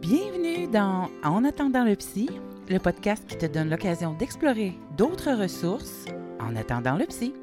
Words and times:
Bienvenue 0.00 0.68
dans 0.68 1.08
En 1.24 1.44
attendant 1.44 1.84
le 1.84 1.96
psy, 1.96 2.30
le 2.68 2.78
podcast 2.78 3.24
qui 3.26 3.36
te 3.36 3.46
donne 3.46 3.68
l'occasion 3.68 4.14
d'explorer 4.14 4.74
d'autres 4.96 5.32
ressources 5.32 6.06
en 6.40 6.54
attendant 6.54 6.96
le 6.96 7.04
psy. 7.06 7.34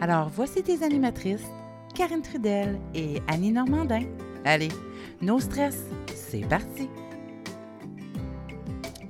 Alors 0.00 0.28
voici 0.28 0.62
tes 0.62 0.84
animatrices, 0.84 1.46
Karine 1.94 2.22
Trudel 2.22 2.78
et 2.94 3.20
Annie 3.26 3.52
Normandin. 3.52 4.04
Allez, 4.44 4.70
no 5.20 5.40
stress, 5.40 5.84
c'est 6.14 6.48
parti! 6.48 6.88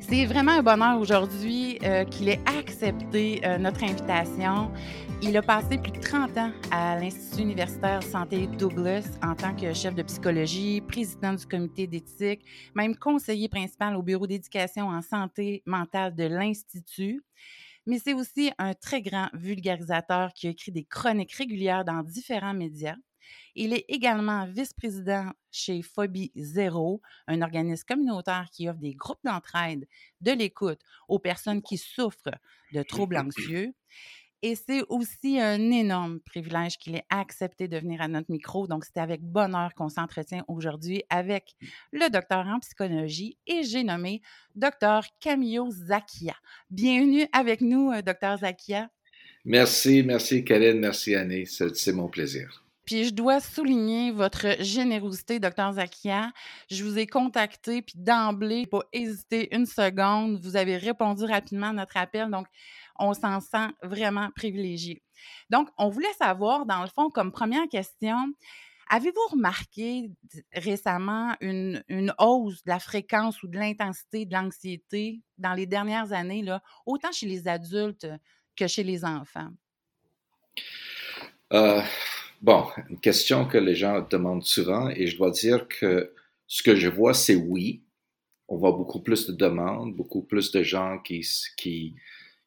C'est 0.00 0.24
vraiment 0.24 0.52
un 0.52 0.62
bonheur 0.62 1.00
aujourd'hui 1.00 1.78
euh, 1.82 2.04
qu'il 2.04 2.28
ait 2.28 2.40
accepté 2.58 3.40
euh, 3.44 3.58
notre 3.58 3.82
invitation. 3.82 4.70
Il 5.22 5.36
a 5.36 5.42
passé 5.42 5.78
plus 5.78 5.92
de 5.92 6.00
30 6.00 6.36
ans 6.36 6.52
à 6.70 6.98
l'Institut 7.00 7.42
universitaire 7.42 8.02
Santé 8.02 8.46
Douglas 8.46 9.18
en 9.22 9.34
tant 9.34 9.56
que 9.56 9.72
chef 9.72 9.94
de 9.94 10.02
psychologie, 10.02 10.82
président 10.82 11.32
du 11.32 11.46
comité 11.46 11.86
d'éthique, 11.86 12.44
même 12.74 12.94
conseiller 12.94 13.48
principal 13.48 13.96
au 13.96 14.02
bureau 14.02 14.26
d'éducation 14.26 14.88
en 14.88 15.00
santé 15.00 15.62
mentale 15.64 16.14
de 16.14 16.24
l'Institut. 16.24 17.24
Mais 17.86 17.98
c'est 17.98 18.12
aussi 18.12 18.52
un 18.58 18.74
très 18.74 19.00
grand 19.00 19.28
vulgarisateur 19.32 20.32
qui 20.34 20.48
a 20.48 20.50
écrit 20.50 20.72
des 20.72 20.84
chroniques 20.84 21.32
régulières 21.32 21.84
dans 21.84 22.02
différents 22.02 22.54
médias. 22.54 22.96
Il 23.54 23.72
est 23.72 23.84
également 23.88 24.46
vice-président 24.46 25.30
chez 25.50 25.82
Phobie 25.82 26.30
Zéro, 26.36 27.00
un 27.26 27.42
organisme 27.42 27.84
communautaire 27.86 28.48
qui 28.52 28.68
offre 28.68 28.80
des 28.80 28.94
groupes 28.94 29.24
d'entraide, 29.24 29.86
de 30.20 30.32
l'écoute 30.32 30.80
aux 31.08 31.18
personnes 31.18 31.62
qui 31.62 31.78
souffrent 31.78 32.38
de 32.72 32.82
troubles 32.82 33.16
anxieux. 33.26 33.72
Et 34.42 34.54
c'est 34.54 34.82
aussi 34.88 35.40
un 35.40 35.70
énorme 35.70 36.20
privilège 36.20 36.76
qu'il 36.76 36.94
ait 36.94 37.06
accepté 37.08 37.68
de 37.68 37.78
venir 37.78 38.02
à 38.02 38.08
notre 38.08 38.30
micro. 38.30 38.66
Donc, 38.66 38.84
c'est 38.84 39.00
avec 39.00 39.22
bonheur 39.22 39.74
qu'on 39.74 39.88
s'entretient 39.88 40.44
aujourd'hui 40.46 41.02
avec 41.08 41.56
le 41.92 42.10
docteur 42.10 42.46
en 42.46 42.60
psychologie 42.60 43.38
et 43.46 43.62
j'ai 43.62 43.82
nommé 43.82 44.20
docteur 44.54 45.04
Camillo 45.20 45.70
Zakia. 45.70 46.36
Bienvenue 46.70 47.26
avec 47.32 47.60
nous, 47.60 47.90
euh, 47.92 48.02
docteur 48.02 48.38
Zakia. 48.38 48.90
Merci, 49.44 50.02
merci 50.02 50.44
Karen, 50.44 50.78
merci 50.80 51.14
Annie, 51.14 51.46
c'est 51.46 51.92
mon 51.92 52.08
plaisir. 52.08 52.66
Puis 52.86 53.06
je 53.06 53.10
dois 53.10 53.40
souligner 53.40 54.12
votre 54.12 54.62
générosité, 54.62 55.40
docteur 55.40 55.72
Zakia. 55.72 56.30
Je 56.70 56.84
vous 56.84 56.98
ai 56.98 57.06
contacté, 57.08 57.82
puis 57.82 57.98
d'emblée, 57.98 58.64
pas 58.66 58.82
hésiter 58.92 59.54
une 59.54 59.66
seconde. 59.66 60.38
Vous 60.40 60.56
avez 60.56 60.76
répondu 60.76 61.24
rapidement 61.24 61.70
à 61.70 61.72
notre 61.72 61.96
appel, 61.96 62.30
donc 62.30 62.46
on 62.98 63.14
s'en 63.14 63.40
sent 63.40 63.68
vraiment 63.82 64.30
privilégié. 64.36 65.02
Donc, 65.50 65.68
on 65.78 65.88
voulait 65.88 66.12
savoir, 66.18 66.66
dans 66.66 66.82
le 66.82 66.88
fond, 66.88 67.10
comme 67.10 67.32
première 67.32 67.68
question, 67.68 68.32
Avez-vous 68.88 69.26
remarqué 69.32 70.12
récemment 70.52 71.34
une, 71.40 71.82
hausse 72.20 72.62
de 72.62 72.70
la 72.70 72.78
fréquence 72.78 73.42
ou 73.42 73.48
de 73.48 73.58
l'intensité 73.58 74.26
de 74.26 74.32
l'anxiété 74.32 75.22
dans 75.38 75.54
les 75.54 75.66
dernières 75.66 76.12
années, 76.12 76.42
là, 76.42 76.62
autant 76.86 77.10
chez 77.10 77.26
les 77.26 77.48
adultes 77.48 78.06
que 78.54 78.68
chez 78.68 78.84
les 78.84 79.04
enfants? 79.04 79.50
Euh, 81.52 81.82
Bon, 82.42 82.66
une 82.90 83.00
question 83.00 83.46
que 83.46 83.56
les 83.56 83.74
gens 83.74 84.06
demandent 84.08 84.44
souvent 84.44 84.90
et 84.90 85.06
je 85.06 85.16
dois 85.16 85.30
dire 85.30 85.66
que 85.68 86.12
ce 86.46 86.62
que 86.62 86.76
je 86.76 86.88
vois, 86.88 87.14
c'est 87.14 87.34
oui. 87.34 87.82
On 88.48 88.56
voit 88.56 88.72
beaucoup 88.72 89.00
plus 89.00 89.26
de 89.26 89.32
demandes, 89.32 89.96
beaucoup 89.96 90.22
plus 90.22 90.52
de 90.52 90.62
gens 90.62 90.98
qui, 90.98 91.94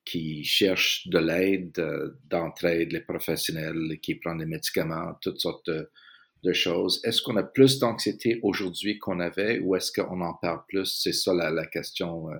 qui 0.10 0.44
cherchent 0.44 1.08
de 1.08 1.20
l'aide, 1.20 1.78
euh, 1.78 2.18
d'entraide, 2.30 2.92
les 2.92 3.02
professionnels 3.02 4.00
qui 4.02 4.16
prennent 4.16 4.40
des 4.40 4.46
médicaments, 4.46 5.14
toutes 5.22 5.40
sortes 5.40 5.70
de, 5.70 6.54
choses. 6.54 7.02
Est-ce 7.04 7.22
qu'on 7.22 7.36
a 7.36 7.44
plus 7.44 7.80
d'anxiété 7.80 8.40
aujourd'hui 8.42 8.98
qu'on 8.98 9.20
avait 9.20 9.60
ou 9.60 9.76
est-ce 9.76 9.92
qu'on 9.92 10.22
en 10.22 10.34
parle 10.34 10.62
plus? 10.68 10.86
C'est 10.86 11.14
ça 11.14 11.34
la, 11.34 11.66
question 11.68 12.32
euh, 12.32 12.38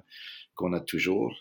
qu'on 0.56 0.74
a 0.74 0.80
toujours. 0.80 1.36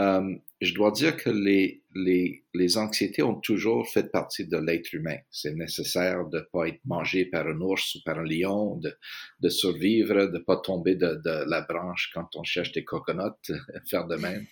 Euh, 0.00 0.34
je 0.60 0.74
dois 0.74 0.90
dire 0.90 1.16
que 1.16 1.30
les, 1.30 1.82
les, 1.94 2.42
les, 2.52 2.78
anxiétés 2.78 3.22
ont 3.22 3.38
toujours 3.38 3.88
fait 3.88 4.10
partie 4.10 4.44
de 4.44 4.56
l'être 4.56 4.92
humain. 4.92 5.18
C'est 5.30 5.54
nécessaire 5.54 6.26
de 6.28 6.38
ne 6.38 6.42
pas 6.42 6.66
être 6.66 6.84
mangé 6.84 7.26
par 7.26 7.46
un 7.46 7.60
ours 7.60 7.94
ou 7.94 7.98
par 8.04 8.18
un 8.18 8.24
lion, 8.24 8.76
de, 8.76 8.92
de 9.40 9.48
survivre, 9.48 10.26
de 10.26 10.38
ne 10.38 10.42
pas 10.42 10.56
tomber 10.56 10.96
de, 10.96 11.14
de, 11.24 11.48
la 11.48 11.60
branche 11.60 12.10
quand 12.12 12.34
on 12.34 12.42
cherche 12.42 12.72
des 12.72 12.84
coconuts, 12.84 13.38
faire 13.88 14.06
de 14.06 14.16
même. 14.16 14.44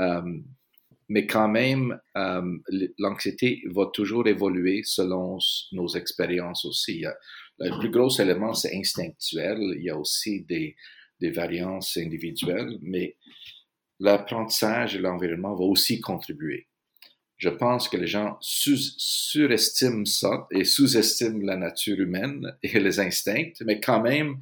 Euh, 0.00 0.22
mais 1.08 1.26
quand 1.26 1.48
même, 1.48 1.98
euh, 2.16 2.58
l'anxiété 2.98 3.62
va 3.66 3.86
toujours 3.92 4.28
évoluer 4.28 4.82
selon 4.84 5.38
nos 5.72 5.88
expériences 5.88 6.64
aussi. 6.64 7.04
Le 7.58 7.78
plus 7.80 7.90
gros 7.90 8.10
élément, 8.20 8.54
c'est 8.54 8.76
instinctuel. 8.76 9.58
Il 9.76 9.82
y 9.82 9.90
a 9.90 9.98
aussi 9.98 10.42
des, 10.42 10.76
des 11.20 11.30
variances 11.30 11.96
individuelles, 11.96 12.78
mais 12.80 13.16
l'apprentissage 13.98 14.96
et 14.96 14.98
l'environnement 14.98 15.54
vont 15.54 15.70
aussi 15.70 16.00
contribuer. 16.00 16.68
Je 17.36 17.48
pense 17.48 17.88
que 17.88 17.96
les 17.96 18.06
gens 18.06 18.36
surestiment 18.40 20.04
ça 20.04 20.46
et 20.50 20.64
sous-estiment 20.64 21.40
la 21.42 21.56
nature 21.56 21.98
humaine 21.98 22.54
et 22.62 22.78
les 22.78 23.00
instincts, 23.00 23.52
mais 23.64 23.80
quand 23.80 24.02
même, 24.02 24.40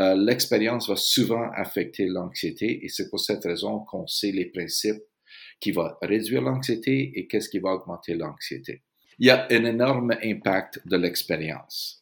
euh, 0.00 0.14
l'expérience 0.16 0.88
va 0.88 0.96
souvent 0.96 1.50
affecter 1.54 2.06
l'anxiété 2.06 2.84
et 2.84 2.88
c'est 2.88 3.10
pour 3.10 3.20
cette 3.20 3.44
raison 3.44 3.80
qu'on 3.80 4.06
sait 4.06 4.32
les 4.32 4.46
principes 4.46 5.02
qui 5.60 5.72
vont 5.72 5.90
réduire 6.00 6.42
l'anxiété 6.42 7.12
et 7.14 7.26
qu'est-ce 7.26 7.48
qui 7.48 7.58
va 7.58 7.70
augmenter 7.74 8.14
l'anxiété. 8.14 8.82
Il 9.18 9.26
y 9.26 9.30
a 9.30 9.46
un 9.50 9.64
énorme 9.64 10.16
impact 10.24 10.80
de 10.86 10.96
l'expérience. 10.96 12.00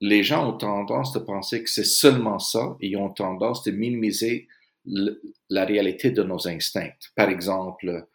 Les 0.00 0.22
gens 0.22 0.50
ont 0.52 0.58
tendance 0.58 1.12
de 1.12 1.20
penser 1.20 1.62
que 1.62 1.70
c'est 1.70 1.84
seulement 1.84 2.38
ça 2.38 2.76
et 2.80 2.88
ils 2.88 2.96
ont 2.96 3.10
tendance 3.10 3.62
de 3.64 3.70
minimiser 3.70 4.48
la 4.84 5.64
réalité 5.64 6.10
de 6.10 6.22
nos 6.22 6.46
instincts. 6.46 6.92
Par 7.14 7.30
exemple, 7.30 8.06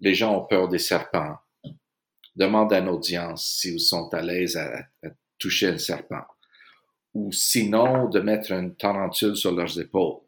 les 0.00 0.14
gens 0.14 0.36
ont 0.36 0.46
peur 0.46 0.68
des 0.68 0.78
serpents. 0.78 1.36
Demande 2.34 2.72
à 2.72 2.78
une 2.78 2.88
audience 2.88 3.58
s'ils 3.60 3.80
sont 3.80 4.12
à 4.12 4.22
l'aise 4.22 4.56
à, 4.56 4.88
toucher 5.38 5.68
un 5.68 5.78
serpent. 5.78 6.24
Ou 7.16 7.32
sinon, 7.32 8.08
de 8.08 8.20
mettre 8.20 8.52
une 8.52 8.74
tarentule 8.74 9.36
sur 9.36 9.52
leurs 9.52 9.78
épaules. 9.80 10.20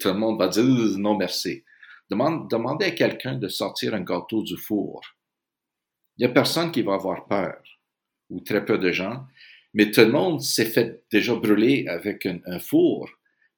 tout 0.00 0.08
le 0.08 0.14
monde 0.14 0.38
va 0.38 0.48
dire 0.48 0.64
non 0.98 1.16
merci. 1.16 1.62
Demande, 2.10 2.50
demandez 2.50 2.86
à 2.86 2.90
quelqu'un 2.92 3.36
de 3.36 3.48
sortir 3.48 3.94
un 3.94 4.02
gâteau 4.02 4.42
du 4.42 4.56
four. 4.56 5.00
Il 6.16 6.24
n'y 6.24 6.30
a 6.30 6.34
personne 6.34 6.70
qui 6.70 6.82
va 6.82 6.94
avoir 6.94 7.26
peur, 7.26 7.62
ou 8.30 8.40
très 8.40 8.64
peu 8.64 8.78
de 8.78 8.92
gens, 8.92 9.24
mais 9.74 9.90
tout 9.90 10.02
le 10.02 10.12
monde 10.12 10.40
s'est 10.40 10.66
fait 10.66 11.04
déjà 11.10 11.34
brûler 11.34 11.86
avec 11.88 12.26
un 12.26 12.58
four 12.58 13.08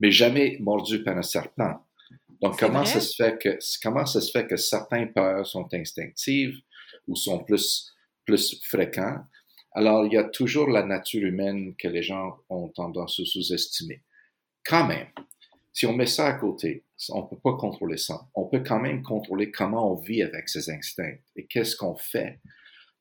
mais 0.01 0.11
jamais 0.11 0.57
mordu 0.61 1.03
par 1.03 1.17
un 1.17 1.23
serpent. 1.23 1.85
Donc, 2.41 2.59
comment 2.59 2.85
ça, 2.85 3.01
se 3.01 3.15
fait 3.17 3.39
que, 3.39 3.59
comment 3.83 4.07
ça 4.07 4.21
se 4.21 4.31
fait 4.31 4.47
que 4.47 4.57
certaines 4.57 5.13
peurs 5.13 5.47
sont 5.47 5.67
instinctives 5.73 6.57
ou 7.09 7.17
sont 7.17 7.43
plus, 7.45 7.93
plus 8.25 8.61
fréquentes? 8.65 9.25
Alors, 9.79 10.05
il 10.05 10.13
y 10.13 10.17
a 10.17 10.25
toujours 10.25 10.69
la 10.69 10.83
nature 10.83 11.23
humaine 11.23 11.77
que 11.77 11.87
les 11.87 12.03
gens 12.03 12.37
ont 12.49 12.67
tendance 12.67 13.21
à 13.21 13.25
sous-estimer. 13.25 14.03
Quand 14.67 14.85
même, 14.85 15.07
si 15.73 15.87
on 15.87 15.93
met 15.93 16.07
ça 16.07 16.27
à 16.27 16.33
côté, 16.33 16.83
on 17.11 17.23
ne 17.23 17.29
peut 17.29 17.39
pas 17.41 17.57
contrôler 17.57 17.97
ça. 17.97 18.29
On 18.35 18.49
peut 18.49 18.65
quand 18.67 18.81
même 18.81 19.05
contrôler 19.05 19.53
comment 19.53 19.93
on 19.93 19.95
vit 19.95 20.25
avec 20.25 20.49
ces 20.49 20.69
instincts 20.69 21.19
et 21.37 21.47
qu'est-ce 21.47 21.77
qu'on 21.77 21.95
fait. 21.95 22.41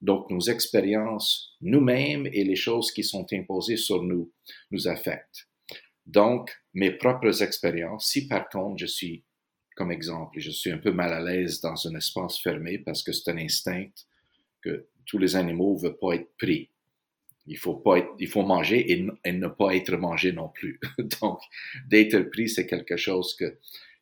Donc, 0.01 0.29
nos 0.29 0.39
expériences 0.39 1.57
nous-mêmes 1.61 2.27
et 2.27 2.43
les 2.43 2.55
choses 2.55 2.91
qui 2.91 3.03
sont 3.03 3.25
imposées 3.33 3.77
sur 3.77 4.03
nous 4.03 4.31
nous 4.69 4.87
affectent. 4.87 5.47
Donc, 6.05 6.51
mes 6.75 6.91
propres 6.91 7.41
expériences, 7.41 8.05
si 8.05 8.27
par 8.27 8.49
contre 8.49 8.77
je 8.77 8.85
suis, 8.85 9.23
comme 9.75 9.91
exemple, 9.91 10.39
je 10.39 10.51
suis 10.51 10.69
un 10.69 10.77
peu 10.77 10.91
mal 10.91 11.11
à 11.11 11.21
l'aise 11.21 11.59
dans 11.59 11.87
un 11.87 11.95
espace 11.95 12.37
fermé 12.37 12.77
parce 12.77 13.01
que 13.01 13.13
c'est 13.13 13.31
un 13.31 13.39
instinct 13.39 13.89
que 14.61 14.87
tous 15.07 15.17
les 15.17 15.35
animaux 15.35 15.75
ne 15.75 15.87
veulent 15.87 15.97
pas 15.97 16.13
être 16.13 16.29
pris. 16.37 16.69
Il 17.47 17.57
faut 17.57 17.75
pas 17.75 17.97
être, 17.97 18.09
il 18.19 18.27
faut 18.27 18.43
manger 18.43 18.91
et, 18.91 19.31
ne 19.31 19.47
pas 19.47 19.73
être 19.75 19.95
mangé 19.95 20.33
non 20.33 20.49
plus. 20.49 20.79
Donc, 21.21 21.39
d'être 21.87 22.19
pris, 22.29 22.49
c'est 22.49 22.67
quelque 22.67 22.97
chose 22.97 23.35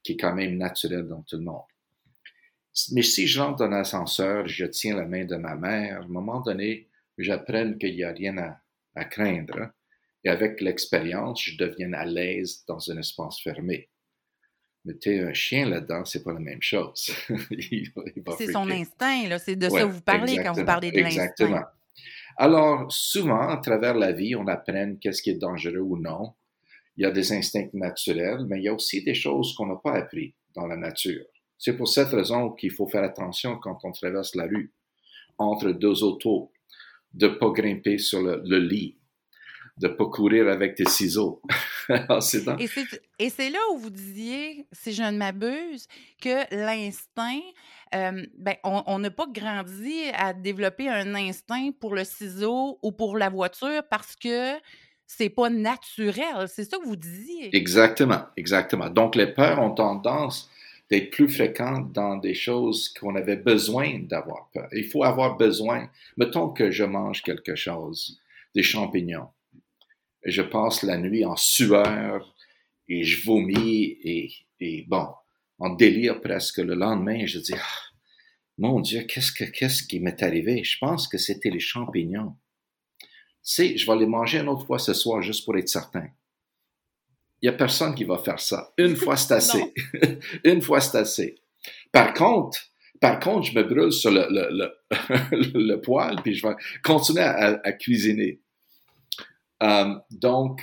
qui 0.04 0.12
est 0.13 0.18
quand 0.18 0.34
même 0.34 0.57
naturel 0.57 1.07
dans 1.07 1.22
tout 1.22 1.38
le 1.38 1.44
monde. 1.44 1.62
Mais 2.92 3.04
si 3.04 3.28
je 3.28 3.40
rentre 3.40 3.60
dans 3.60 3.69
l'ascenseur, 3.69 4.48
je 4.48 4.66
tiens 4.66 4.98
la 4.98 5.06
main 5.06 5.25
de 5.25 5.36
ma 5.38 5.56
mère, 5.56 6.02
à 6.02 6.04
un 6.04 6.07
moment 6.07 6.42
donné, 6.42 6.90
j'apprends 7.18 7.74
qu'il 7.74 7.96
n'y 7.96 8.04
a 8.04 8.12
rien 8.12 8.38
à, 8.38 8.60
à 8.96 9.06
craindre 9.06 9.72
et 10.25 10.30
avec 10.30 10.60
l'expérience, 10.60 11.44
je 11.44 11.56
deviens 11.56 11.94
à 11.94 12.04
l'aise 12.04 12.66
dans 12.68 12.92
un 12.92 12.98
espace 12.98 13.40
fermé. 13.42 13.90
Mettez 14.86 15.20
un 15.20 15.34
chien 15.34 15.68
là-dedans, 15.68 16.06
c'est 16.06 16.24
pas 16.24 16.34
la 16.34 16.40
même 16.40 16.62
chose. 16.62 17.12
c'est 18.38 18.52
son 18.52 18.70
instinct, 18.70 19.28
là. 19.28 19.40
C'est 19.40 19.56
de 19.56 19.68
ça 19.68 19.82
que 19.82 19.86
vous 19.86 20.02
parlez 20.02 20.38
quand 20.38 20.54
vous 20.54 20.66
parlez 20.66 20.92
de 20.92 21.00
l'instinct. 21.00 21.24
Exactement. 21.24 21.64
Alors, 22.38 22.92
souvent, 22.92 23.50
à 23.50 23.58
travers 23.58 23.96
la 23.96 24.12
vie, 24.12 24.36
on 24.36 24.48
apprend 24.48 24.96
qu'est-ce 25.02 25.24
qui 25.24 25.32
est 25.32 25.40
dangereux 25.40 25.80
ou 25.80 25.98
non. 25.98 26.34
Il 26.98 27.04
y 27.04 27.06
a 27.06 27.12
des 27.12 27.34
instincts 27.34 27.70
naturels, 27.74 28.46
mais 28.48 28.60
il 28.60 28.64
y 28.66 28.68
a 28.68 28.74
aussi 28.74 29.04
des 29.04 29.16
choses 29.16 29.56
qu'on 29.56 29.66
n'a 29.66 29.76
pas 29.76 29.94
appris 29.94 30.36
dans 30.54 30.68
la 30.68 30.78
nature. 30.78 31.26
C'est 31.58 31.76
pour 31.76 31.88
cette 31.88 32.10
raison 32.10 32.52
qu'il 32.52 32.72
faut 32.72 32.88
faire 32.88 33.04
attention 33.04 33.58
quand 33.58 33.80
on 33.84 33.92
traverse 33.92 34.36
la 34.36 34.44
rue, 34.44 34.74
entre 35.38 35.72
deux 35.72 36.04
autos, 36.04 36.52
de 37.14 37.28
ne 37.28 37.34
pas 37.34 37.50
grimper 37.50 37.98
sur 37.98 38.22
le 38.22 38.60
lit, 38.60 38.98
de 39.77 39.88
pas 39.88 40.06
courir 40.06 40.48
avec 40.48 40.77
des 40.77 40.86
ciseaux. 40.86 41.42
Et 43.19 43.30
c'est 43.30 43.50
là 43.50 43.60
où 43.74 43.77
vous 43.77 43.89
disiez, 43.89 44.68
si 44.72 44.94
je 44.94 45.04
ne 45.04 45.18
m'abuse, 45.18 45.88
que 46.22 46.56
l'instinct, 46.56 47.42
euh, 47.94 48.25
ben, 48.38 48.56
on 48.63 49.00
n'a 49.00 49.12
pas 49.12 49.27
grandi 49.31 50.10
à 50.13 50.33
développer 50.33 50.89
un 50.89 51.13
instinct 51.16 51.72
pour 51.80 51.94
le 51.94 52.04
ciseau 52.04 52.80
ou 52.81 52.92
pour 52.92 53.18
la 53.18 53.30
voiture 53.30 53.83
parce 53.89 54.16
que 54.16 54.54
c'est 55.07 55.30
pas 55.30 55.50
naturel. 55.50 56.48
C'est 56.48 56.63
ça 56.63 56.78
que 56.78 56.86
vous 56.86 56.95
disiez. 56.95 57.56
Exactement, 57.56 58.24
exactement. 58.38 58.89
Donc, 58.89 59.16
les 59.16 59.28
peurs 59.28 59.60
ont 59.60 59.71
tendance 59.71 60.50
d'être 60.89 61.12
plus 61.12 61.30
fréquentes 61.30 61.92
dans 61.92 62.18
des 62.18 62.33
choses 62.33 62.89
qu'on 62.89 63.16
avait 63.16 63.38
besoin 63.38 64.00
d'avoir 64.00 64.50
peur. 64.54 64.68
Il 64.71 64.86
faut 64.86 65.04
avoir 65.04 65.38
besoin. 65.38 65.89
Mettons 66.18 66.50
que 66.50 66.71
je 66.71 66.83
mange 66.83 67.24
quelque 67.24 67.56
chose, 67.56 68.19
des 68.54 68.63
champignons. 68.63 69.28
Je 70.25 70.42
passe 70.42 70.83
la 70.83 70.98
nuit 70.98 71.24
en 71.25 71.36
sueur 71.36 72.36
et 72.88 73.04
je 73.04 73.25
vomis 73.25 73.98
et, 74.04 74.31
et 74.60 74.86
bon, 74.88 75.07
en 75.60 75.69
délire 75.69 76.22
presque 76.22 76.57
le 76.57 76.75
lendemain. 76.75 77.25
Je 77.25 77.39
dis, 77.39 77.54
ah, 77.54 77.86
mon 78.57 78.80
Dieu, 78.80 79.01
qu'est-ce, 79.01 79.31
que, 79.31 79.44
qu'est-ce 79.44 79.83
qui 79.83 80.00
m'est 80.00 80.22
arrivé? 80.24 80.63
Je 80.63 80.77
pense 80.80 81.07
que 81.07 81.18
c'était 81.18 81.50
les 81.50 81.60
champignons. 81.60 82.36
C'est, 83.42 83.77
je 83.77 83.86
vais 83.86 83.98
les 83.98 84.07
manger 84.07 84.39
une 84.39 84.50
autre 84.50 84.66
fois 84.66 84.80
ce 84.80 84.94
soir 84.94 85.22
juste 85.22 85.45
pour 85.45 85.57
être 85.57 85.69
certain. 85.69 86.07
Il 87.42 87.50
n'y 87.50 87.56
a 87.56 87.57
personne 87.57 87.94
qui 87.94 88.06
va 88.06 88.18
faire 88.18 88.39
ça. 88.39 88.74
Une 88.78 88.95
fois, 88.95 89.18
c'est 89.18 89.33
assez. 89.33 89.74
une 90.44 90.62
fois, 90.62 90.81
c'est 90.81 90.98
assez. 90.98 91.36
Par 91.92 92.13
contre, 92.13 92.60
par 93.01 93.19
contre, 93.19 93.48
je 93.48 93.56
me 93.56 93.63
brûle 93.63 93.92
sur 93.92 94.10
le, 94.10 94.25
le, 94.30 94.71
le, 95.54 95.75
poêle, 95.81 96.16
puis 96.24 96.33
je 96.33 96.48
vais 96.48 96.56
continuer 96.83 97.21
à, 97.21 97.71
cuisiner. 97.74 98.42
Euh, 99.63 99.96
donc, 100.12 100.62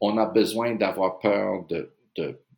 on 0.00 0.18
a 0.18 0.26
besoin 0.26 0.74
d'avoir 0.74 1.18
peur 1.18 1.66
de, 1.66 1.90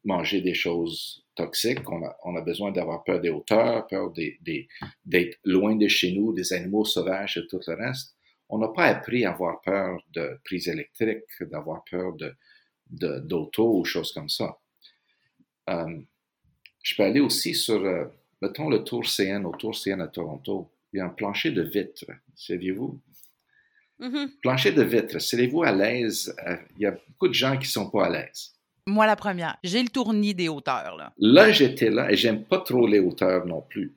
manger 0.05 0.40
des 0.40 0.55
choses 0.55 1.25
toxiques, 1.34 1.88
on 1.90 2.37
a, 2.37 2.40
besoin 2.40 2.70
d'avoir 2.70 3.02
peur 3.02 3.20
des 3.20 3.31
hauteurs, 3.31 3.87
peur 3.88 4.12
d'être 4.12 5.38
loin 5.44 5.75
de 5.75 5.88
chez 5.88 6.12
nous, 6.12 6.32
des 6.32 6.52
animaux 6.52 6.84
sauvages 6.84 7.37
et 7.37 7.46
tout 7.49 7.61
le 7.67 7.75
reste. 7.75 8.14
On 8.49 8.58
n'a 8.58 8.69
pas 8.69 8.84
appris 8.84 9.25
à 9.25 9.32
avoir 9.32 9.61
peur 9.62 10.00
de 10.12 10.38
prise 10.44 10.69
électrique, 10.69 11.25
d'avoir 11.40 11.82
peur 11.84 12.14
d'auto 12.88 13.78
ou 13.78 13.84
choses 13.84 14.12
comme 14.12 14.28
ça. 14.28 14.58
Euh, 15.70 16.00
je 16.82 16.94
peux 16.94 17.02
aller 17.02 17.20
aussi 17.20 17.55
sur, 17.55 17.84
euh, 17.84 18.05
mettons, 18.40 18.69
le 18.69 18.84
Tour 18.84 19.05
CN, 19.05 19.44
au 19.44 19.56
Tour 19.56 19.75
CN 19.75 20.00
à 20.00 20.06
Toronto. 20.06 20.70
Il 20.93 20.99
y 20.99 21.00
a 21.00 21.06
un 21.06 21.11
plancher 21.11 21.50
de 21.50 21.62
vitre, 21.62 22.06
saviez-vous? 22.37 23.00
Mm-hmm. 24.00 24.40
Plancher 24.43 24.72
de 24.72 24.82
vitre, 24.82 25.19
serez-vous 25.19 25.62
à 25.62 25.72
l'aise? 25.72 26.34
Euh, 26.46 26.56
il 26.76 26.82
y 26.82 26.87
a 26.87 26.93
beaucoup 26.93 27.28
de 27.28 27.34
gens 27.34 27.52
qui 27.52 27.66
ne 27.66 27.72
sont 27.72 27.90
pas 27.90 28.06
à 28.06 28.10
l'aise. 28.10 28.52
Moi, 28.87 29.06
la 29.06 29.16
première. 29.16 29.56
J'ai 29.64 29.82
le 29.82 29.88
tournis 29.88 30.34
des 30.34 30.48
hauteurs. 30.48 30.96
Là, 30.96 31.12
là 31.19 31.50
j'étais 31.50 31.90
là 31.90 32.10
et 32.10 32.16
j'aime 32.16 32.44
pas 32.44 32.60
trop 32.60 32.87
les 32.87 33.00
hauteurs 33.00 33.46
non 33.46 33.62
plus. 33.62 33.94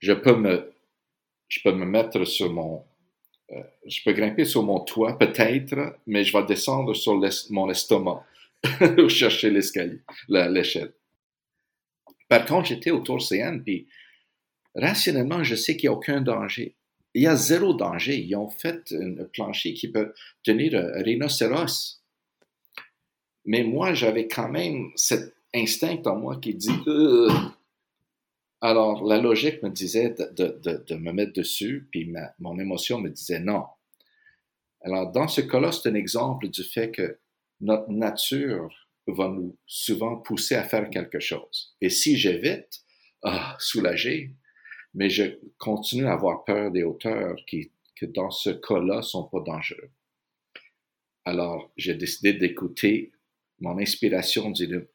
Je 0.00 0.12
peux 0.12 0.34
me, 0.34 0.72
je 1.48 1.60
peux 1.62 1.72
me 1.72 1.84
mettre 1.84 2.24
sur 2.24 2.52
mon, 2.52 2.82
je 3.86 4.00
peux 4.04 4.12
grimper 4.12 4.44
sur 4.44 4.62
mon 4.62 4.80
toit 4.80 5.18
peut-être, 5.18 5.96
mais 6.06 6.24
je 6.24 6.36
vais 6.36 6.44
descendre 6.44 6.94
sur 6.94 7.20
mon 7.50 7.70
estomac. 7.70 8.24
ou 8.98 9.08
chercher 9.08 9.50
l'escalier, 9.50 10.00
l'échelle. 10.28 10.92
Par 12.28 12.44
contre, 12.44 12.68
j'étais 12.68 12.90
au 12.90 13.00
Tour 13.00 13.20
CN, 13.20 13.60
puis 13.60 13.88
rationnellement, 14.74 15.42
je 15.42 15.54
sais 15.54 15.76
qu'il 15.76 15.90
n'y 15.90 15.94
a 15.94 15.98
aucun 15.98 16.20
danger. 16.20 16.76
Il 17.14 17.22
y 17.22 17.26
a 17.26 17.36
zéro 17.36 17.74
danger. 17.74 18.18
Ils 18.18 18.34
ont 18.36 18.48
fait 18.48 18.92
un 18.92 19.24
plancher 19.32 19.74
qui 19.74 19.88
peut 19.88 20.12
tenir 20.42 20.74
un 20.74 21.02
rhinocéros. 21.02 22.02
Mais 23.44 23.64
moi, 23.64 23.92
j'avais 23.92 24.28
quand 24.28 24.48
même 24.48 24.90
cet 24.96 25.34
instinct 25.54 26.00
en 26.06 26.16
moi 26.16 26.38
qui 26.40 26.54
dit 26.54 26.70
Alors, 28.60 29.04
la 29.04 29.18
logique 29.18 29.62
me 29.62 29.70
disait 29.70 30.14
de, 30.14 30.94
me 30.94 31.12
mettre 31.12 31.32
dessus, 31.32 31.88
puis 31.90 32.12
mon 32.38 32.58
émotion 32.58 33.00
me 33.00 33.10
disait 33.10 33.40
non. 33.40 33.64
Alors, 34.82 35.12
dans 35.12 35.28
ce 35.28 35.40
cas-là, 35.40 35.70
c'est 35.72 35.88
un 35.88 35.94
exemple 35.94 36.48
du 36.48 36.64
fait 36.64 36.90
que 36.90 37.18
notre 37.60 37.90
nature 37.90 38.68
va 39.06 39.28
nous 39.28 39.56
souvent 39.66 40.16
pousser 40.16 40.54
à 40.54 40.64
faire 40.64 40.90
quelque 40.90 41.20
chose. 41.20 41.74
Et 41.80 41.90
si 41.90 42.16
j'évite, 42.16 42.82
ah, 43.22 43.56
soulagé, 43.58 44.34
mais 44.94 45.10
je 45.10 45.24
continue 45.58 46.06
à 46.06 46.12
avoir 46.12 46.44
peur 46.44 46.70
des 46.70 46.82
hauteurs 46.82 47.36
qui, 47.46 47.70
que 47.96 48.06
dans 48.06 48.30
ce 48.30 48.50
cas-là, 48.50 49.02
sont 49.02 49.24
pas 49.24 49.40
dangereux. 49.40 49.90
Alors, 51.24 51.72
j'ai 51.76 51.94
décidé 51.94 52.32
d'écouter 52.32 53.12
mon 53.60 53.78
inspiration 53.78 54.50
du, 54.50 54.88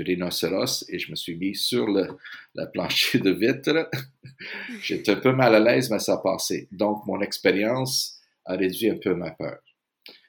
rhinocéros 0.00 0.88
et 0.88 0.98
je 0.98 1.10
me 1.10 1.16
suis 1.16 1.36
mis 1.36 1.54
sur 1.54 1.86
le 1.86 2.08
la 2.54 2.66
plancher 2.66 3.18
de 3.18 3.30
vitre. 3.30 3.90
J'étais 4.80 5.12
un 5.12 5.16
peu 5.16 5.32
mal 5.32 5.54
à 5.54 5.60
l'aise, 5.60 5.90
mais 5.90 5.98
ça 5.98 6.14
a 6.14 6.18
passé. 6.18 6.68
Donc, 6.72 7.04
mon 7.06 7.20
expérience 7.20 8.18
a 8.46 8.56
réduit 8.56 8.88
un 8.88 8.96
peu 8.96 9.14
ma 9.14 9.30
peur. 9.32 9.58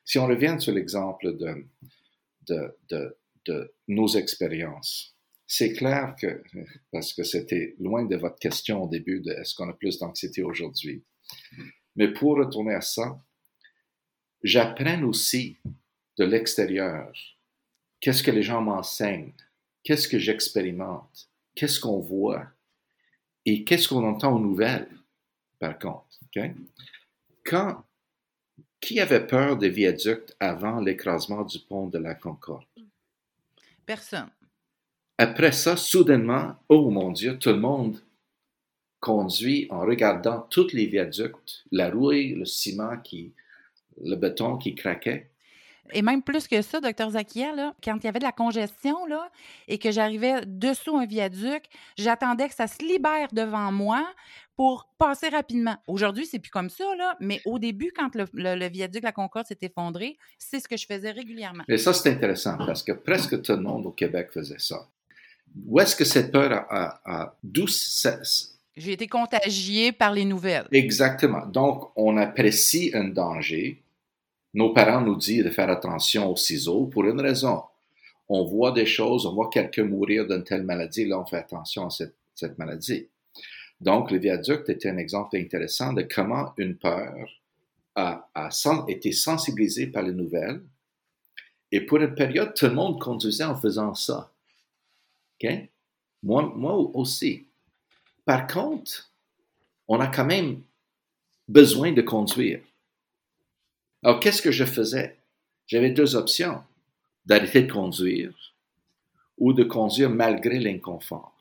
Si 0.04 0.20
on 0.20 0.28
revient 0.28 0.58
sur 0.60 0.74
l'exemple 0.74 1.38
de, 1.38 1.66
de, 2.48 3.18
de, 3.46 3.74
nos 3.88 4.08
expériences, 4.08 5.15
c'est 5.48 5.74
clair 5.74 6.16
que, 6.20 6.44
parce 6.92 7.14
que 7.14 7.24
c'était 7.24 7.76
loin 7.80 8.06
de 8.06 8.16
votre 8.16 8.40
question 8.40 8.84
au 8.84 8.90
début 8.90 9.22
de 9.22 9.32
est-ce 9.32 9.56
qu'on 9.56 9.70
a 9.70 9.74
plus 9.74 10.00
d'anxiété 10.00 10.44
aujourd'hui, 10.44 11.04
mais 11.96 12.12
pour 12.12 12.38
retourner 12.38 12.74
à 12.74 12.82
ça, 12.82 13.22
j'apprends 14.44 15.04
aussi 15.04 15.58
de 16.18 16.26
l'extérieur 16.26 17.12
qu'est-ce 18.00 18.24
que 18.24 18.32
les 18.32 18.44
gens 18.44 18.62
m'enseignent, 18.62 19.34
qu'est-ce 19.84 20.08
que 20.08 20.20
j'expérimente, 20.20 21.30
qu'est-ce 21.56 21.80
qu'on 21.80 22.00
voit 22.00 22.48
et 23.46 23.64
qu'est-ce 23.64 23.88
qu'on 23.88 24.08
entend 24.08 24.36
aux 24.36 24.40
nouvelles, 24.40 24.90
par 25.60 25.78
contre. 25.80 26.06
Qui 28.82 29.00
avait 29.00 29.26
peur 29.26 29.58
des 29.58 29.70
viaducs 29.70 30.34
avant 30.40 30.80
l'écrasement 30.80 31.44
du 31.44 31.60
pont 31.60 31.88
de 31.88 31.98
la 31.98 32.14
Concorde? 32.14 32.66
Personne. 33.86 34.30
Après 35.18 35.54
ça, 35.54 35.78
soudainement, 35.78 36.56
oh 36.68 36.90
mon 36.90 37.12
Dieu, 37.12 37.38
tout 37.40 37.50
le 37.50 37.60
monde 37.60 38.00
conduit 39.00 39.68
en 39.70 39.82
regardant 39.82 40.42
tous 40.50 40.74
les 40.74 40.88
viaducs, 40.88 41.36
la 41.72 41.90
rouille, 41.90 42.34
le 42.36 42.46
ciment 42.46 42.98
qui, 42.98 43.34
le 44.04 44.16
béton 44.16 44.58
qui 44.58 44.76
craquait. 44.76 45.30
Et 45.94 46.02
même 46.02 46.24
plus 46.24 46.48
que 46.48 46.62
ça, 46.62 46.82
docteur 46.82 47.12
Zakia, 47.12 47.54
là, 47.54 47.76
quand 47.84 47.96
il 47.98 48.06
y 48.06 48.08
avait 48.08 48.20
de 48.20 48.24
la 48.24 48.32
congestion 48.32 49.06
là, 49.06 49.30
et 49.68 49.78
que 49.78 49.92
j'arrivais 49.92 50.42
dessous 50.46 50.98
un 50.98 51.06
viaduc, 51.06 51.64
j'attendais 51.98 52.50
que 52.50 52.56
ça 52.56 52.66
se 52.66 52.84
libère 52.84 53.28
devant 53.32 53.72
moi 53.72 54.04
pour 54.56 54.90
passer 54.98 55.30
rapidement. 55.30 55.78
Aujourd'hui, 55.88 56.26
c'est 56.26 56.40
plus 56.40 56.50
comme 56.50 56.70
ça, 56.70 56.96
là, 56.96 57.16
mais 57.20 57.42
au 57.46 57.60
début, 57.60 57.92
quand 57.96 58.16
le, 58.16 58.26
le, 58.34 58.70
viaduc 58.70 59.04
La 59.04 59.12
Concorde 59.12 59.46
s'est 59.46 59.60
effondré, 59.62 60.18
c'est 60.40 60.60
ce 60.60 60.68
que 60.68 60.78
je 60.78 60.88
faisais 60.88 61.12
régulièrement. 61.12 61.64
Et 61.68 61.78
ça, 61.78 61.94
c'est 61.94 62.10
intéressant 62.10 62.58
parce 62.58 62.82
que 62.82 62.94
presque 62.94 63.42
tout 63.44 63.52
le 63.52 63.62
monde 63.62 63.86
au 63.86 63.92
Québec 63.92 64.30
faisait 64.34 64.60
ça. 64.60 64.88
Où 65.68 65.80
est-ce 65.80 65.96
que 65.96 66.06
cette 66.06 66.32
peur 66.32 66.66
a, 66.70 67.00
a, 67.06 67.36
d'où 67.44 67.66
J'ai 68.76 68.92
été 68.92 69.08
contagié 69.08 69.92
par 69.92 70.12
les 70.12 70.26
nouvelles. 70.26 70.68
Exactement. 70.72 71.46
Donc, 71.46 71.92
on 71.96 72.18
apprécie 72.18 72.92
un 72.94 73.06
danger, 73.06 73.82
nos 74.54 74.74
parents 74.74 75.02
nous 75.02 75.18
disent 75.18 75.44
de 75.44 75.50
faire 75.50 75.70
attention 75.70 76.32
aux 76.32 76.38
ciseaux 76.38 76.86
pour 76.86 77.06
une 77.06 77.20
raison. 77.20 77.64
On 78.30 78.46
voit 78.46 78.72
des 78.72 78.86
choses, 78.86 79.26
on 79.26 79.34
voit 79.34 79.50
quelqu'un 79.50 79.84
mourir 79.84 80.26
d'une 80.28 80.44
telle 80.44 80.64
maladie, 80.64 81.06
là 81.06 81.20
on 81.20 81.26
fait 81.26 81.38
attention 81.38 81.88
à 81.88 81.90
cette, 81.90 82.16
cette 82.34 82.58
maladie. 82.58 83.08
Donc 83.82 84.12
le 84.12 84.18
viaduc 84.18 84.68
était 84.70 84.90
un 84.90 84.98
exemple 84.98 85.36
intéressant 85.38 85.92
de 85.92 86.04
comment 86.04 86.54
une 86.58 86.78
peur 86.78 87.14
a, 87.96 88.30
a 88.34 88.50
été 88.88 89.12
sensibilisée 89.12 89.88
par 89.88 90.04
les 90.04 90.14
nouvelles. 90.14 90.62
Et 91.72 91.82
pour 91.82 91.98
une 91.98 92.16
période, 92.16 92.54
tout 92.54 92.68
le 92.68 92.74
monde 92.74 93.00
conduisait 93.02 93.44
en 93.44 93.56
faisant 93.56 93.94
ça. 93.94 94.32
Okay? 95.36 95.70
Moi, 96.24 96.52
moi 96.56 96.74
aussi. 96.74 97.46
Par 98.26 98.48
contre, 98.48 99.12
on 99.88 100.00
a 100.00 100.08
quand 100.08 100.26
même 100.26 100.62
besoin 101.48 101.92
de 101.92 102.02
conduire. 102.02 102.62
Alors, 104.04 104.20
qu'est-ce 104.20 104.42
que 104.42 104.52
je 104.52 104.66
faisais? 104.66 105.18
J'avais 105.68 105.92
deux 105.92 106.16
options, 106.16 106.62
d'arrêter 107.26 107.64
de 107.64 107.72
conduire 107.72 108.34
ou 109.38 109.54
de 109.54 109.64
conduire 109.64 110.10
malgré 110.10 110.60
l'inconfort. 110.60 111.36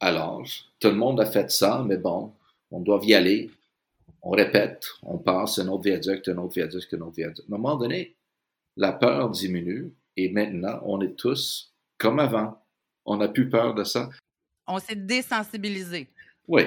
Alors, 0.00 0.44
tout 0.80 0.88
le 0.88 0.94
monde 0.94 1.20
a 1.20 1.26
fait 1.26 1.50
ça, 1.50 1.84
mais 1.86 1.96
bon, 1.96 2.32
on 2.70 2.80
doit 2.80 3.00
y 3.04 3.14
aller. 3.14 3.50
On 4.20 4.30
répète, 4.30 4.86
on 5.02 5.18
passe 5.18 5.58
un 5.58 5.68
autre 5.68 5.84
viaduc, 5.84 6.26
un 6.28 6.38
autre 6.38 6.54
viaduc, 6.54 6.92
un 6.92 7.00
autre 7.00 7.16
viaduc. 7.16 7.44
À 7.44 7.54
un 7.54 7.56
moment 7.56 7.76
donné, 7.76 8.14
la 8.76 8.92
peur 8.92 9.30
diminue 9.30 9.92
et 10.16 10.28
maintenant, 10.28 10.80
on 10.84 11.00
est 11.00 11.16
tous 11.16 11.71
comme 11.98 12.18
avant. 12.18 12.62
On 13.04 13.16
n'a 13.16 13.28
plus 13.28 13.48
peur 13.48 13.74
de 13.74 13.84
ça. 13.84 14.10
On 14.66 14.78
s'est 14.78 14.96
désensibilisé. 14.96 16.08
Oui. 16.46 16.62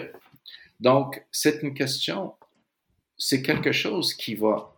Donc, 0.80 1.26
c'est 1.32 1.64
une 1.64 1.74
question 1.74 2.34
c'est 3.18 3.42
quelque 3.42 3.72
chose 3.72 4.14
qui 4.14 4.36
va 4.36 4.72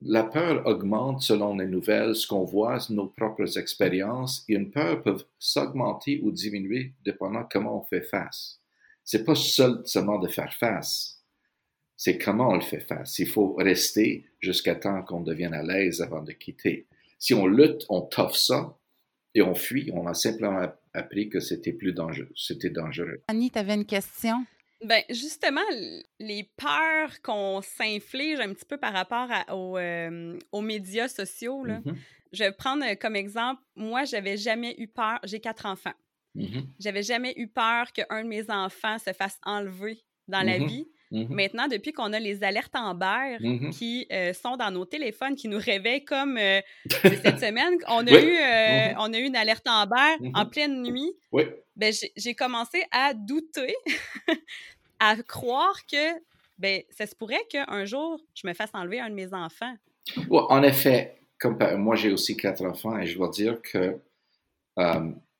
la 0.00 0.22
peur 0.22 0.64
augmente 0.66 1.22
selon 1.22 1.56
les 1.56 1.66
nouvelles, 1.66 2.14
ce 2.14 2.26
qu'on 2.26 2.44
voit, 2.44 2.78
nos 2.90 3.08
propres 3.08 3.58
expériences, 3.58 4.44
et 4.48 4.54
une 4.54 4.70
peur 4.70 5.02
peut 5.02 5.16
s'augmenter 5.40 6.20
ou 6.22 6.30
diminuer 6.30 6.92
dépendant 7.04 7.44
comment 7.50 7.80
on 7.80 7.84
fait 7.84 8.02
face. 8.02 8.60
C'est 9.04 9.24
pas 9.24 9.34
seulement 9.34 10.18
de 10.18 10.28
faire 10.28 10.54
face, 10.54 11.24
c'est 11.96 12.16
comment 12.18 12.50
on 12.50 12.54
le 12.54 12.60
fait 12.60 12.80
face. 12.80 13.18
Il 13.18 13.28
faut 13.28 13.54
rester 13.54 14.26
jusqu'à 14.38 14.76
temps 14.76 15.02
qu'on 15.02 15.22
devienne 15.22 15.54
à 15.54 15.64
l'aise 15.64 16.00
avant 16.00 16.22
de 16.22 16.32
quitter. 16.32 16.86
Si 17.18 17.34
on 17.34 17.46
lutte, 17.46 17.84
on 17.88 18.02
toffe 18.02 18.36
ça 18.36 18.77
et 19.34 19.42
on 19.42 19.54
fuit, 19.54 19.90
on 19.92 20.06
a 20.06 20.14
simplement 20.14 20.66
appris 20.94 21.28
que 21.28 21.40
c'était 21.40 21.72
plus 21.72 21.92
dangereux. 21.92 22.32
C'était 22.34 22.70
dangereux. 22.70 23.22
Annie, 23.28 23.50
tu 23.50 23.58
avais 23.58 23.74
une 23.74 23.86
question? 23.86 24.44
Ben 24.84 25.02
justement, 25.10 25.60
les 26.20 26.48
peurs 26.56 27.20
qu'on 27.22 27.60
s'inflige 27.62 28.38
un 28.38 28.52
petit 28.54 28.64
peu 28.64 28.78
par 28.78 28.92
rapport 28.92 29.28
euh, 29.50 30.38
aux, 30.52 30.60
médias 30.60 31.08
sociaux, 31.08 31.64
là. 31.64 31.80
Mm-hmm. 31.80 31.96
je 32.32 32.44
vais 32.44 32.52
prendre 32.52 32.94
comme 32.94 33.16
exemple, 33.16 33.60
moi, 33.74 34.04
j'avais 34.04 34.36
jamais 34.36 34.76
eu 34.78 34.86
peur, 34.86 35.18
j'ai 35.24 35.40
quatre 35.40 35.66
enfants. 35.66 35.94
Mm-hmm. 36.36 36.66
J'avais 36.78 37.02
jamais 37.02 37.34
eu 37.36 37.48
peur 37.48 37.92
qu'un 37.92 38.22
de 38.22 38.28
mes 38.28 38.48
enfants 38.50 38.98
se 38.98 39.12
fasse 39.12 39.38
enlever 39.44 40.00
dans 40.28 40.42
la 40.42 40.58
mm-hmm. 40.58 40.86
Mm-hmm. 41.12 41.34
Maintenant, 41.34 41.68
depuis 41.68 41.92
qu'on 41.92 42.12
a 42.12 42.18
les 42.18 42.42
alertes 42.44 42.74
en 42.76 42.94
berre 42.94 43.40
mm-hmm. 43.40 43.70
qui 43.70 44.06
euh, 44.12 44.32
sont 44.32 44.56
dans 44.56 44.70
nos 44.70 44.84
téléphones, 44.84 45.36
qui 45.36 45.48
nous 45.48 45.58
réveillent 45.58 46.04
comme 46.04 46.36
euh, 46.36 46.60
cette 47.02 47.40
semaine, 47.40 47.74
on 47.88 48.06
a, 48.06 48.10
eu, 48.10 48.14
euh, 48.14 48.92
mm-hmm. 48.92 48.96
on 48.98 49.12
a 49.12 49.18
eu 49.18 49.24
une 49.24 49.36
alerte 49.36 49.66
en 49.66 49.86
berre 49.86 50.18
en 50.34 50.46
pleine 50.46 50.82
nuit. 50.82 51.12
Oui. 51.32 51.44
Ben, 51.76 51.92
j'ai 52.16 52.34
commencé 52.34 52.84
à 52.90 53.14
douter, 53.14 53.74
à 54.98 55.16
croire 55.22 55.86
que 55.90 56.20
ben, 56.58 56.82
ça 56.90 57.06
se 57.06 57.14
pourrait 57.14 57.44
qu'un 57.48 57.84
jour, 57.84 58.20
je 58.34 58.46
me 58.46 58.52
fasse 58.52 58.70
enlever 58.74 59.00
un 59.00 59.08
de 59.08 59.14
mes 59.14 59.32
enfants. 59.32 59.74
en 60.30 60.62
effet, 60.62 61.20
comme 61.38 61.56
moi 61.76 61.94
j'ai 61.94 62.10
aussi 62.10 62.36
quatre 62.36 62.64
enfants 62.64 62.98
et 62.98 63.06
je 63.06 63.16
dois 63.16 63.28
dire 63.28 63.62
que 63.62 63.96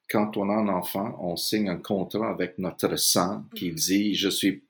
quand 0.08 0.36
on 0.36 0.48
a 0.48 0.54
un 0.54 0.68
enfant, 0.68 1.16
on 1.20 1.36
signe 1.36 1.68
un 1.68 1.76
contrat 1.76 2.30
avec 2.30 2.56
notre 2.58 2.96
sang 2.96 3.44
qui 3.54 3.72
dit 3.72 4.14
je 4.14 4.28
suis 4.28 4.62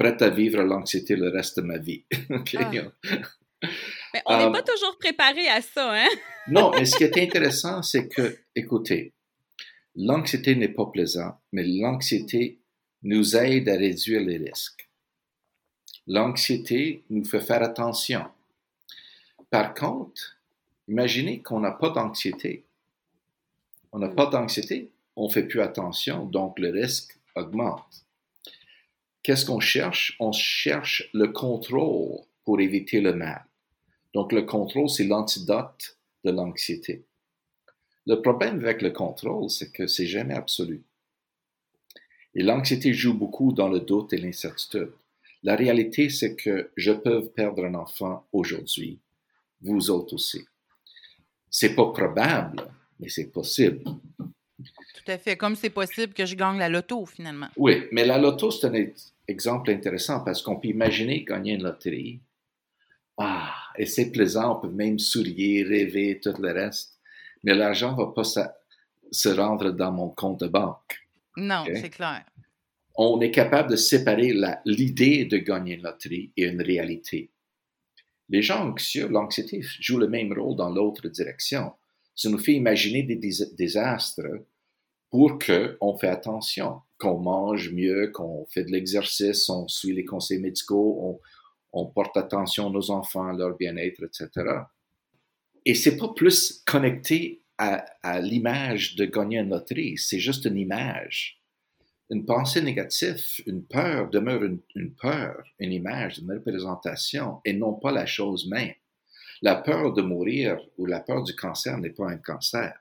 prête 0.00 0.22
à 0.22 0.30
vivre 0.30 0.62
l'anxiété 0.62 1.14
le 1.14 1.28
reste 1.28 1.58
de 1.58 1.62
ma 1.62 1.78
vie. 1.78 2.04
Ah. 3.62 3.68
Mais 4.14 4.22
on 4.24 4.38
n'est 4.38 4.44
euh, 4.44 4.50
pas 4.50 4.62
toujours 4.62 4.96
préparé 4.96 5.46
à 5.48 5.60
ça, 5.60 5.92
hein? 5.94 6.08
non, 6.48 6.70
mais 6.70 6.86
ce 6.86 6.96
qui 6.96 7.04
est 7.04 7.18
intéressant, 7.18 7.82
c'est 7.82 8.08
que, 8.08 8.38
écoutez, 8.56 9.12
l'anxiété 9.94 10.56
n'est 10.56 10.70
pas 10.70 10.86
plaisant, 10.86 11.38
mais 11.52 11.64
l'anxiété 11.64 12.58
nous 13.02 13.36
aide 13.36 13.68
à 13.68 13.76
réduire 13.76 14.22
les 14.22 14.38
risques. 14.38 14.88
L'anxiété 16.06 17.04
nous 17.10 17.22
fait 17.26 17.42
faire 17.42 17.62
attention. 17.62 18.24
Par 19.50 19.74
contre, 19.74 20.38
imaginez 20.88 21.42
qu'on 21.42 21.60
n'a 21.60 21.72
pas 21.72 21.90
d'anxiété. 21.90 22.64
On 23.92 23.98
n'a 23.98 24.08
pas 24.08 24.24
d'anxiété, 24.24 24.90
on 25.16 25.28
fait 25.28 25.46
plus 25.46 25.60
attention, 25.60 26.24
donc 26.24 26.58
le 26.58 26.70
risque 26.70 27.18
augmente. 27.36 28.06
Qu'est-ce 29.22 29.44
qu'on 29.44 29.60
cherche? 29.60 30.16
On 30.18 30.32
cherche 30.32 31.10
le 31.12 31.28
contrôle 31.28 32.20
pour 32.44 32.60
éviter 32.60 33.00
le 33.00 33.14
mal. 33.14 33.44
Donc 34.14 34.32
le 34.32 34.42
contrôle, 34.42 34.88
c'est 34.88 35.04
l'antidote 35.04 35.98
de 36.24 36.30
l'anxiété. 36.30 37.04
Le 38.06 38.16
problème 38.22 38.60
avec 38.60 38.82
le 38.82 38.90
contrôle, 38.90 39.50
c'est 39.50 39.70
que 39.70 39.86
c'est 39.86 40.06
jamais 40.06 40.34
absolu. 40.34 40.82
Et 42.34 42.42
l'anxiété 42.42 42.94
joue 42.94 43.14
beaucoup 43.14 43.52
dans 43.52 43.68
le 43.68 43.80
doute 43.80 44.12
et 44.12 44.16
l'incertitude. 44.16 44.92
La 45.42 45.56
réalité, 45.56 46.08
c'est 46.10 46.36
que 46.36 46.70
je 46.76 46.92
peux 46.92 47.28
perdre 47.28 47.64
un 47.64 47.74
enfant 47.74 48.26
aujourd'hui, 48.32 48.98
vous 49.60 49.90
autres 49.90 50.14
aussi. 50.14 50.44
C'est 51.50 51.74
pas 51.74 51.90
probable, 51.92 52.62
mais 52.98 53.08
c'est 53.08 53.30
possible. 53.30 53.82
À 55.10 55.18
fait. 55.18 55.36
Comme 55.36 55.56
c'est 55.56 55.70
possible 55.70 56.12
que 56.12 56.24
je 56.24 56.36
gagne 56.36 56.58
la 56.58 56.68
loto, 56.68 57.04
finalement. 57.04 57.48
Oui, 57.56 57.84
mais 57.90 58.06
la 58.06 58.16
loto, 58.16 58.50
c'est 58.50 58.66
un 58.68 58.86
exemple 59.26 59.70
intéressant 59.70 60.20
parce 60.24 60.40
qu'on 60.40 60.56
peut 60.56 60.68
imaginer 60.68 61.24
gagner 61.24 61.54
une 61.54 61.64
loterie. 61.64 62.20
Ah, 63.18 63.52
et 63.76 63.86
c'est 63.86 64.10
plaisant, 64.10 64.56
on 64.56 64.60
peut 64.60 64.72
même 64.72 64.98
sourire, 64.98 65.66
rêver, 65.66 66.20
tout 66.22 66.34
le 66.40 66.52
reste. 66.52 66.98
Mais 67.42 67.54
l'argent 67.54 67.92
ne 67.92 67.96
va 67.96 68.12
pas 68.12 68.24
se 68.24 69.28
rendre 69.28 69.70
dans 69.70 69.92
mon 69.92 70.08
compte 70.10 70.40
de 70.40 70.48
banque. 70.48 71.00
Non, 71.36 71.64
c'est 71.66 71.90
clair. 71.90 72.24
On 72.94 73.20
est 73.20 73.30
capable 73.30 73.70
de 73.70 73.76
séparer 73.76 74.34
l'idée 74.64 75.24
de 75.24 75.38
gagner 75.38 75.74
une 75.74 75.82
loterie 75.82 76.32
et 76.36 76.44
une 76.44 76.62
réalité. 76.62 77.30
Les 78.28 78.42
gens 78.42 78.68
anxieux, 78.68 79.08
l'anxiété 79.08 79.60
joue 79.80 79.98
le 79.98 80.08
même 80.08 80.32
rôle 80.32 80.56
dans 80.56 80.70
l'autre 80.70 81.08
direction. 81.08 81.72
Ça 82.14 82.28
nous 82.28 82.38
fait 82.38 82.52
imaginer 82.52 83.02
des 83.02 83.16
désastres 83.16 84.22
pour 85.10 85.38
qu'on 85.38 85.98
fait 85.98 86.08
attention, 86.08 86.80
qu'on 86.98 87.18
mange 87.18 87.72
mieux, 87.72 88.10
qu'on 88.14 88.46
fait 88.46 88.64
de 88.64 88.70
l'exercice, 88.70 89.48
on 89.48 89.66
suit 89.66 89.92
les 89.92 90.04
conseils 90.04 90.40
médicaux, 90.40 91.20
on, 91.72 91.86
porte 91.86 92.16
attention 92.16 92.68
à 92.68 92.70
nos 92.70 92.90
enfants, 92.90 93.26
à 93.26 93.32
leur 93.32 93.56
bien-être, 93.56 94.04
etc. 94.04 94.28
Et 95.66 95.74
c'est 95.74 95.96
pas 95.96 96.12
plus 96.14 96.62
connecté 96.64 97.42
à, 97.58 98.20
l'image 98.20 98.96
de 98.96 99.04
gagner 99.04 99.38
une 99.38 99.50
loterie, 99.50 99.98
c'est 99.98 100.18
juste 100.18 100.46
une 100.46 100.56
image. 100.56 101.40
Une 102.08 102.24
pensée 102.24 102.62
négative, 102.62 103.22
une 103.46 103.64
peur 103.64 104.08
demeure 104.10 104.42
une, 104.42 104.60
une 104.74 104.92
peur, 104.92 105.44
une 105.58 105.72
image, 105.72 106.18
une 106.18 106.32
représentation, 106.32 107.40
et 107.44 107.52
non 107.52 107.74
pas 107.74 107.92
la 107.92 108.06
chose 108.06 108.48
même. 108.48 108.74
La 109.42 109.56
peur 109.56 109.92
de 109.92 110.02
mourir 110.02 110.58
ou 110.76 110.86
la 110.86 111.00
peur 111.00 111.22
du 111.22 111.34
cancer 111.36 111.78
n'est 111.78 111.90
pas 111.90 112.08
un 112.08 112.16
cancer. 112.16 112.79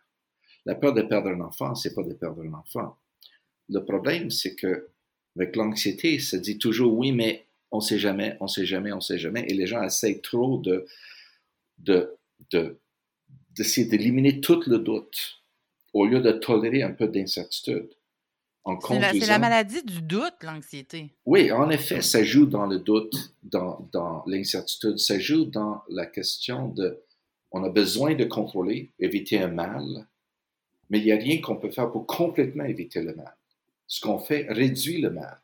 La 0.70 0.76
peur 0.76 0.94
de 0.94 1.02
perdre 1.02 1.30
un 1.30 1.42
enfant, 1.42 1.74
c'est 1.74 1.96
pas 1.96 2.04
de 2.04 2.14
perdre 2.14 2.44
un 2.44 2.54
enfant. 2.54 2.96
Le 3.70 3.84
problème, 3.84 4.30
c'est 4.30 4.54
que 4.54 4.90
avec 5.36 5.56
l'anxiété, 5.56 6.20
ça 6.20 6.38
dit 6.38 6.60
toujours 6.60 6.96
oui, 6.96 7.12
mais 7.12 7.48
on 7.72 7.80
sait 7.80 7.98
jamais, 7.98 8.38
on 8.40 8.46
sait 8.48 8.68
jamais, 8.68 8.92
on 8.92 9.02
sait 9.02 9.18
jamais, 9.18 9.46
et 9.48 9.56
les 9.56 9.66
gens 9.66 9.82
essayent 9.82 10.22
trop 10.22 10.60
de 10.60 10.86
de 11.80 12.16
d'essayer 13.56 13.88
d'éliminer 13.88 14.42
tout 14.42 14.62
le 14.68 14.78
doute 14.78 15.42
au 15.94 16.06
lieu 16.06 16.22
de 16.22 16.32
tolérer 16.34 16.84
un 16.84 16.92
peu 16.92 17.08
d'incertitude. 17.08 17.90
C'est 18.88 19.00
la, 19.00 19.14
la, 19.14 19.40
maladie 19.40 19.82
du 19.82 20.04
doute, 20.04 20.36
l'anxiété. 20.44 21.10
Oui, 21.26 21.52
en 21.52 21.72
effet, 21.72 22.04
ça 22.04 22.24
joue 22.24 22.46
dans 22.46 22.68
le 22.68 22.78
doute, 22.78 23.34
dans, 23.42 23.90
dans 23.92 24.24
l'incertitude, 24.28 25.00
ça 25.00 25.18
joue 25.18 25.46
dans 25.46 25.82
la 25.90 26.06
question 26.06 26.68
de 26.68 27.02
on 27.50 27.64
a 27.64 27.70
besoin 27.70 28.14
de 28.14 28.26
contrôler, 28.26 28.92
éviter 29.00 29.40
un 29.40 29.48
mal, 29.48 30.08
mais 30.90 31.00
il 31.00 31.06
n'y 31.06 31.12
a 31.12 31.18
rien 31.18 31.40
qu'on 31.42 31.58
peut 31.58 31.70
faire 31.70 31.92
pour 31.92 32.06
complètement 32.06 32.66
éviter 32.66 33.02
le 33.02 33.16
mal. 33.16 33.36
Ce 33.88 34.02
qu'on 34.02 34.20
fait 34.20 34.46
réduit 34.50 35.02
le 35.02 35.10
mal. 35.10 35.40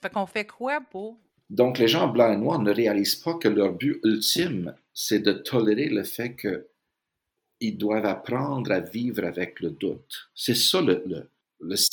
Fait 0.00 0.12
qu'on 0.12 0.26
fait 0.26 0.46
quoi 0.46 0.80
pour? 0.80 1.18
Donc, 1.48 1.78
les 1.78 1.88
gens 1.88 2.08
blancs 2.08 2.34
et 2.34 2.36
noirs 2.36 2.60
ne 2.60 2.72
réalisent 2.72 3.16
pas 3.16 3.34
que 3.34 3.48
leur 3.48 3.72
but 3.72 4.00
ultime, 4.04 4.74
c'est 4.92 5.20
de 5.20 5.32
tolérer 5.32 5.88
le 5.88 6.02
fait 6.02 6.34
qu'ils 6.34 7.78
doivent 7.78 8.06
apprendre 8.06 8.72
à 8.72 8.80
vivre 8.80 9.24
avec 9.24 9.60
le 9.60 9.70
doute. 9.70 10.30
C'est 10.34 10.56
ça 10.56 10.80
le, 10.80 11.04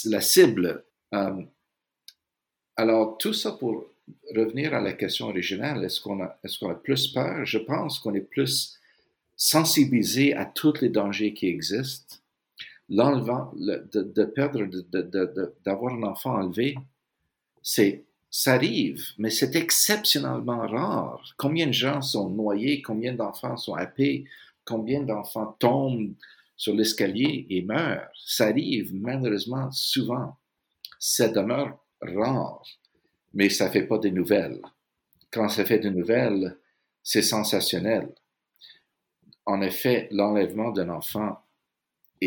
la 0.05 0.21
cible. 0.21 0.83
Euh, 1.13 1.43
alors, 2.75 3.17
tout 3.19 3.33
ça 3.33 3.51
pour 3.51 3.85
revenir 4.35 4.73
à 4.73 4.81
la 4.81 4.93
question 4.93 5.27
originale, 5.27 5.85
est-ce 5.85 6.01
qu'on 6.01 6.21
a, 6.23 6.37
est 6.43 6.59
qu'on 6.59 6.71
a 6.71 6.75
plus 6.75 7.07
peur? 7.07 7.45
Je 7.45 7.59
pense 7.59 7.99
qu'on 7.99 8.15
est 8.15 8.21
plus 8.21 8.79
sensibilisé 9.35 10.35
à 10.35 10.45
tous 10.45 10.81
les 10.81 10.89
dangers 10.89 11.33
qui 11.33 11.47
existent 11.47 12.17
l'enlevant, 12.93 13.51
de, 13.55 14.23
perdre, 14.23 14.65
d'avoir 15.65 15.93
un 15.93 16.03
enfant 16.03 16.35
enlevé, 16.35 16.77
ça 17.63 18.53
arrive, 18.53 19.03
mais 19.17 19.29
c'est 19.29 19.55
exceptionnellement 19.55 20.67
rare. 20.67 21.23
Combien 21.37 21.67
de 21.67 21.71
gens 21.71 22.01
sont 22.01 22.29
noyés, 22.29 22.81
combien 22.81 23.13
d'enfants 23.13 23.57
sont 23.57 23.73
happés, 23.73 24.25
combien 24.63 25.01
d'enfants 25.01 25.55
tombent 25.59 26.13
sur 26.55 26.75
l'escalier 26.75 27.47
et 27.49 27.63
meurent? 27.63 28.11
Ça 28.25 28.47
arrive 28.47 28.93
malheureusement 28.93 29.71
souvent. 29.71 30.35
Ça 30.99 31.27
demeure 31.27 31.77
rare, 32.01 32.63
mais 33.33 33.49
ça 33.49 33.69
fait 33.69 33.87
pas 33.87 33.97
des 33.97 34.11
nouvelles. 34.11 34.61
Quand 35.31 35.49
ça 35.49 35.65
fait 35.65 35.79
des 35.79 35.89
nouvelles, 35.89 36.57
c'est 37.01 37.23
sensationnel. 37.23 38.13
En 39.45 39.61
effet, 39.61 40.07
l'enlèvement 40.11 40.71
d'un 40.71 40.89
enfant 40.89 41.42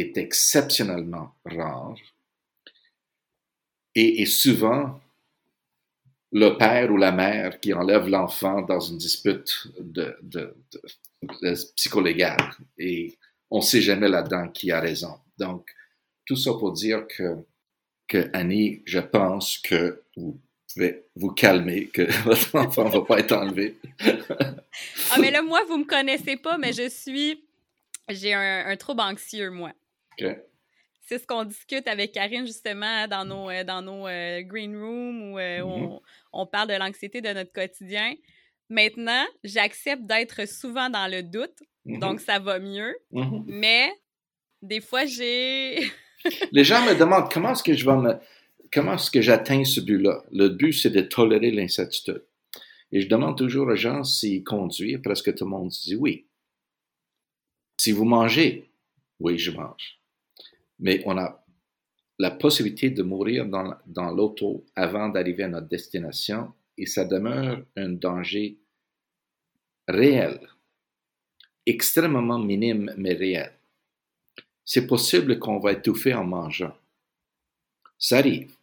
est 0.00 0.16
exceptionnellement 0.16 1.34
rare 1.44 1.96
et, 3.94 4.26
souvent 4.26 5.00
le 6.32 6.50
père 6.58 6.92
ou 6.92 6.96
la 6.96 7.12
mère 7.12 7.60
qui 7.60 7.72
enlève 7.72 8.08
l'enfant 8.08 8.60
dans 8.62 8.80
une 8.80 8.98
dispute 8.98 9.68
de, 9.80 10.16
de. 10.22 10.54
Et 12.78 13.16
on 13.50 13.58
ne 13.58 13.62
sait 13.62 13.80
jamais 13.80 14.08
là-dedans 14.08 14.48
qui 14.48 14.70
a 14.70 14.80
raison. 14.80 15.18
Donc, 15.38 15.66
tout 16.26 16.36
ça 16.36 16.52
pour 16.52 16.72
dire 16.72 17.06
que, 17.06 17.36
que 18.06 18.28
Annie, 18.34 18.82
je 18.84 18.98
pense 18.98 19.58
que, 19.58 20.02
vais 20.76 21.06
vous 21.16 21.30
calmer, 21.30 21.86
que 21.86 22.02
votre 22.24 22.54
enfant 22.54 22.84
ne 22.84 22.90
va 22.90 23.00
pas 23.02 23.18
être 23.18 23.32
enlevé. 23.32 23.76
ah, 24.00 25.18
mais 25.20 25.30
là, 25.30 25.42
moi, 25.42 25.62
vous 25.68 25.78
ne 25.78 25.84
me 25.84 25.88
connaissez 25.88 26.36
pas, 26.36 26.58
mais 26.58 26.72
je 26.72 26.88
suis. 26.88 27.42
J'ai 28.08 28.34
un, 28.34 28.76
trouble 28.76 29.00
anxieux, 29.00 29.50
moi. 29.50 29.72
C'est 31.06 31.18
ce 31.18 31.26
qu'on 31.26 31.44
discute 31.44 31.86
avec 31.86 32.12
Karine, 32.12 32.46
justement, 32.46 33.06
dans 33.06 33.24
nos, 33.24 33.48
euh, 33.48 33.62
dans 33.62 33.80
nos 33.80 34.08
euh, 34.08 34.42
green 34.42 34.76
rooms 34.76 35.32
où, 35.32 35.38
euh, 35.38 35.60
mm-hmm. 35.60 36.00
on, 36.32 36.46
parle 36.46 36.68
de 36.68 36.74
l'anxiété 36.74 37.20
de 37.20 37.28
notre 37.28 37.52
quotidien. 37.52 38.14
Maintenant, 38.68 39.24
j'accepte 39.44 40.02
d'être 40.02 40.48
souvent 40.48 40.90
dans 40.90 41.08
le 41.08 41.22
doute, 41.22 41.54
mm-hmm. 41.86 42.00
donc 42.00 42.20
ça 42.20 42.40
va 42.40 42.58
mieux. 42.58 42.96
Mm-hmm. 43.12 43.44
Mais 43.46 43.92
des 44.62 44.80
fois, 44.80 45.04
j'ai. 45.04 45.78
Les 46.52 46.64
gens 46.64 46.84
me 46.84 46.98
demandent 46.98 47.30
comment 47.32 47.52
est-ce 47.52 47.62
que 47.62 47.74
je 47.74 47.84
vais 47.84 47.96
me 47.96 48.18
comment 48.72 48.94
est-ce 48.94 49.10
que 49.10 49.20
j'atteins 49.20 49.64
ce 49.64 49.80
but-là? 49.80 50.24
Le 50.32 50.48
but, 50.48 50.72
c'est 50.72 50.90
de 50.90 51.02
tolérer 51.02 51.50
l'incertitude. 51.50 52.24
Et 52.92 53.00
je 53.00 53.08
demande 53.08 53.36
toujours 53.36 53.68
aux 53.68 53.76
gens 53.76 54.04
s'ils 54.04 54.44
conduisent, 54.44 55.00
presque 55.02 55.34
tout 55.34 55.44
le 55.44 55.50
monde 55.50 55.68
dit 55.68 55.96
oui. 55.96 56.26
Si 57.78 57.92
vous 57.92 58.04
mangez, 58.04 58.70
oui, 59.20 59.38
je 59.38 59.50
mange. 59.50 60.00
Mais 60.78 61.02
on 61.06 61.16
a 61.16 61.44
la 62.18 62.30
possibilité 62.30 62.90
de 62.90 63.02
mourir 63.02 63.46
dans, 63.46 64.10
l'auto 64.10 64.64
avant 64.74 65.08
d'arriver 65.08 65.44
à 65.44 65.48
notre 65.48 65.68
destination 65.68 66.52
et 66.78 66.86
ça 66.86 67.04
demeure 67.04 67.62
un 67.76 67.90
danger 67.90 68.58
réel, 69.88 70.40
extrêmement 71.64 72.38
minime 72.38 72.92
mais 72.96 73.14
réel. 73.14 73.52
C'est 74.64 74.86
possible 74.86 75.38
qu'on 75.38 75.58
va 75.58 75.72
étouffer 75.72 76.14
en 76.14 76.24
mangeant. 76.24 76.74
Ça 77.98 78.18
arrive. 78.18 78.56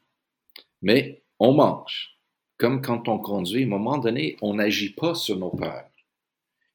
Mais 0.82 1.22
on 1.40 1.54
mange. 1.54 2.18
Comme 2.58 2.82
quand 2.82 3.08
on 3.08 3.20
conduit, 3.20 3.64
à 3.64 3.66
un 3.66 3.70
moment 3.70 3.98
donné, 3.98 4.38
on 4.42 4.54
n'agit 4.54 4.94
pas 4.94 5.16
sur 5.16 5.38
nos 5.38 5.50
peurs. 5.50 5.90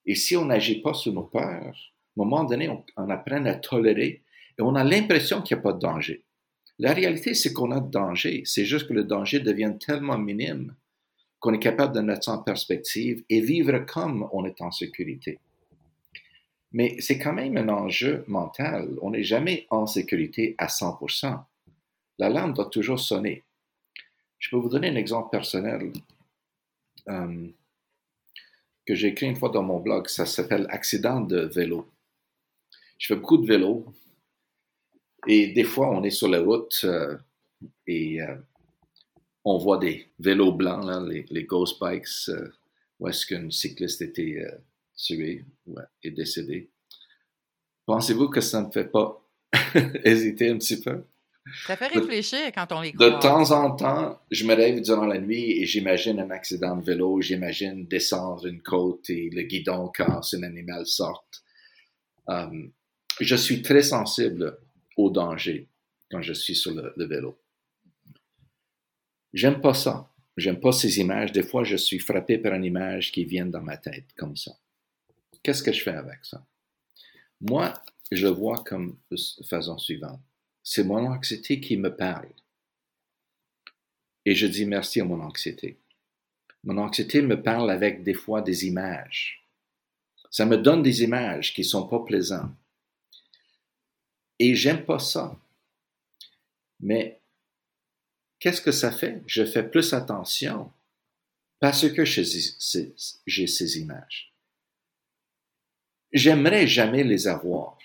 Et 0.07 0.15
si 0.15 0.37
on 0.37 0.47
n'agit 0.47 0.81
pas 0.81 0.95
sur 0.95 1.13
nos 1.13 1.25
peurs, 1.25 1.43
à 1.45 1.69
un 1.69 1.73
moment 2.17 2.45
donné, 2.45 2.69
on, 2.97 3.11
apprend 3.11 3.45
à 3.45 3.55
tolérer 3.55 4.23
et 4.59 4.63
on 4.63 4.75
a 4.75 4.85
l'impression 4.85 5.41
qu'il 5.43 5.57
n'y 5.57 5.61
a 5.61 5.63
pas 5.63 5.73
de 5.73 5.79
danger. 5.79 6.25
La 6.79 6.93
réalité, 6.93 7.35
c'est 7.35 7.53
qu'on 7.53 7.71
a 7.71 7.81
de 7.81 7.91
danger. 7.91 8.43
C'est 8.45 8.65
juste 8.65 8.89
que 8.89 8.93
le 8.93 9.05
danger 9.05 9.41
devient 9.41 9.75
tellement 9.85 10.19
minime 10.19 10.75
qu'on 11.41 11.55
est 11.55 11.59
capable 11.61 11.95
de 11.95 12.01
mettre 12.01 12.25
ça 12.25 12.33
en 12.33 12.43
perspective 12.43 13.25
et 13.29 13.41
vivre 13.41 13.79
comme 13.81 14.29
on 14.33 14.45
est 14.45 14.61
en 14.61 14.71
sécurité. 14.71 15.39
Mais 16.73 16.97
c'est 17.01 17.19
quand 17.19 17.33
même 17.33 17.57
un 17.57 17.69
enjeu 17.69 18.25
mental. 18.27 18.97
On 19.01 19.11
n'est 19.11 19.23
jamais 19.23 19.67
en 19.71 19.87
sécurité 19.87 20.55
à 20.59 20.67
100%. 20.67 21.41
L'alarme 22.19 22.53
doit 22.53 22.69
toujours 22.69 23.01
sonner. 23.01 23.45
Je 24.39 24.51
peux 24.51 24.57
vous 24.57 24.69
donner 24.69 24.89
un 24.89 24.97
exemple 24.97 25.31
personnel 25.31 25.93
euh, 27.09 27.49
que 28.87 28.95
j'ai 28.95 29.09
écrit 29.09 29.27
une 29.27 29.37
fois 29.37 29.49
dans 29.49 29.63
mon 29.63 29.81
blog. 29.81 30.09
Ça 30.09 30.27
s'appelle 30.27 30.67
Accident 30.71 31.21
de 31.21 31.41
vélo. 31.41 31.89
Je 32.99 33.07
fais 33.07 33.17
beaucoup 33.17 33.39
de 33.39 33.47
vélo 33.47 33.87
et 35.27 35.49
des 35.49 35.65
fois 35.65 35.91
on 35.91 36.03
est 36.03 36.11
sur 36.11 36.29
la 36.29 36.41
route 36.41 36.81
euh, 36.85 37.17
et 37.87 38.23
euh, 38.23 38.35
on 39.45 39.59
voit 39.59 39.79
des 39.79 40.07
vélos 40.19 40.53
blancs, 40.53 40.85
les, 41.09 41.45
Ghost 41.45 41.81
Bikes, 41.81 42.31
où 43.01 43.09
est-ce 43.09 43.27
qu'un 43.27 43.51
cycliste 43.51 44.03
était 44.03 44.45
tué 44.95 45.45
ou 45.67 45.77
est 46.03 46.11
décédé. 46.11 46.69
Pensez-vous 47.87 48.29
que 48.29 48.41
ça 48.43 48.61
ne 48.61 48.71
fait 48.71 48.91
pas 48.91 49.25
hésiter 50.05 50.51
un 50.51 50.59
petit 50.59 50.81
peu? 50.81 51.03
Ça 51.67 51.77
fait 51.77 51.87
réfléchir 51.87 52.53
quand 52.55 52.71
on 52.73 52.83
les 52.83 52.93
croise. 52.93 53.11
De 53.11 53.19
temps 53.19 53.51
en 53.53 53.75
temps, 53.75 54.21
je 54.31 54.45
me 54.45 54.55
rêve 54.55 54.83
durant 54.83 55.07
la 55.07 55.19
nuit 55.19 55.53
et 55.53 55.65
j'imagine 55.65 56.21
un 56.21 56.31
accident 56.31 56.77
de 56.77 56.85
vélo, 56.85 57.23
j'imagine 57.23 57.87
descendre 57.87 58.47
une 58.47 58.61
côte 58.61 59.09
et 59.09 59.31
le 59.31 59.43
guidon 59.43 59.89
casse, 59.89 60.35
un 60.35 60.43
animal 60.43 60.87
sorte. 60.87 61.43
Euh, 62.29 62.69
je 63.21 63.37
suis 63.37 63.63
très 63.63 63.83
sensible 63.83 64.59
au 64.99 65.09
danger 65.09 65.71
quand 66.11 66.21
je 66.21 66.35
suis 66.35 66.55
sur 66.55 66.73
le, 66.75 67.07
vélo. 67.07 67.41
J'aime 69.33 69.63
pas 69.63 69.75
ça. 69.75 70.13
J'aime 70.37 70.61
pas 70.61 70.73
ces 70.73 70.99
images. 71.01 71.33
Des 71.33 71.43
fois, 71.43 71.65
je 71.65 71.77
suis 71.77 71.99
frappé 71.99 72.37
par 72.37 72.53
une 72.53 72.65
image 72.65 73.11
qui 73.13 73.25
vient 73.25 73.47
dans 73.47 73.63
ma 73.63 73.79
tête, 73.79 74.13
comme 74.17 74.37
ça. 74.37 74.53
Qu'est-ce 75.43 75.63
que 75.63 75.73
je 75.73 75.83
fais 75.83 75.93
avec 75.95 76.25
ça? 76.25 76.47
Moi, 77.41 77.73
je 78.13 78.27
le 78.27 78.33
vois 78.33 78.63
comme 78.65 78.99
façon 79.49 79.79
suivante 79.79 80.21
c'est 80.71 80.85
mon 80.85 81.07
anxiété 81.07 81.61
qui 81.61 81.79
me 81.79 81.97
parle. 81.97 82.29
Et 84.27 84.35
je 84.35 84.47
dis 84.47 84.67
merci 84.67 85.01
à 85.01 85.05
mon 85.07 85.19
anxiété. 85.23 85.81
Mon 86.63 86.77
anxiété 86.77 87.23
me 87.23 87.43
parle 87.43 87.71
avec 87.71 88.03
des 88.03 88.13
fois 88.13 88.43
des 88.43 88.67
images. 88.67 89.49
Ça 90.31 90.45
me 90.45 90.59
donne 90.59 90.83
des 90.83 91.03
images 91.03 91.55
qui 91.55 91.65
sont 91.65 91.89
pas 91.89 92.01
plaisantes. 92.01 92.53
Et 94.39 94.55
j'aime 94.55 94.85
pas 94.85 94.99
ça. 94.99 95.37
Mais 96.81 97.21
qu'est-ce 98.39 98.61
que 98.61 98.73
ça 98.73 98.93
fait? 98.93 99.23
Je 99.27 99.45
fais 99.45 99.69
plus 99.69 99.93
attention 99.93 100.73
parce 101.61 101.89
que 101.89 102.05
j'ai 102.05 102.25
ces 103.47 103.79
images. 103.79 104.33
J'aimerais 106.13 106.67
jamais 106.67 107.03
les 107.05 107.27
avoir. 107.27 107.79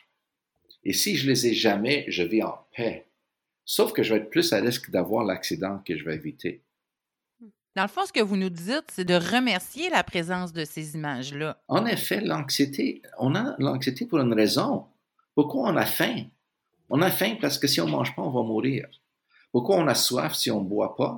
Et 0.83 0.93
si 0.93 1.17
je 1.17 1.27
les 1.27 1.47
ai 1.47 1.53
jamais, 1.53 2.05
je 2.07 2.23
vis 2.23 2.43
en 2.43 2.67
paix. 2.75 3.07
Sauf 3.65 3.93
que 3.93 4.03
je 4.03 4.13
vais 4.13 4.19
être 4.19 4.29
plus 4.29 4.53
à 4.53 4.59
risque 4.59 4.91
d'avoir 4.91 5.23
l'accident 5.23 5.79
que 5.79 5.97
je 5.97 6.05
vais 6.05 6.15
éviter. 6.15 6.61
Dans 7.75 7.81
le 7.81 7.87
fond, 7.87 8.05
ce 8.05 8.13
que 8.13 8.21
vous 8.21 8.37
nous 8.37 8.51
dites, 8.51 8.91
c'est 8.91 9.05
de 9.05 9.15
remercier 9.15 9.89
la 9.89 10.03
présence 10.03 10.53
de 10.53 10.63
ces 10.65 10.93
images-là. 10.93 11.59
En 11.67 11.87
effet, 11.87 12.21
l'anxiété, 12.21 13.01
on 13.17 13.33
a 13.33 13.55
l'anxiété 13.57 14.05
pour 14.05 14.19
une 14.19 14.33
raison. 14.33 14.85
Pourquoi 15.33 15.71
on 15.71 15.75
a 15.77 15.85
faim? 15.85 16.25
On 16.89 17.01
a 17.01 17.11
faim 17.11 17.37
parce 17.41 17.57
que 17.57 17.67
si 17.67 17.81
on 17.81 17.85
ne 17.85 17.91
mange 17.91 18.15
pas, 18.15 18.21
on 18.21 18.31
va 18.31 18.43
mourir. 18.43 18.87
Pourquoi 19.51 19.77
on 19.77 19.87
a 19.87 19.95
soif 19.95 20.35
si 20.35 20.51
on 20.51 20.61
ne 20.61 20.67
boit 20.67 20.95
pas? 20.95 21.15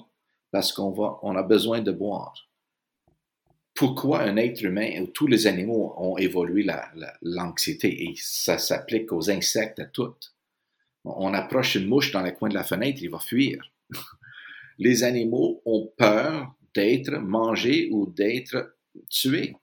Parce 0.52 0.72
qu'on 0.72 0.94
on 1.22 1.36
a 1.36 1.44
besoin 1.44 1.82
de 1.82 1.92
boire 1.92 2.46
pourquoi 3.76 4.22
un 4.22 4.38
être 4.38 4.64
humain 4.64 5.02
ou 5.02 5.08
tous 5.08 5.28
les 5.28 5.48
animaux 5.48 5.94
ont 5.98 6.18
évolué 6.18 6.66
l'anxiété? 7.22 8.06
Et 8.06 8.16
ça 8.18 8.58
s'applique 8.58 9.12
aux 9.12 9.30
insectes, 9.30 9.80
à 9.80 9.86
toutes. 9.86 10.34
On 11.04 11.34
approche 11.34 11.76
une 11.76 11.88
mouche 11.88 12.12
dans 12.12 12.22
le 12.22 12.32
coin 12.32 12.50
de 12.50 12.56
la 12.56 12.64
fenêtre, 12.64 13.00
il 13.02 13.10
va 13.10 13.20
fuir. 13.20 13.70
Les 14.80 15.04
animaux 15.04 15.62
ont 15.66 15.92
peur 15.98 16.54
d'être 16.74 17.12
mangés 17.20 17.90
ou 17.92 18.08
d'être 18.08 18.76
tués. 19.10 19.56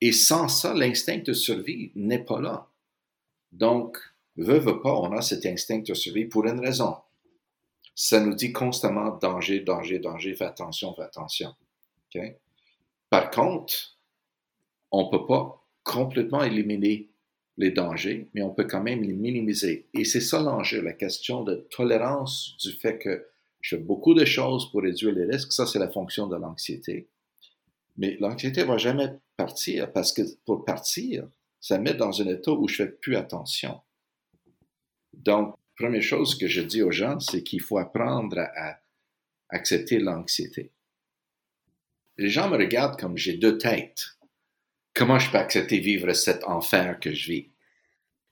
Et 0.00 0.12
sans 0.12 0.48
ça, 0.48 0.74
l'instinct 0.74 1.18
de 1.18 1.32
survie 1.32 1.92
n'est 1.94 2.22
pas 2.22 2.40
là. 2.40 2.68
Donc, 3.52 3.96
veut, 4.36 4.58
veut 4.58 4.80
pas, 4.80 4.94
on 4.94 5.12
a 5.12 5.22
cet 5.22 5.46
instinct 5.46 5.80
de 5.80 5.94
survie 5.94 6.26
pour 6.26 6.46
une 6.46 6.60
raison. 6.60 6.96
Ça 7.94 8.20
nous 8.20 8.34
dit 8.34 8.52
constamment 8.52 9.16
danger, 9.18 9.60
danger, 9.60 9.98
danger, 9.98 10.34
fais 10.34 10.44
attention, 10.44 10.94
fais 10.94 11.02
attention. 11.02 11.54
Okay? 12.08 12.36
Par 13.10 13.30
contre, 13.30 13.96
on 14.90 15.04
ne 15.04 15.10
peut 15.10 15.26
pas 15.26 15.64
complètement 15.84 16.42
éliminer 16.42 17.08
les 17.56 17.70
dangers, 17.70 18.28
mais 18.34 18.42
on 18.42 18.50
peut 18.50 18.64
quand 18.64 18.82
même 18.82 19.02
les 19.02 19.12
minimiser. 19.12 19.86
Et 19.94 20.04
c'est 20.04 20.20
ça 20.20 20.42
l'enjeu, 20.42 20.80
la 20.80 20.92
question 20.92 21.44
de 21.44 21.66
tolérance 21.70 22.56
du 22.60 22.72
fait 22.72 22.98
que 22.98 23.26
je 23.60 23.76
fais 23.76 23.82
beaucoup 23.82 24.14
de 24.14 24.24
choses 24.24 24.70
pour 24.70 24.82
réduire 24.82 25.12
les 25.12 25.24
risques. 25.24 25.52
Ça, 25.52 25.66
c'est 25.66 25.78
la 25.78 25.88
fonction 25.88 26.26
de 26.26 26.36
l'anxiété. 26.36 27.08
Mais 27.96 28.16
l'anxiété 28.18 28.62
ne 28.62 28.66
va 28.66 28.76
jamais 28.76 29.08
partir 29.36 29.92
parce 29.92 30.12
que 30.12 30.22
pour 30.44 30.64
partir, 30.64 31.28
ça 31.60 31.78
met 31.78 31.94
dans 31.94 32.20
un 32.20 32.26
état 32.26 32.50
où 32.50 32.66
je 32.66 32.76
fais 32.76 32.88
plus 32.88 33.16
attention. 33.16 33.80
Donc, 35.18 35.56
première 35.76 36.02
chose 36.02 36.36
que 36.36 36.46
je 36.46 36.60
dis 36.60 36.82
aux 36.82 36.92
gens, 36.92 37.18
c'est 37.20 37.42
qu'il 37.42 37.60
faut 37.60 37.78
apprendre 37.78 38.38
à 38.38 38.78
accepter 39.50 39.98
l'anxiété 39.98 40.72
les 42.16 42.28
gens 42.28 42.48
me 42.48 42.56
regardent 42.56 42.98
comme 42.98 43.16
j'ai 43.16 43.36
deux 43.36 43.58
têtes. 43.58 44.16
Comment 44.94 45.18
je 45.18 45.30
peux 45.30 45.38
accepter 45.38 45.80
vivre 45.80 46.12
cet 46.12 46.44
enfer 46.44 46.98
que 47.00 47.12
je 47.12 47.30
vis? 47.30 47.50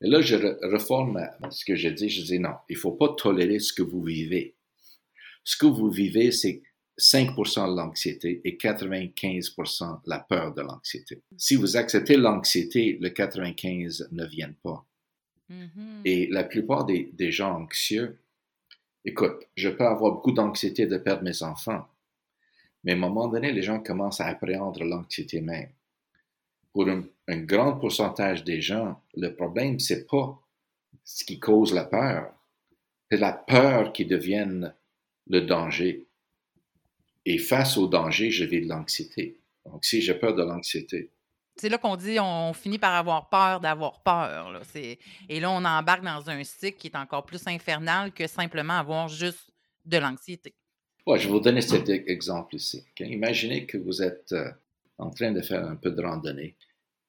Et 0.01 0.09
là, 0.09 0.21
je 0.21 0.37
reforme 0.73 1.29
ce 1.51 1.64
que 1.64 1.77
je 1.77 1.88
dis. 1.88 2.09
Je 2.09 2.23
dis 2.23 2.38
non, 2.38 2.55
il 2.68 2.75
ne 2.75 2.81
faut 2.81 2.92
pas 2.92 3.14
tolérer 3.16 3.59
ce 3.59 3.73
que 3.73 3.83
vous 3.83 4.03
vivez. 4.03 4.57
Ce 5.45 5.57
que 5.57 5.66
vous 5.66 5.90
vivez, 5.90 6.31
c'est 6.31 6.62
5% 6.99 7.71
de 7.71 7.77
l'anxiété 7.77 8.40
et 8.45 8.57
95% 8.57 10.01
la 10.07 10.21
peur 10.21 10.55
de 10.55 10.62
l'anxiété. 10.62 11.23
Si 11.37 11.57
vous 11.57 11.77
acceptez 11.77 12.16
l'anxiété, 12.16 12.99
le 13.01 13.11
95 13.11 14.09
ne 14.12 14.25
vient 14.27 14.55
pas. 14.62 14.87
Mm-hmm. 15.51 16.01
Et 16.05 16.27
la 16.29 16.45
plupart 16.45 16.85
des, 16.85 17.33
gens 17.33 17.55
anxieux, 17.55 18.19
écoute, 19.05 19.47
je 19.57 19.69
peux 19.69 19.85
avoir 19.85 20.13
beaucoup 20.13 20.33
d'anxiété 20.33 20.87
de 20.87 20.97
perdre 20.99 21.23
mes 21.23 21.43
enfants, 21.43 21.87
mais 22.85 22.93
à 22.93 22.95
un 22.95 22.99
moment 22.99 23.29
donné, 23.29 23.53
les 23.53 23.63
gens 23.63 23.81
commencent 23.81 24.21
à 24.21 24.27
appréhender 24.27 24.85
l'anxiété 24.85 25.41
même. 25.41 25.71
Pour 26.73 26.89
un, 26.89 27.05
grand 27.29 27.77
pourcentage 27.77 28.45
des 28.45 28.61
gens, 28.61 29.01
le 29.15 29.35
problème, 29.35 29.79
c'est 29.79 30.07
pas 30.07 30.41
ce 31.05 31.25
qui 31.25 31.39
cause 31.39 31.73
la 31.75 31.85
peur. 31.85 32.33
C'est 33.11 33.19
la 33.19 33.33
peur 33.33 33.93
qui 33.93 34.07
devient 34.07 34.71
le 35.29 35.41
danger. 35.43 36.07
Et 37.25 37.39
face 37.39 37.77
au 37.77 37.87
danger, 37.87 38.31
je 38.31 38.45
vis 38.45 38.63
de 38.63 38.69
l'anxiété. 38.69 39.39
Donc, 39.67 39.85
si 39.85 40.01
j'ai 40.01 40.15
peur 40.15 40.35
de 40.35 40.43
l'anxiété, 40.43 41.11
c'est 41.57 41.69
là 41.69 41.79
qu'on 41.79 41.97
dit 41.97 42.19
on 42.19 42.53
finit 42.53 42.79
par 42.79 42.95
avoir 42.95 43.29
peur 43.29 43.61
d'avoir 43.61 44.03
peur. 44.03 44.51
Là. 44.51 44.61
Et 45.29 45.41
là, 45.41 45.51
on 45.51 45.65
embarque 45.65 46.03
dans 46.03 46.29
un 46.31 46.45
cycle 46.45 46.79
qui 46.79 46.88
est 46.88 46.97
encore 46.97 47.25
plus 47.25 47.47
infernal 47.47 48.12
que 48.12 48.27
simplement 48.27 48.75
avoir 48.75 49.09
juste 49.09 49.53
de 49.85 49.99
l'anxiété. 49.99 50.55
Ouais, 51.07 51.19
je 51.19 51.27
vais 51.27 51.33
vous 51.33 51.41
donner 51.41 51.61
cet 51.61 51.88
e-, 51.88 52.09
exemple 52.09 52.55
ici. 52.55 52.85
Imaginez 53.01 53.67
que 53.67 53.77
vous 53.77 54.03
êtes 54.03 54.33
euh, 54.33 54.51
en 54.99 55.11
train 55.11 55.33
de 55.33 55.41
faire 55.41 55.67
un 55.67 55.77
peu 55.77 55.91
de 55.91 56.01
randonnée 56.01 56.57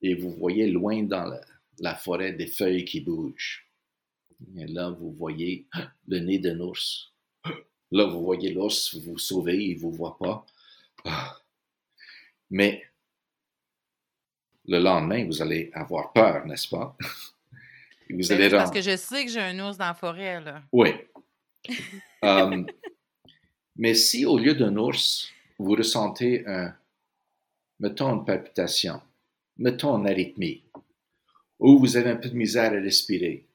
et 0.02 0.16
vous 0.16 0.32
voyez 0.32 0.68
loin 0.68 1.04
dans 1.04 1.32
la, 1.80 1.96
forêt 1.96 2.34
des 2.34 2.48
feuilles 2.48 2.86
qui 2.86 3.02
bougent. 3.02 3.68
Et 4.58 4.66
là, 4.68 4.90
vous 4.90 5.12
voyez 5.12 5.68
le 6.08 6.20
nez 6.20 6.40
d'un 6.40 6.60
ours. 6.60 7.14
Là, 7.92 8.06
vous 8.06 8.24
voyez 8.24 8.52
l'ours, 8.52 8.96
vous 8.96 9.12
vous 9.12 9.18
sauvez, 9.20 9.64
il 9.64 9.76
ne 9.76 9.82
vous 9.82 9.92
voit 9.92 10.18
pas. 10.18 10.46
Ah. 11.06 11.38
Mais 12.50 12.84
le 14.66 14.80
lendemain, 14.80 15.26
vous 15.26 15.42
allez 15.42 15.70
avoir 15.74 16.14
peur, 16.14 16.46
n'est-ce 16.46 16.68
pas? 16.68 16.96
vous 18.10 18.32
allez 18.32 18.50
Parce 18.50 18.72
que 18.72 18.82
je 18.82 18.96
sais 18.96 19.26
que 19.26 19.32
j'ai 19.32 19.42
un 19.42 19.60
ours 19.60 19.78
dans 19.78 19.88
la 19.88 19.94
forêt, 19.94 20.42
là. 20.42 20.62
Oui. 20.72 20.90
Hum, 22.26 22.66
mais 23.76 23.96
si 23.96 24.26
au 24.26 24.38
lieu 24.38 24.54
d'un 24.54 24.78
ours, 24.78 25.30
vous 25.60 25.74
ressentez 25.74 26.48
un, 26.48 26.74
mettons 27.82 28.16
une 28.16 28.24
palpitation, 28.24 29.02
mettons 29.58 29.98
une 29.98 30.08
arythmie, 30.08 30.64
ou 31.60 31.80
vous 31.80 31.98
avez 31.98 32.12
un 32.12 32.16
peu 32.16 32.30
de 32.30 32.36
misère 32.36 32.72
à 32.72 32.80
respirer, 32.80 33.46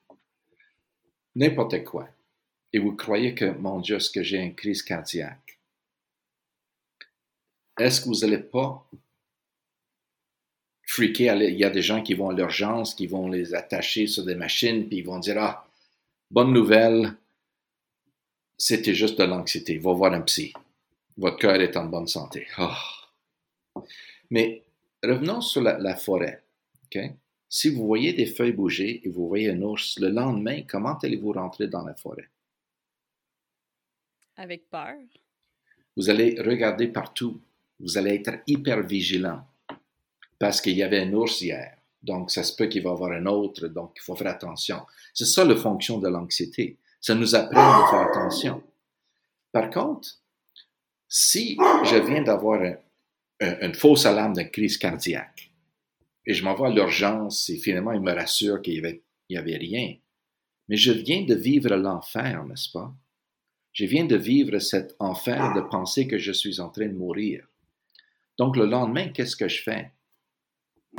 n'importe 1.35 1.83
quoi, 1.85 2.09
et 2.73 2.79
vous 2.79 2.95
croyez 2.95 3.35
que, 3.35 3.47
mon 3.47 3.81
Dieu, 3.81 3.97
est-ce 3.97 4.11
que 4.11 4.23
j'ai 4.23 4.39
une 4.39 4.55
crise 4.55 4.83
cardiaque? 4.83 5.59
Est-ce 7.79 8.01
que 8.01 8.09
vous 8.09 8.21
n'allez 8.21 8.43
pas 8.43 8.87
freaker. 10.99 11.37
Il 11.43 11.59
y 11.59 11.65
a 11.65 11.71
des 11.71 11.83
gens 11.83 12.03
qui 12.03 12.15
vont 12.15 12.31
à 12.31 12.35
l'urgence, 12.35 12.95
qui 12.95 13.07
vont 13.07 13.29
les 13.29 13.55
attacher 13.55 14.07
sur 14.07 14.25
des 14.25 14.35
machines, 14.35 14.89
puis 14.89 14.99
ils 14.99 15.07
vont 15.07 15.19
dire 15.19 15.39
Ah, 15.39 15.67
bonne 16.31 16.53
nouvelle, 16.53 17.15
c'était 18.57 18.95
juste 18.95 19.19
de 19.19 19.25
l'anxiété. 19.25 19.79
Va 19.79 19.93
voir 19.93 20.13
un 20.13 20.23
psy. 20.23 20.53
Votre 21.17 21.39
cœur 21.39 21.61
est 21.61 21.77
en 21.77 21.87
bonne 21.87 22.09
santé. 22.09 22.47
Ah. 22.57 22.77
Mais 24.31 24.65
revenons 25.03 25.41
sur 25.41 25.63
la, 25.63 25.97
forêt. 25.97 26.43
Si 27.49 27.71
vous 27.71 27.87
voyez 27.87 28.13
des 28.13 28.27
feuilles 28.27 28.53
bouger 28.53 29.01
et 29.05 29.09
vous 29.09 29.29
voyez 29.29 29.51
un 29.51 29.63
ours, 29.63 29.99
le 30.01 30.09
lendemain, 30.09 30.63
comment 30.69 30.99
allez-vous 30.99 31.33
rentrer 31.33 31.69
dans 31.69 31.85
la 31.85 31.95
forêt? 31.95 32.29
Avec 34.37 34.69
peur. 34.69 34.97
Vous 35.97 36.11
allez 36.11 36.41
regarder 36.41 36.89
partout. 36.89 37.41
Vous 37.81 37.97
allez 37.99 38.15
être 38.15 38.43
hyper 38.47 38.83
vigilant 38.83 39.45
parce 40.39 40.61
qu'il 40.61 40.77
y 40.77 40.83
avait 40.83 41.01
un 41.01 41.13
ours 41.13 41.41
hier. 41.41 41.77
Donc, 42.03 42.31
ça 42.31 42.43
se 42.43 42.55
peut 42.55 42.67
qu'il 42.67 42.83
va 42.83 42.91
y 42.91 42.93
avoir 42.93 43.13
un 43.13 43.27
autre, 43.27 43.67
donc 43.67 43.93
il 43.97 44.03
faut 44.03 44.15
faire 44.15 44.29
attention. 44.29 44.81
C'est 45.13 45.27
ça 45.27 45.45
la 45.45 45.57
fonction 45.57 45.99
de 45.99 46.09
l'anxiété. 46.09 46.79
Ça 47.01 47.15
nous 47.15 47.35
apprend 47.35 47.81
de 47.81 47.91
faire 47.91 48.09
attention. 48.09 48.63
Par 49.53 49.71
contre, 49.71 50.09
si 51.09 51.57
je 51.85 51.97
viens 51.97 52.23
d'avoir 52.23 52.61
une 53.41 53.75
fausse 53.75 54.05
alarme 54.05 54.35
de 54.35 54.43
crise 54.43 54.79
cardiaque 54.79 55.51
et 56.27 56.35
je 56.35 56.45
m'envoie 56.45 56.69
à 56.69 56.71
l'urgence 56.71 57.49
et 57.49 57.57
finalement 57.57 57.93
il 57.93 58.01
me 58.01 58.13
rassure 58.13 58.61
qu'il 58.61 59.01
n'y 59.31 59.37
avait 59.37 59.57
rien, 59.57 59.97
mais 60.69 60.77
je 60.77 60.93
viens 60.93 61.25
de 61.25 61.35
vivre 61.35 61.75
l'enfer, 61.77 62.45
n'est-ce 62.45 62.71
pas? 62.71 62.93
Je 63.73 63.87
viens 63.87 64.05
de 64.05 64.17
vivre 64.17 64.59
cet 64.59 64.95
enfer 64.99 65.55
de 65.55 65.63
penser 65.63 66.07
que 66.07 66.19
je 66.19 66.33
suis 66.33 66.61
en 66.61 66.69
train 66.69 66.89
de 66.89 66.95
mourir. 66.95 67.47
Donc 68.37 68.57
le 68.57 68.67
lendemain, 68.67 69.09
qu'est-ce 69.09 69.37
que 69.37 69.49
je 69.49 69.63
fais? 69.63 69.93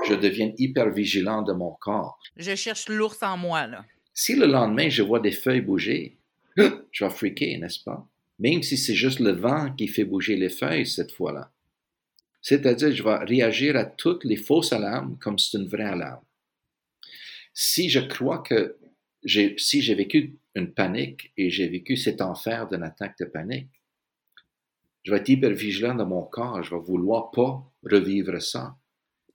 Je 0.08 0.14
deviens 0.14 0.52
hyper 0.58 0.90
vigilant 0.92 1.42
de 1.42 1.54
mon 1.54 1.72
corps. 1.72 2.20
Je 2.36 2.56
cherche 2.56 2.90
l'ours 2.90 3.22
en 3.22 3.38
moi, 3.38 3.68
là. 3.68 3.86
Si 4.14 4.36
le 4.36 4.46
lendemain, 4.46 4.90
je 4.90 5.02
vois 5.02 5.20
des 5.20 5.32
feuilles 5.32 5.62
bouger, 5.62 6.18
je 6.58 7.06
vais 7.06 7.10
freaker, 7.10 7.58
n'est-ce 7.60 7.84
pas? 7.84 8.08
Même 8.40 8.64
si 8.64 8.78
c'est 8.78 8.96
juste 8.96 9.20
le 9.20 9.32
vent 9.32 9.74
qui 9.74 9.88
fait 9.88 10.06
bouger 10.06 10.36
les 10.36 10.50
feuilles 10.50 10.86
cette 10.86 11.12
fois-là. 11.12 11.52
C'est-à-dire, 12.42 12.92
je 12.92 13.04
vais 13.04 13.18
réagir 13.18 13.76
à 13.76 13.86
toutes 13.86 14.24
les 14.24 14.38
fausses 14.38 14.72
alarmes 14.72 15.18
comme 15.20 15.38
c'est 15.38 15.58
une 15.58 15.68
vraie 15.68 15.84
alarme. 15.84 16.24
Si 17.54 17.90
je 17.90 18.00
crois 18.00 18.40
que 18.40 18.78
j'ai, 19.24 19.56
si 19.58 19.82
j'ai 19.82 19.96
vécu 19.96 20.38
une 20.56 20.74
panique 20.74 21.34
et 21.36 21.50
j'ai 21.50 21.68
vécu 21.68 21.98
cet 21.98 22.22
enfer 22.22 22.68
d'une 22.70 22.84
attaque 22.84 23.18
de 23.20 23.26
panique, 23.26 23.82
je 25.04 25.12
vais 25.12 25.20
être 25.20 25.30
hyper 25.30 25.52
vigilant 25.52 25.96
de 25.96 26.04
mon 26.04 26.24
corps, 26.24 26.64
je 26.64 26.76
vais 26.76 26.82
vouloir 26.82 27.32
pas 27.32 27.64
revivre 27.84 28.42
ça. 28.42 28.78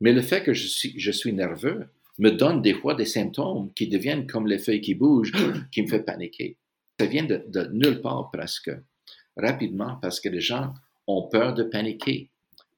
Mais 0.00 0.12
le 0.12 0.22
fait 0.22 0.42
que 0.42 0.52
je 0.52 0.66
suis, 0.66 0.98
je 0.98 1.10
suis 1.10 1.32
nerveux 1.32 1.88
me 2.18 2.30
donne 2.30 2.62
des 2.62 2.74
fois 2.74 2.94
des 2.94 3.06
symptômes 3.06 3.72
qui 3.74 3.88
deviennent 3.88 4.26
comme 4.26 4.46
les 4.46 4.58
feuilles 4.58 4.80
qui 4.80 4.94
bougent, 4.94 5.32
qui 5.72 5.82
me 5.82 5.88
fait 5.88 6.02
paniquer. 6.02 6.56
Ça 6.98 7.06
vient 7.06 7.24
de, 7.24 7.44
de 7.48 7.68
nulle 7.72 8.00
part 8.00 8.30
presque, 8.32 8.70
rapidement, 9.36 9.96
parce 10.00 10.20
que 10.20 10.28
les 10.28 10.40
gens 10.40 10.74
ont 11.06 11.28
peur 11.28 11.54
de 11.54 11.64
paniquer. 11.64 12.30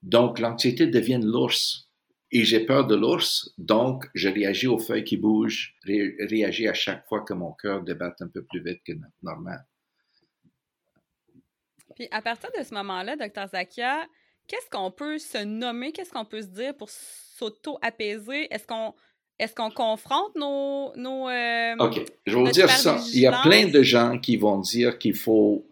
Donc, 0.03 0.39
l'anxiété 0.39 0.87
devient 0.87 1.21
l'ours. 1.23 1.87
Et 2.33 2.45
j'ai 2.45 2.67
peur 2.67 2.87
de 2.87 2.97
l'ours, 2.97 3.55
donc 3.57 4.11
je 4.15 4.29
réagis 4.29 4.67
aux 4.67 4.79
feuilles 4.79 5.05
qui 5.05 5.17
bougent, 5.17 5.77
réagis 5.85 6.67
à 6.67 6.75
chaque 6.75 7.07
fois 7.07 7.21
que 7.21 7.33
mon 7.33 7.53
cœur 7.53 7.83
débatte 7.83 8.21
un 8.21 8.27
peu 8.27 8.43
plus 8.43 8.61
vite 8.61 8.83
que 8.85 8.93
normal. 9.23 9.65
Puis 11.95 12.09
à 12.11 12.21
partir 12.21 12.51
de 12.59 12.65
ce 12.65 12.75
moment-là, 12.75 13.17
docteur 13.17 13.49
Zakia, 13.49 14.07
qu'est-ce 14.49 14.69
qu'on 14.71 14.91
peut 14.91 15.19
se 15.19 15.45
nommer, 15.45 15.93
qu'est-ce 15.93 16.11
qu'on 16.11 16.25
peut 16.25 16.43
se 16.43 16.47
dire 16.47 16.77
pour 16.77 16.91
s'auto-apaiser? 16.91 18.53
Est-ce 18.53 18.67
qu'on 18.67 18.95
est-ce 19.39 19.55
qu'on 19.55 19.71
confronte 19.71 20.35
nos... 20.35 20.97
nos 20.97 21.29
euh, 21.29 21.77
OK, 21.79 22.03
je 22.27 22.37
vais 22.37 22.43
vous 22.43 22.51
dire 22.51 22.71
ça. 22.71 22.99
Il 23.13 23.21
y 23.21 23.27
a 23.27 23.43
plein 23.43 23.69
de 23.69 23.83
gens 23.83 24.19
qui 24.19 24.39
vont 24.39 24.61
dire 24.61 24.99
qu'il 24.99 25.15
faut, 25.15 25.69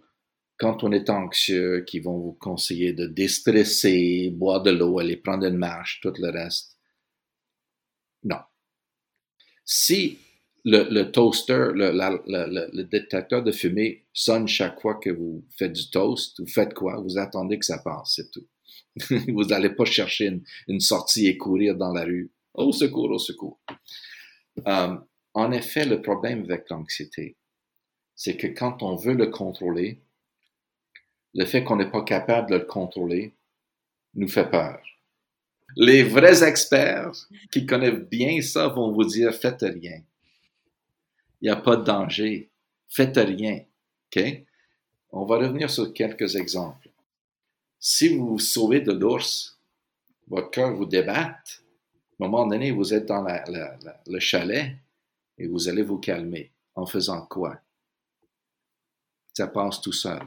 quand 0.59 0.85
on 0.85 0.93
est 0.93 1.09
anxieux, 1.09 1.83
qui 1.87 1.99
vont 1.99 2.19
vous 2.19 2.35
conseiller 2.35 2.93
de 2.93 3.07
déstresser, 3.07 4.31
boire 4.31 4.63
de 4.63 4.71
l'eau, 4.71 4.99
aller 4.99 5.17
prendre 5.17 5.47
une 5.47 5.57
marche, 5.57 6.01
tout 6.03 6.13
le 6.19 6.31
reste. 6.31 6.77
Non. 8.23 8.41
Si 9.65 10.19
le, 10.67 10.87
le 10.91 11.11
toaster, 11.11 11.69
le, 11.75 11.91
le, 11.93 12.71
le, 12.73 12.85
détecteur 12.85 13.43
de 13.43 13.53
fumée 13.53 14.05
sonne 14.13 14.47
chaque 14.47 14.81
fois 14.81 14.97
que 14.97 15.11
vous 15.11 15.43
faites 15.57 15.73
du 15.73 15.89
toast, 15.91 16.39
vous 16.41 16.47
faites 16.47 16.75
quoi? 16.75 17.01
Vous 17.01 17.17
attendez 17.17 17.59
que 17.59 17.65
ça 17.65 17.79
passe, 17.79 18.15
c'est 18.17 18.31
tout. 18.31 18.47
vous 19.29 19.45
n'allez 19.45 19.71
pas 19.71 19.85
chercher 19.85 20.41
une, 20.69 20.81
sortie 20.81 21.27
et 21.27 21.37
courir 21.37 21.77
dans 21.77 21.93
la 21.93 22.05
rue. 22.05 22.31
Au 22.55 22.73
secours, 22.73 23.11
au 23.11 23.19
secours. 23.19 23.61
Euh, 24.67 24.97
en 25.35 25.53
effet, 25.53 25.85
le 25.85 26.01
problème 26.01 26.45
avec 26.45 26.71
l'anxiété, 26.71 27.37
c'est 28.15 28.37
que 28.37 28.47
quand 28.47 28.83
on 28.83 28.95
veut 28.95 29.15
le 29.15 29.27
contrôler, 29.27 30.01
le 31.35 31.45
fait 31.45 31.65
qu'on 31.65 31.77
n'est 31.77 31.91
pas 31.91 32.05
capable 32.05 32.51
de 32.51 32.57
le 32.57 32.65
contrôler 32.65 33.35
nous 34.15 34.29
fait 34.29 34.49
peur. 34.49 34.81
Les 35.77 36.05
vrais 36.05 36.45
experts 36.45 37.27
qui 37.51 37.67
connaissent 37.67 38.09
bien 38.09 38.41
ça 38.41 38.69
vont 38.69 38.93
vous 38.93 39.05
dire 39.05 39.35
faites 39.35 39.63
rien. 39.63 40.01
Il 41.41 41.47
n'y 41.47 41.51
a 41.51 41.57
pas 41.57 41.77
de 41.77 41.85
danger. 41.85 42.51
Faites 42.89 43.17
rien. 43.17 43.61
OK? 44.15 44.23
On 45.11 45.25
va 45.25 45.39
revenir 45.39 45.69
sur 45.69 45.93
quelques 45.93 46.37
exemples. 46.37 46.91
Si 47.87 48.09
vous 48.09 48.27
vous 48.29 48.39
sauvez 48.39 48.81
de 48.81 48.93
l'ours, 48.93 49.59
votre 50.29 50.51
cœur 50.51 50.75
vous 50.75 50.87
débatte. 50.87 51.63
À 52.19 52.25
un 52.25 52.29
moment 52.29 52.47
donné, 52.47 52.71
vous 52.71 52.95
êtes 52.95 53.05
dans 53.05 53.23
le 54.07 54.21
chalet 54.21 54.75
et 55.37 55.47
vous 55.47 55.69
allez 55.69 55.83
vous 55.83 55.99
calmer. 55.99 56.51
En 56.75 56.87
faisant 56.87 57.27
quoi? 57.27 57.61
Ça 59.35 59.49
passe 59.49 59.83
tout 59.83 59.93
seul. 59.93 60.23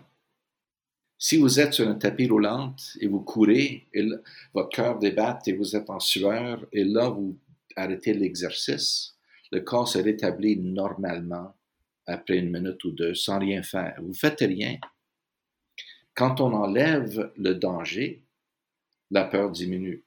Si 1.17 1.37
vous 1.37 1.59
êtes 1.59 1.73
sur 1.73 1.87
un 1.87 1.95
tapis 1.95 2.27
roulant 2.27 2.75
et 2.99 3.07
vous 3.07 3.21
courez, 3.21 3.87
et 3.91 4.07
votre 4.53 4.69
cœur 4.69 4.99
débatte 4.99 5.47
et 5.47 5.53
vous 5.53 5.75
êtes 5.75 5.89
en 5.89 5.99
sueur, 5.99 6.63
et 6.71 6.83
là, 6.83 7.09
vous 7.09 7.35
arrêtez 7.75 8.13
l'exercice, 8.13 9.15
le 9.51 9.61
corps 9.61 9.87
se 9.87 9.97
rétablit 9.97 10.57
normalement 10.57 11.55
après 12.05 12.37
une 12.37 12.51
minute 12.51 12.83
ou 12.83 12.91
deux 12.91 13.15
sans 13.15 13.39
rien 13.39 13.63
faire. 13.63 13.99
Vous 13.99 14.13
faites 14.13 14.41
rien. 14.41 14.77
Quand 16.17 16.41
on 16.41 16.51
enlève 16.53 17.31
le 17.37 17.53
danger, 17.53 18.23
la 19.11 19.23
peur 19.23 19.51
diminue. 19.51 20.03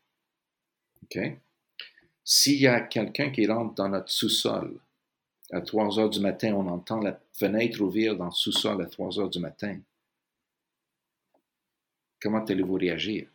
S'il 2.24 2.60
y 2.60 2.66
a 2.66 2.80
quelqu'un 2.80 3.30
qui 3.30 3.46
rentre 3.46 3.76
dans 3.76 3.88
notre 3.88 4.10
sous-sol, 4.10 4.80
à 5.52 5.60
3 5.60 6.00
heures 6.00 6.10
du 6.10 6.18
matin, 6.18 6.52
on 6.54 6.66
entend 6.66 6.98
la 6.98 7.20
fenêtre 7.32 7.80
ouvrir 7.80 8.16
dans 8.16 8.24
le 8.24 8.32
sous-sol 8.32 8.82
à 8.82 8.86
3 8.86 9.20
heures 9.20 9.30
du 9.30 9.38
matin. 9.38 9.78
Comment 12.20 12.44
allez-vous 12.44 12.74
réagir? 12.74 13.28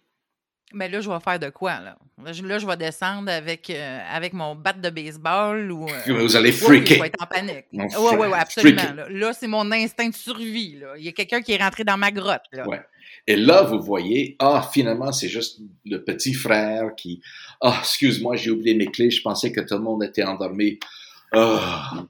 Mais 0.73 0.89
là, 0.89 0.99
je 0.99 1.09
vais 1.09 1.19
faire 1.19 1.39
de 1.39 1.49
quoi, 1.49 1.79
là? 1.79 1.97
Là, 2.23 2.33
je, 2.33 2.65
vais 2.65 2.77
descendre 2.77 3.31
avec, 3.31 3.69
euh, 3.69 3.99
avec 4.09 4.33
mon 4.33 4.55
bat 4.55 4.73
de 4.73 4.89
baseball 4.89 5.71
ou. 5.71 5.87
Euh, 5.87 6.13
vous 6.23 6.35
allez 6.35 6.51
freaker. 6.51 6.95
je 6.95 7.01
vais 7.01 7.07
être 7.07 7.21
en 7.21 7.27
panique. 7.27 7.65
Oui, 7.71 7.85
oui, 7.97 8.15
oui, 8.19 8.27
absolument. 8.33 8.81
Là, 9.09 9.33
c'est 9.33 9.47
mon 9.47 9.71
instinct 9.71 10.09
de 10.09 10.15
survie. 10.15 10.79
Là. 10.79 10.93
Il 10.97 11.05
y 11.05 11.07
a 11.07 11.11
quelqu'un 11.11 11.41
qui 11.41 11.53
est 11.53 11.61
rentré 11.61 11.83
dans 11.83 11.97
ma 11.97 12.11
grotte. 12.11 12.45
Là. 12.51 12.67
Ouais. 12.67 12.81
Et 13.27 13.35
là, 13.35 13.63
vous 13.63 13.79
voyez, 13.79 14.35
ah, 14.39 14.67
finalement, 14.71 15.11
c'est 15.11 15.29
juste 15.29 15.59
le 15.85 16.03
petit 16.03 16.33
frère 16.33 16.95
qui. 16.95 17.21
Ah, 17.61 17.77
excuse-moi, 17.79 18.35
j'ai 18.35 18.51
oublié 18.51 18.75
mes 18.75 18.87
clés, 18.87 19.11
je 19.11 19.21
pensais 19.21 19.51
que 19.51 19.61
tout 19.61 19.75
le 19.75 19.81
monde 19.81 20.03
était 20.03 20.23
endormi. 20.23 20.79
Ah. 21.31 22.05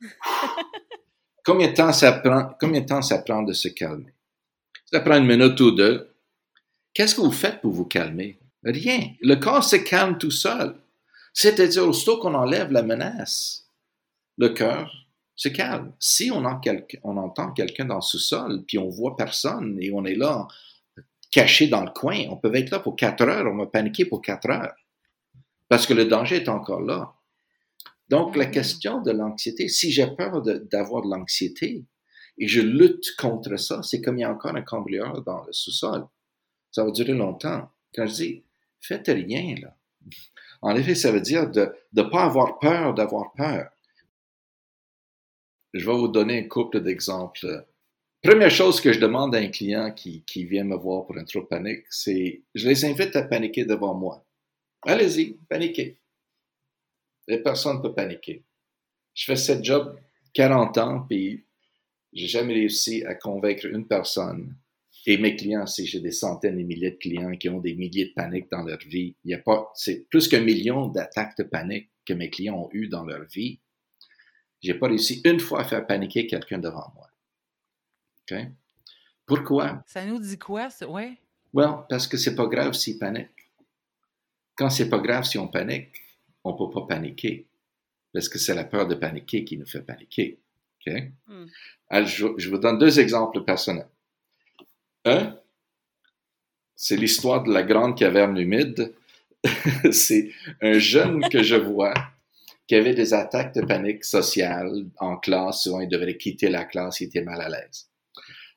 combien, 1.44 1.68
de 1.68 1.74
temps 1.74 1.92
ça 1.92 2.12
prend, 2.12 2.50
combien 2.60 2.80
de 2.80 2.86
temps 2.86 3.02
ça 3.02 3.18
prend 3.18 3.42
de 3.42 3.52
se 3.52 3.68
calmer? 3.68 4.12
Ça 4.86 5.00
prend 5.00 5.16
une 5.16 5.26
minute 5.26 5.58
ou 5.60 5.70
deux. 5.70 6.11
Qu'est-ce 6.94 7.14
que 7.14 7.20
vous 7.20 7.32
faites 7.32 7.60
pour 7.60 7.72
vous 7.72 7.86
calmer? 7.86 8.38
Rien. 8.64 9.12
Le 9.20 9.36
corps 9.36 9.64
se 9.64 9.76
calme 9.76 10.18
tout 10.18 10.30
seul. 10.30 10.76
C'est-à-dire, 11.32 11.88
aussitôt 11.88 12.18
qu'on 12.18 12.34
enlève 12.34 12.70
la 12.70 12.82
menace, 12.82 13.66
le 14.36 14.50
cœur 14.50 14.92
se 15.34 15.48
calme. 15.48 15.92
Si 15.98 16.30
on, 16.30 16.44
entend 16.44 17.52
quelqu'un 17.52 17.86
dans 17.86 17.96
le 17.96 18.02
sous-sol, 18.02 18.64
puis 18.66 18.78
on 18.78 18.88
voit 18.88 19.16
personne 19.16 19.78
et 19.80 19.90
on 19.92 20.04
est 20.04 20.14
là, 20.14 20.46
caché 21.30 21.68
dans 21.68 21.82
le 21.82 21.90
coin, 21.90 22.26
on 22.28 22.36
peut 22.36 22.54
être 22.54 22.70
là 22.70 22.78
pour 22.78 22.96
quatre 22.96 23.22
heures, 23.22 23.50
on 23.50 23.56
va 23.56 23.66
paniquer 23.66 24.04
pour 24.04 24.20
quatre 24.20 24.50
heures. 24.50 24.74
Parce 25.68 25.86
que 25.86 25.94
le 25.94 26.04
danger 26.04 26.36
est 26.36 26.48
encore 26.50 26.82
là. 26.82 27.14
Donc, 28.10 28.36
la 28.36 28.44
mm-hmm. 28.44 28.50
question 28.50 29.00
de 29.00 29.10
l'anxiété, 29.10 29.68
si 29.68 29.90
j'ai 29.90 30.06
peur 30.06 30.42
d'avoir 30.42 31.02
de, 31.02 31.08
l'anxiété 31.08 31.86
et 32.36 32.46
je 32.46 32.60
lutte 32.60 33.16
contre 33.16 33.56
ça, 33.56 33.82
c'est 33.82 34.02
comme 34.02 34.18
il 34.18 34.20
y 34.20 34.24
a 34.24 34.30
encore 34.30 34.54
un 34.54 34.62
cambrioleur 34.62 35.22
dans 35.22 35.42
le 35.44 35.52
sous-sol 35.52 36.06
ça 36.72 36.84
va 36.84 36.90
durer 36.90 37.12
longtemps. 37.12 37.70
Quand 37.94 38.06
je 38.06 38.14
dis 38.14 38.42
faites 38.80 39.06
rien, 39.06 39.54
là. 39.60 39.76
En 40.62 40.74
effet, 40.74 40.94
ça 40.94 41.12
veut 41.12 41.20
dire 41.20 41.50
de 41.50 41.72
ne 41.92 42.02
pas 42.02 42.24
avoir 42.24 42.58
peur 42.58 42.94
d'avoir 42.94 43.32
peur. 43.34 43.70
Je 45.74 45.86
vais 45.86 45.96
vous 45.96 46.08
donner 46.08 46.38
un 46.38 46.48
couple 46.48 46.80
d'exemples. 46.80 47.66
Première 48.22 48.50
chose 48.50 48.80
que 48.80 48.92
je 48.92 49.00
demande 49.00 49.34
à 49.34 49.38
un 49.38 49.48
client 49.48 49.92
qui, 49.92 50.24
vient 50.44 50.64
me 50.64 50.76
voir 50.76 51.06
pour 51.06 51.16
un 51.18 51.24
trop 51.24 51.42
panique, 51.42 51.84
c'est 51.90 52.42
je 52.54 52.68
les 52.68 52.84
invite 52.84 53.16
à 53.16 53.22
paniquer 53.22 53.64
devant 53.64 53.94
moi. 53.94 54.24
Allez-y, 54.82 55.38
paniquez. 55.48 55.98
Les 57.26 57.38
personnes 57.38 57.80
peuvent 57.82 57.94
paniquer. 57.94 58.44
Je 59.14 59.24
fais 59.24 59.36
ce 59.36 59.62
job 59.62 59.98
40 60.34 60.78
ans, 60.78 61.06
puis 61.08 61.44
j'ai 62.12 62.28
jamais 62.28 62.54
réussi 62.54 63.04
à 63.04 63.14
convaincre 63.14 63.66
une 63.66 63.86
personne 63.86 64.54
et 65.04 65.18
mes 65.18 65.34
clients, 65.34 65.66
si 65.66 65.86
j'ai 65.86 66.00
des 66.00 66.12
centaines 66.12 66.58
et 66.58 66.64
milliers 66.64 66.92
de 66.92 66.96
clients 66.96 67.32
qui 67.32 67.48
ont 67.48 67.58
des 67.58 67.74
milliers 67.74 68.06
de 68.06 68.12
paniques 68.12 68.50
dans 68.50 68.62
leur 68.62 68.78
vie, 68.78 69.16
il 69.24 69.32
y 69.32 69.34
a 69.34 69.38
pas, 69.38 69.70
c'est 69.74 70.08
plus 70.08 70.28
qu'un 70.28 70.42
million 70.42 70.86
d'attaques 70.86 71.36
de 71.38 71.42
panique 71.42 71.90
que 72.06 72.14
mes 72.14 72.30
clients 72.30 72.56
ont 72.56 72.68
eu 72.72 72.88
dans 72.88 73.04
leur 73.04 73.24
vie. 73.24 73.58
J'ai 74.60 74.74
pas 74.74 74.86
réussi 74.86 75.20
une 75.24 75.40
fois 75.40 75.62
à 75.62 75.64
faire 75.64 75.84
paniquer 75.86 76.28
quelqu'un 76.28 76.58
devant 76.58 76.92
moi. 76.94 77.08
OK? 78.30 78.38
Pourquoi? 79.26 79.82
Ça 79.86 80.04
nous 80.06 80.20
dit 80.20 80.38
quoi, 80.38 80.70
ça? 80.70 80.88
Ouais. 80.88 81.18
Well, 81.52 81.84
parce 81.88 82.06
que 82.06 82.16
c'est 82.16 82.36
pas 82.36 82.46
grave 82.46 82.72
s'ils 82.72 82.98
paniquent. 82.98 83.50
Quand 84.54 84.70
c'est 84.70 84.88
pas 84.88 84.98
grave 84.98 85.24
si 85.24 85.36
on 85.36 85.48
panique, 85.48 85.96
on 86.44 86.54
peut 86.54 86.72
pas 86.72 86.86
paniquer. 86.86 87.48
Parce 88.12 88.28
que 88.28 88.38
c'est 88.38 88.54
la 88.54 88.64
peur 88.64 88.86
de 88.86 88.94
paniquer 88.94 89.44
qui 89.44 89.58
nous 89.58 89.66
fait 89.66 89.82
paniquer. 89.82 90.38
OK? 90.86 90.94
Hmm. 91.26 91.46
Alors, 91.88 92.08
je, 92.08 92.26
je 92.36 92.50
vous 92.50 92.58
donne 92.58 92.78
deux 92.78 93.00
exemples 93.00 93.42
personnels. 93.42 93.88
Un, 95.04 95.36
c'est 96.76 96.96
l'histoire 96.96 97.42
de 97.42 97.52
la 97.52 97.62
grande 97.62 97.96
caverne 97.96 98.36
humide. 98.38 98.92
c'est 99.92 100.30
un 100.60 100.78
jeune 100.78 101.28
que 101.28 101.42
je 101.42 101.56
vois 101.56 101.94
qui 102.68 102.76
avait 102.76 102.94
des 102.94 103.12
attaques 103.12 103.54
de 103.54 103.62
panique 103.62 104.04
sociale 104.04 104.86
en 104.98 105.16
classe. 105.16 105.62
Souvent, 105.62 105.80
il 105.80 105.88
devrait 105.88 106.16
quitter 106.16 106.48
la 106.48 106.64
classe, 106.64 107.00
il 107.00 107.06
était 107.06 107.22
mal 107.22 107.40
à 107.40 107.48
l'aise. 107.48 107.88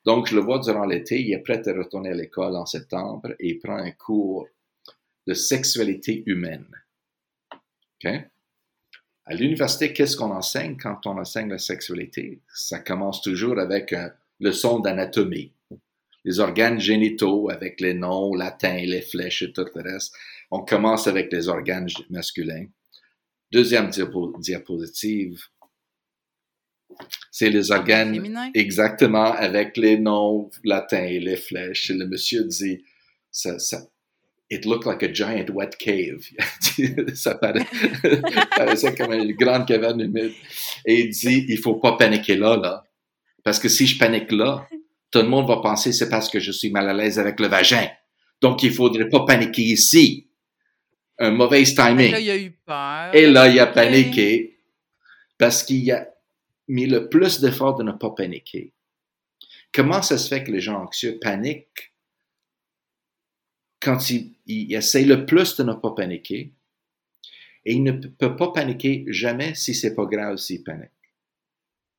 Donc, 0.05 0.27
je 0.27 0.35
le 0.35 0.41
vois 0.41 0.59
durant 0.59 0.85
l'été, 0.85 1.19
il 1.19 1.33
est 1.33 1.39
prêt 1.39 1.67
à 1.67 1.73
retourner 1.73 2.11
à 2.11 2.13
l'école 2.13 2.55
en 2.55 2.67
septembre 2.67 3.31
et 3.39 3.49
il 3.49 3.59
prend 3.59 3.77
un 3.77 3.91
cours 3.91 4.47
de 5.25 5.33
sexualité 5.33 6.21
humaine. 6.27 6.67
À 9.25 9.33
l'université, 9.33 9.93
qu'est-ce 9.93 10.15
qu'on 10.15 10.29
enseigne? 10.29 10.77
Quand 10.77 11.07
on 11.07 11.17
enseigne 11.17 11.49
la 11.49 11.57
sexualité? 11.57 12.39
Ça 12.53 12.79
commence 12.79 13.21
toujours 13.23 13.59
avec 13.59 13.93
une 13.93 14.11
leçon 14.39 14.79
d'anatomie 14.79 15.54
les 16.25 16.39
organes 16.39 16.79
génitaux 16.79 17.49
avec 17.49 17.79
les 17.79 17.93
noms 17.93 18.33
latins, 18.33 18.81
les 18.83 19.01
flèches 19.01 19.43
et 19.43 19.53
tout 19.53 19.65
le 19.75 19.81
reste. 19.81 20.13
On 20.49 20.65
commence 20.65 21.07
avec 21.07 21.31
les 21.31 21.47
organes 21.47 21.87
masculins. 22.09 22.65
Deuxième 23.51 23.91
diapositive, 24.39 25.43
c'est 27.31 27.49
les 27.49 27.71
organes 27.71 28.51
exactement 28.55 29.33
avec 29.33 29.77
les 29.77 29.99
noms 29.99 30.49
latins 30.63 31.05
et 31.05 31.19
les 31.19 31.37
flèches. 31.37 31.91
Et 31.91 31.93
le 31.93 32.07
monsieur 32.07 32.43
dit, 32.43 32.83
ça, 33.29 33.59
ça, 33.59 33.85
it 34.49 34.65
looked 34.65 34.85
like 34.85 35.03
a 35.03 35.13
giant 35.13 35.49
wet 35.51 35.77
cave. 35.77 36.25
ça 37.15 37.35
paraissait 38.55 38.95
comme 38.95 39.13
une 39.13 39.33
grande 39.33 39.67
caverne 39.67 40.01
humide. 40.01 40.33
Et 40.85 41.01
il 41.01 41.09
dit, 41.09 41.45
il 41.49 41.59
faut 41.59 41.75
pas 41.75 41.97
paniquer 41.97 42.35
là, 42.35 42.57
là. 42.57 42.83
Parce 43.43 43.59
que 43.59 43.69
si 43.69 43.85
je 43.85 43.99
panique 43.99 44.31
là, 44.31 44.67
tout 45.11 45.19
le 45.19 45.27
monde 45.27 45.47
va 45.47 45.57
penser 45.57 45.93
c'est 45.93 46.09
parce 46.09 46.29
que 46.29 46.39
je 46.39 46.51
suis 46.51 46.71
mal 46.71 46.89
à 46.89 46.93
l'aise 46.93 47.19
avec 47.19 47.39
le 47.39 47.47
vagin. 47.47 47.87
Donc, 48.41 48.63
il 48.63 48.71
faudrait 48.71 49.09
pas 49.09 49.25
paniquer 49.25 49.61
ici. 49.61 50.27
Un 51.17 51.31
mauvais 51.31 51.63
timing. 51.63 52.07
Et 52.07 52.11
là, 52.11 52.19
il 52.19 52.29
a 52.29 52.37
eu 52.37 52.51
peur. 52.51 53.15
Et 53.15 53.27
là, 53.27 53.47
il 53.47 53.59
a 53.59 53.67
paniqué 53.67 54.59
parce 55.37 55.63
qu'il 55.63 55.89
a 55.91 56.07
mis 56.67 56.87
le 56.87 57.07
plus 57.07 57.39
d'efforts 57.39 57.75
de 57.75 57.83
ne 57.83 57.93
pas 57.93 58.09
paniquer. 58.09 58.73
Comment 59.73 60.01
ça 60.01 60.17
se 60.17 60.27
fait 60.27 60.43
que 60.43 60.51
les 60.51 60.59
gens 60.59 60.81
anxieux 60.81 61.17
paniquent 61.21 61.93
quand 63.81 64.09
ils, 64.09 64.33
ils 64.45 64.73
essayent 64.73 65.05
le 65.05 65.25
plus 65.25 65.55
de 65.55 65.63
ne 65.63 65.73
pas 65.73 65.91
paniquer? 65.91 66.53
Et 67.65 67.73
ils 67.73 67.83
ne 67.83 67.91
peuvent 67.91 68.35
pas 68.35 68.51
paniquer 68.51 69.05
jamais 69.07 69.55
si 69.55 69.73
c'est 69.73 69.95
pas 69.95 70.05
grave 70.05 70.37
s'ils 70.37 70.63
paniquent. 70.63 70.91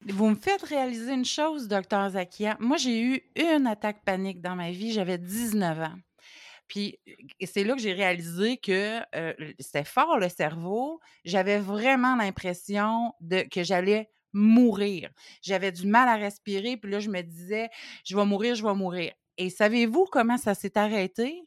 Vous 0.09 0.31
me 0.31 0.37
faites 0.37 0.63
réaliser 0.63 1.13
une 1.13 1.25
chose, 1.25 1.67
docteur 1.67 2.11
Zakia. 2.11 2.57
Moi, 2.61 2.77
j'ai 2.77 3.01
eu 3.01 3.21
une 3.35 3.67
attaque 3.67 4.05
panique 4.05 4.41
dans 4.41 4.55
ma 4.55 4.71
vie. 4.71 4.93
J'avais 4.93 5.19
19 5.19 5.81
ans. 5.81 5.95
Puis 6.69 6.99
c'est 7.45 7.65
là 7.65 7.75
que 7.75 7.81
j'ai 7.81 7.93
réalisé 7.93 8.57
que 8.57 9.01
euh, 9.15 9.33
c'était 9.59 9.85
fort 9.85 10.19
le 10.19 10.29
cerveau. 10.29 11.01
J'avais 11.25 11.59
vraiment 11.59 12.17
l'impression 12.17 13.13
de 13.21 13.43
que 13.43 13.63
j'allais 13.63 14.09
mourir. 14.33 15.11
J'avais 15.43 15.73
du 15.73 15.87
mal 15.87 16.09
à 16.09 16.17
respirer, 16.17 16.77
puis 16.77 16.91
là 16.91 17.01
je 17.01 17.09
me 17.09 17.23
disais 17.23 17.69
je 18.05 18.17
vais 18.17 18.25
mourir, 18.25 18.55
je 18.55 18.65
vais 18.65 18.75
mourir. 18.75 19.13
Et 19.39 19.51
savez-vous 19.51 20.07
comment 20.07 20.39
ça 20.39 20.55
s'est 20.55 20.77
arrêté? 20.77 21.43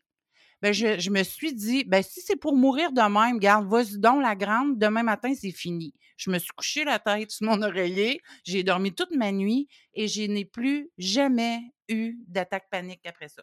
Ben 0.62 0.74
je, 0.74 1.10
me 1.10 1.24
suis 1.24 1.54
dit, 1.54 1.84
ben 1.86 2.04
si 2.04 2.22
c'est 2.22 2.36
pour 2.36 2.56
mourir 2.56 2.91
de 2.91 3.02
même, 3.02 3.39
garde, 3.39 3.67
vas-y 3.67 3.98
donc 3.98 4.22
la 4.22 4.36
grande, 4.36 4.78
demain 4.78 5.04
matin, 5.04 5.34
c'est 5.34 5.52
fini. 5.52 5.93
Je 6.17 6.30
me 6.30 6.38
suis 6.38 6.52
couché 6.56 6.84
la 6.84 7.00
tête 7.00 7.32
sur 7.32 7.45
mon 7.45 7.62
oreiller, 7.62 8.22
j'ai 8.43 8.63
dormi 8.63 8.93
toute 8.93 9.15
ma 9.15 9.32
nuit 9.32 9.67
et 9.93 10.08
je 10.08 10.24
n'ai 10.24 10.45
plus 10.45 10.89
jamais 10.98 11.62
eu 11.88 12.17
d'attaque 12.28 12.69
panique 12.69 13.06
après 13.06 13.30
ça. 13.30 13.41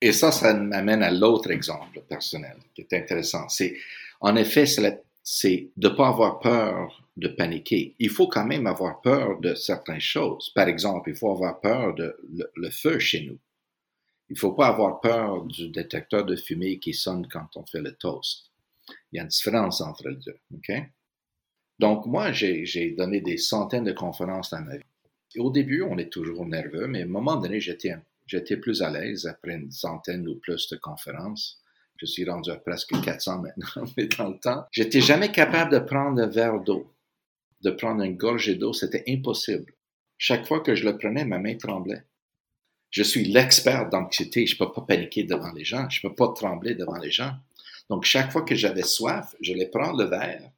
Et 0.00 0.12
ça, 0.12 0.30
ça 0.30 0.54
m'amène 0.54 1.02
à 1.02 1.10
l'autre 1.10 1.50
exemple 1.50 2.00
personnel 2.08 2.58
qui 2.74 2.82
est 2.82 2.92
intéressant. 2.92 3.48
C'est, 3.48 3.76
en 4.20 4.36
effet, 4.36 4.66
c'est 4.66 5.70
de 5.76 5.88
ne 5.88 5.94
pas 5.94 6.08
avoir 6.08 6.38
peur 6.38 7.02
de 7.16 7.28
paniquer. 7.28 7.96
Il 7.98 8.10
faut 8.10 8.28
quand 8.28 8.44
même 8.44 8.66
avoir 8.66 9.00
peur 9.00 9.40
de 9.40 9.54
certaines 9.54 10.00
choses. 10.00 10.52
Par 10.54 10.68
exemple, 10.68 11.10
il 11.10 11.16
faut 11.16 11.30
avoir 11.30 11.60
peur 11.60 11.94
de 11.94 12.14
le 12.54 12.70
feu 12.70 12.98
chez 12.98 13.22
nous. 13.22 13.38
Il 14.28 14.32
ne 14.32 14.38
faut 14.38 14.52
pas 14.52 14.68
avoir 14.68 15.00
peur 15.00 15.44
du 15.44 15.68
détecteur 15.68 16.24
de 16.24 16.36
fumée 16.36 16.78
qui 16.78 16.94
sonne 16.94 17.28
quand 17.28 17.48
on 17.56 17.64
fait 17.64 17.80
le 17.80 17.94
toast. 17.94 18.50
Il 19.12 19.16
y 19.16 19.18
a 19.18 19.22
une 19.22 19.28
différence 19.28 19.80
entre 19.80 20.08
les 20.08 20.16
deux. 20.16 20.38
Donc, 21.78 22.06
moi, 22.06 22.32
j'ai 22.32 22.94
donné 22.96 23.20
des 23.20 23.36
centaines 23.36 23.84
de 23.84 23.92
conférences 23.92 24.50
dans 24.50 24.62
ma 24.62 24.76
vie. 24.76 25.38
au 25.38 25.50
début, 25.50 25.82
on 25.82 25.98
est 25.98 26.10
toujours 26.10 26.46
nerveux, 26.46 26.86
mais 26.86 27.02
à 27.02 27.04
un 27.04 27.08
moment 27.08 27.36
donné, 27.36 27.60
j'étais 27.60 28.56
plus 28.56 28.82
à 28.82 28.90
l'aise 28.90 29.26
après 29.26 29.54
une 29.54 29.70
centaine 29.70 30.26
ou 30.26 30.36
plus 30.36 30.68
de 30.70 30.76
conférences. 30.76 31.60
Je 31.98 32.06
suis 32.06 32.28
rendu 32.28 32.50
à 32.50 32.56
presque 32.56 33.00
400 33.00 33.42
maintenant, 33.42 33.84
mais 33.96 34.06
dans 34.06 34.28
le 34.28 34.38
temps, 34.38 34.66
j'étais 34.70 35.00
jamais 35.00 35.32
capable 35.32 35.72
de 35.72 35.78
prendre 35.78 36.20
un 36.20 36.26
verre 36.26 36.60
d'eau, 36.60 36.92
de 37.62 37.70
prendre 37.70 38.02
une 38.02 38.16
gorgée 38.16 38.54
d'eau, 38.54 38.72
c'était 38.72 39.04
impossible. 39.08 39.72
Chaque 40.18 40.46
fois 40.46 40.60
que 40.60 40.74
je 40.74 40.84
le 40.84 40.96
prenais, 40.96 41.24
ma 41.24 41.38
main 41.38 41.56
tremblait. 41.56 42.04
Je 42.96 43.02
suis 43.02 43.26
l'expert 43.26 43.90
d'anxiété. 43.90 44.46
Je 44.46 44.54
ne 44.54 44.58
peux 44.58 44.72
pas 44.72 44.80
paniquer 44.80 45.24
devant 45.24 45.52
les 45.52 45.66
gens. 45.66 45.86
Je 45.90 46.00
ne 46.02 46.08
peux 46.08 46.14
pas 46.14 46.32
trembler 46.32 46.74
devant 46.74 46.96
les 46.96 47.10
gens. 47.10 47.34
Donc, 47.90 48.04
chaque 48.04 48.32
fois 48.32 48.40
que 48.40 48.54
j'avais 48.54 48.84
soif, 48.84 49.36
je 49.42 49.52
les 49.52 49.66
prends 49.66 49.92
le 49.92 50.04
verre 50.04 50.50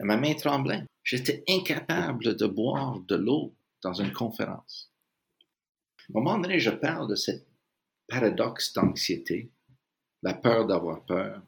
et 0.00 0.02
ma 0.02 0.16
main 0.16 0.34
tremblait. 0.34 0.82
J'étais 1.04 1.44
incapable 1.48 2.34
de 2.34 2.46
boire 2.48 2.98
de 2.98 3.14
l'eau 3.14 3.54
dans 3.82 3.92
une 3.92 4.12
conférence. 4.12 4.90
À 6.00 6.18
un 6.18 6.20
moment 6.22 6.38
donné, 6.40 6.58
je 6.58 6.70
parle 6.70 7.08
de 7.08 7.14
cette 7.14 7.46
paradoxe 8.08 8.72
d'anxiété 8.72 9.48
la 10.24 10.34
peur 10.34 10.66
d'avoir 10.66 11.04
peur. 11.04 11.40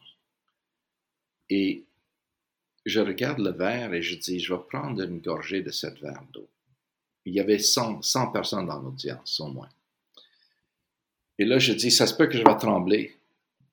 Et 1.51 1.85
je 2.87 3.01
regarde 3.01 3.41
le 3.41 3.51
verre 3.51 3.93
et 3.93 4.03
je 4.03 4.15
dis, 4.15 4.39
je 4.39 4.55
vais 4.55 4.63
prendre 4.69 5.03
une 5.03 5.19
gorgée 5.19 5.63
de 5.63 5.73
cette 5.73 5.99
verre 5.99 6.23
d'eau. 6.33 6.49
Il 7.29 7.35
y 7.35 7.41
avait 7.41 7.59
100, 7.59 8.01
100 8.01 8.33
personnes 8.33 8.67
dans 8.67 8.81
l'audience, 8.81 9.39
au 9.41 9.49
moins. 9.49 9.69
Et 11.39 11.45
là, 11.45 11.59
je 11.59 11.75
dis, 11.75 11.91
ça 11.91 12.07
se 12.07 12.15
peut 12.15 12.27
que 12.27 12.39
je 12.39 12.43
vais 12.43 12.57
trembler. 12.57 13.17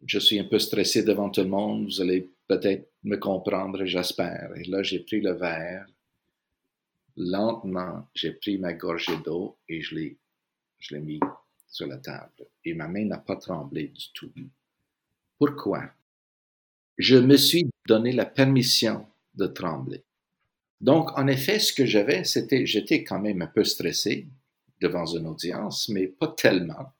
Je 0.06 0.20
suis 0.20 0.38
un 0.38 0.44
peu 0.44 0.60
stressé 0.60 1.04
devant 1.04 1.30
tout 1.30 1.42
le 1.42 1.48
monde. 1.48 1.86
Vous 1.86 2.02
allez 2.02 2.30
peut-être 2.50 2.92
me 3.04 3.16
comprendre, 3.16 3.86
j'espère. 3.86 4.52
Et 4.58 4.66
là, 4.66 4.84
j'ai 4.84 5.00
pris 5.00 5.22
le 5.22 5.32
verre. 5.32 5.86
Lentement, 7.16 8.06
j'ai 8.14 8.32
pris 8.32 8.58
ma 8.58 8.74
gorgée 8.74 9.18
d'eau 9.24 9.56
et 9.70 9.82
je 9.82 9.96
l'ai, 9.96 10.18
je 10.80 10.94
l'ai 10.94 11.02
mis 11.02 11.22
sur 11.66 11.88
la 11.88 11.98
table. 11.98 12.46
Et 12.66 12.74
ma 12.74 12.90
main 12.90 13.06
n'a 13.06 13.20
pas 13.20 13.38
tremblé 13.38 13.88
du 13.88 14.12
tout. 14.14 14.32
Pourquoi? 15.40 15.84
Je 16.98 17.16
me 17.16 17.38
suis 17.38 17.70
donné 17.88 18.12
la 18.12 18.26
permission 18.26 19.08
de 19.34 19.48
trembler. 19.48 20.04
Donc, 20.82 21.18
en 21.18 21.28
effet, 21.28 21.60
ce 21.60 21.74
que 21.74 21.86
j'avais, 21.86 22.24
c'était, 22.24 22.66
j'étais 22.66 23.04
quand 23.04 23.20
même 23.20 23.42
un 23.42 23.48
peu 23.48 23.64
stressé 23.64 24.28
devant 24.82 25.06
une 25.06 25.28
audience, 25.28 25.90
mais 25.90 26.08
pas 26.08 26.28
tellement. 26.28 26.94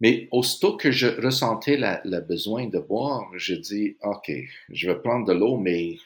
Mais 0.00 0.28
aussitôt 0.32 0.76
que 0.76 0.90
je 0.90 1.06
ressentais 1.06 1.78
le 1.78 2.20
besoin 2.20 2.66
de 2.66 2.80
boire, 2.80 3.30
je 3.36 3.54
dis, 3.54 3.96
OK, 4.02 4.32
je 4.68 4.90
vais 4.90 5.00
prendre 5.00 5.24
de 5.26 5.32
l'eau, 5.32 5.56
mais 5.56 5.96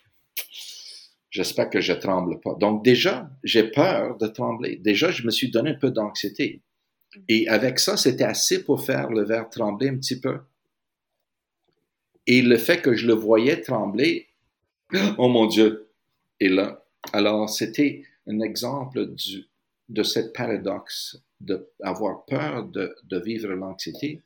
j'espère 1.31 1.70
que 1.70 1.81
je 1.81 1.94
tremble 1.94 2.38
pas. 2.40 2.55
Donc 2.61 2.85
déjà, 2.85 3.31
j'ai 3.42 3.70
peur 3.70 4.18
de 4.18 4.27
trembler. 4.27 4.77
Déjà, 4.77 5.11
je 5.11 5.25
me 5.25 5.31
suis 5.31 5.51
donné 5.51 5.70
un 5.70 5.79
peu 5.79 5.90
d'anxiété. 5.90 6.61
Et 7.29 7.49
avec 7.49 7.79
ça, 7.79 7.96
c'était 7.96 8.25
assez 8.25 8.62
pour 8.64 8.85
faire 8.85 9.09
le 9.09 9.25
verre 9.25 9.49
trembler 9.49 9.88
un 9.88 9.96
petit 9.96 10.20
peu. 10.20 10.40
Et 12.27 12.42
le 12.42 12.59
fait 12.59 12.83
que 12.83 12.94
je 12.94 13.07
le 13.07 13.14
voyais 13.14 13.62
trembler, 13.62 14.29
oh 15.16 15.29
mon 15.29 15.46
Dieu, 15.46 15.86
et 16.40 16.49
là, 16.49 16.85
alors 17.12 17.49
c'était 17.49 18.05
un 18.27 18.40
exemple 18.40 19.07
du, 19.14 19.46
de 19.88 20.03
cette 20.03 20.33
paradoxe 20.33 21.18
d'avoir 21.40 22.25
peur 22.25 22.64
de, 22.64 22.94
de 23.05 23.18
vivre 23.18 23.53
l'anxiété. 23.53 24.22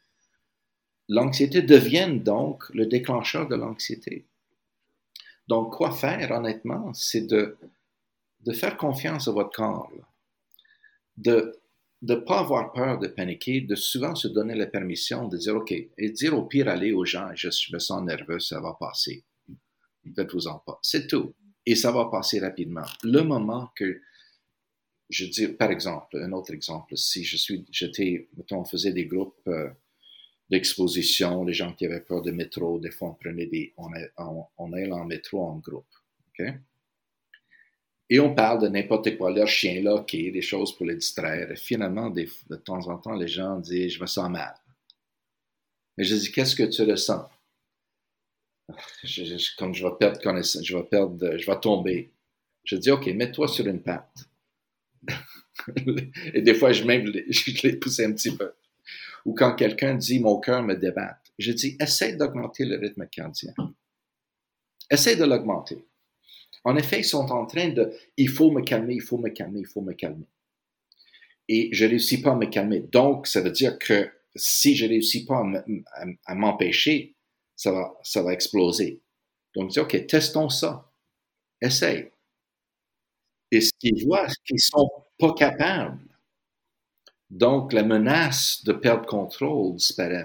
L'anxiété 1.09 1.63
devient 1.63 2.21
donc 2.23 2.65
le 2.73 2.87
déclencheur 2.87 3.49
de 3.49 3.57
l'anxiété. 3.57 4.27
Donc, 5.49 5.73
quoi 5.73 5.91
faire, 5.91 6.31
honnêtement, 6.31 6.95
c'est 6.95 7.27
de, 7.27 7.57
de 8.45 8.53
faire 8.53 8.77
confiance 8.77 9.27
à 9.27 9.33
votre 9.33 9.51
corps, 9.51 9.91
de 11.17 11.59
ne 12.03 12.15
pas 12.15 12.39
avoir 12.39 12.73
peur 12.73 12.99
de 12.99 13.09
paniquer, 13.09 13.61
de 13.61 13.75
souvent 13.75 14.15
se 14.15 14.29
donner 14.29 14.55
la 14.55 14.67
permission 14.67 15.29
de 15.29 15.37
dire 15.37 15.57
OK, 15.57 15.73
et 15.73 16.11
dire 16.11 16.39
au 16.39 16.45
pire 16.45 16.69
aller 16.69 16.93
aux 16.93 17.05
gens, 17.05 17.29
je, 17.35 17.49
me 17.73 17.79
sens 17.79 18.03
nerveux, 18.03 18.39
ça 18.39 18.61
va 18.61 18.77
passer. 18.79 19.25
Faites-vous-en 20.15 20.61
pas. 20.61 20.79
C'est 20.83 21.07
tout. 21.07 21.35
Et 21.67 21.75
ça 21.75 21.93
va 21.93 22.07
passer 22.07 22.41
rapidement. 22.41 22.87
Le 23.03 23.23
moment 23.23 23.71
que 23.77 24.01
je 25.09 25.27
dis, 25.27 25.49
par 25.49 25.71
exemple, 25.71 26.19
un 26.19 26.33
autre 26.33 26.53
exemple, 26.53 26.97
si 26.97 27.25
je 27.25 27.37
suis, 27.37 27.67
j'étais, 27.71 28.29
mettons, 28.37 28.61
on 28.61 28.65
faisait 28.65 28.93
des 28.93 29.07
groupes 29.07 29.47
euh, 29.49 29.69
d'exposition, 30.49 31.45
les 31.45 31.53
gens 31.53 31.73
qui 31.75 31.87
avaient 31.87 32.01
peur 32.01 32.23
de 32.23 32.31
métro, 32.31 32.79
des 32.79 32.91
fois 32.91 33.11
on 33.11 33.15
prenait 33.15 33.47
des, 33.47 33.75
on, 33.77 33.89
on, 34.19 34.45
on 34.57 34.73
allait 34.73 34.91
en 34.91 35.05
métro 35.05 35.43
en 35.43 35.59
groupe, 35.59 35.93
ok? 36.29 36.47
Et 38.13 38.19
on 38.19 38.35
parle 38.35 38.63
de 38.63 38.69
n'importe 38.69 39.17
quoi, 39.17 39.31
leur 39.31 39.47
chien 39.47 39.83
là, 39.83 39.95
ok, 39.95 40.11
des 40.11 40.43
choses 40.43 40.77
pour 40.77 40.87
les 40.87 40.97
distraire. 40.97 41.53
Et 41.53 41.57
finalement, 41.57 42.11
de 42.11 42.57
temps 42.57 42.89
en 42.89 42.99
temps, 42.99 43.15
les 43.15 43.29
gens 43.29 43.57
disent, 43.59 43.93
je 43.93 44.01
me 44.01 44.07
sens 44.07 44.29
mal. 44.29 44.55
Mais 45.97 46.03
je 46.03 46.17
dis, 46.17 46.33
qu'est-ce 46.33 46.57
que 46.57 46.65
tu 46.65 46.83
ressens? 46.83 47.29
Comme 49.59 49.75
je 49.75 49.85
vais 49.85 49.95
perdre 49.99 50.21
connaissance, 50.21 50.65
je 50.65 50.77
vais 50.77 50.83
perdre, 50.83 51.37
je 51.37 51.47
vais 51.47 51.61
tomber. 51.61 52.11
Je 52.65 52.77
dis, 52.77 52.91
ok, 52.91 53.07
mets-toi 53.07 53.49
sur 53.49 53.67
une 53.67 53.83
patte. 53.83 54.29
Et 56.35 56.43
des 56.43 56.55
fois, 56.55 56.73
je 56.73 56.85
même 56.85 57.07
je 57.07 57.67
l'ai 57.67 57.77
poussé 57.77 58.05
un 58.05 58.13
petit 58.13 58.35
peu. 58.35 58.53
Ou 59.25 59.35
quand 59.35 59.55
quelqu'un 59.55 59.95
dit 59.95 60.21
mon 60.21 60.41
cœur 60.41 60.63
me 60.63 60.75
débatte, 60.75 61.33
je 61.39 61.53
dis 61.53 61.77
essaie 61.81 62.17
d'augmenter 62.17 62.65
le 62.65 62.79
rythme 62.79 63.07
cardiaque. 63.07 63.57
Essaie 64.91 65.17
de 65.17 65.25
l'augmenter. 65.25 65.85
En 66.65 66.77
effet, 66.77 67.01
ils 67.01 67.05
sont 67.05 67.31
en 67.31 67.47
train 67.47 67.69
de 67.69 67.93
il 68.17 68.29
faut 68.29 68.51
me 68.51 68.63
calmer, 68.63 68.95
il 68.95 69.03
faut 69.03 69.19
me 69.19 69.31
calmer, 69.31 69.61
il 69.61 69.67
faut 69.67 69.81
me 69.81 69.93
calmer. 69.93 70.27
Et 71.49 71.69
je 71.73 71.85
ne 71.85 71.91
réussis 71.91 72.21
pas 72.21 72.33
à 72.33 72.37
me 72.37 72.47
calmer. 72.47 72.81
Donc, 72.81 73.27
ça 73.27 73.41
veut 73.41 73.51
dire 73.51 73.79
que 73.79 74.11
si 74.37 74.77
je 74.77 74.85
ne 74.85 74.91
réussis 74.91 75.25
pas 75.25 75.43
à 76.27 76.35
m'empêcher, 76.35 77.15
ça 77.61 77.73
va, 77.73 77.95
ça 78.03 78.25
exploser. 78.33 79.03
Donc, 79.55 79.69
dis, 79.71 79.81
OK, 79.81 80.07
testons 80.07 80.49
ça. 80.49 80.91
Essaye. 81.61 82.11
Et 83.51 83.61
ce 83.61 83.71
qu'ils 83.79 84.03
voient, 84.07 84.27
c'est 84.27 84.43
qu'ils 84.47 84.55
ne 84.55 84.61
sont 84.61 84.91
pas 85.19 85.35
capables. 85.35 85.99
Donc, 87.29 87.75
la 87.75 87.83
menace 87.83 88.65
de 88.65 88.73
perdre 88.73 89.05
contrôle 89.05 89.77
disparaît. 89.77 90.25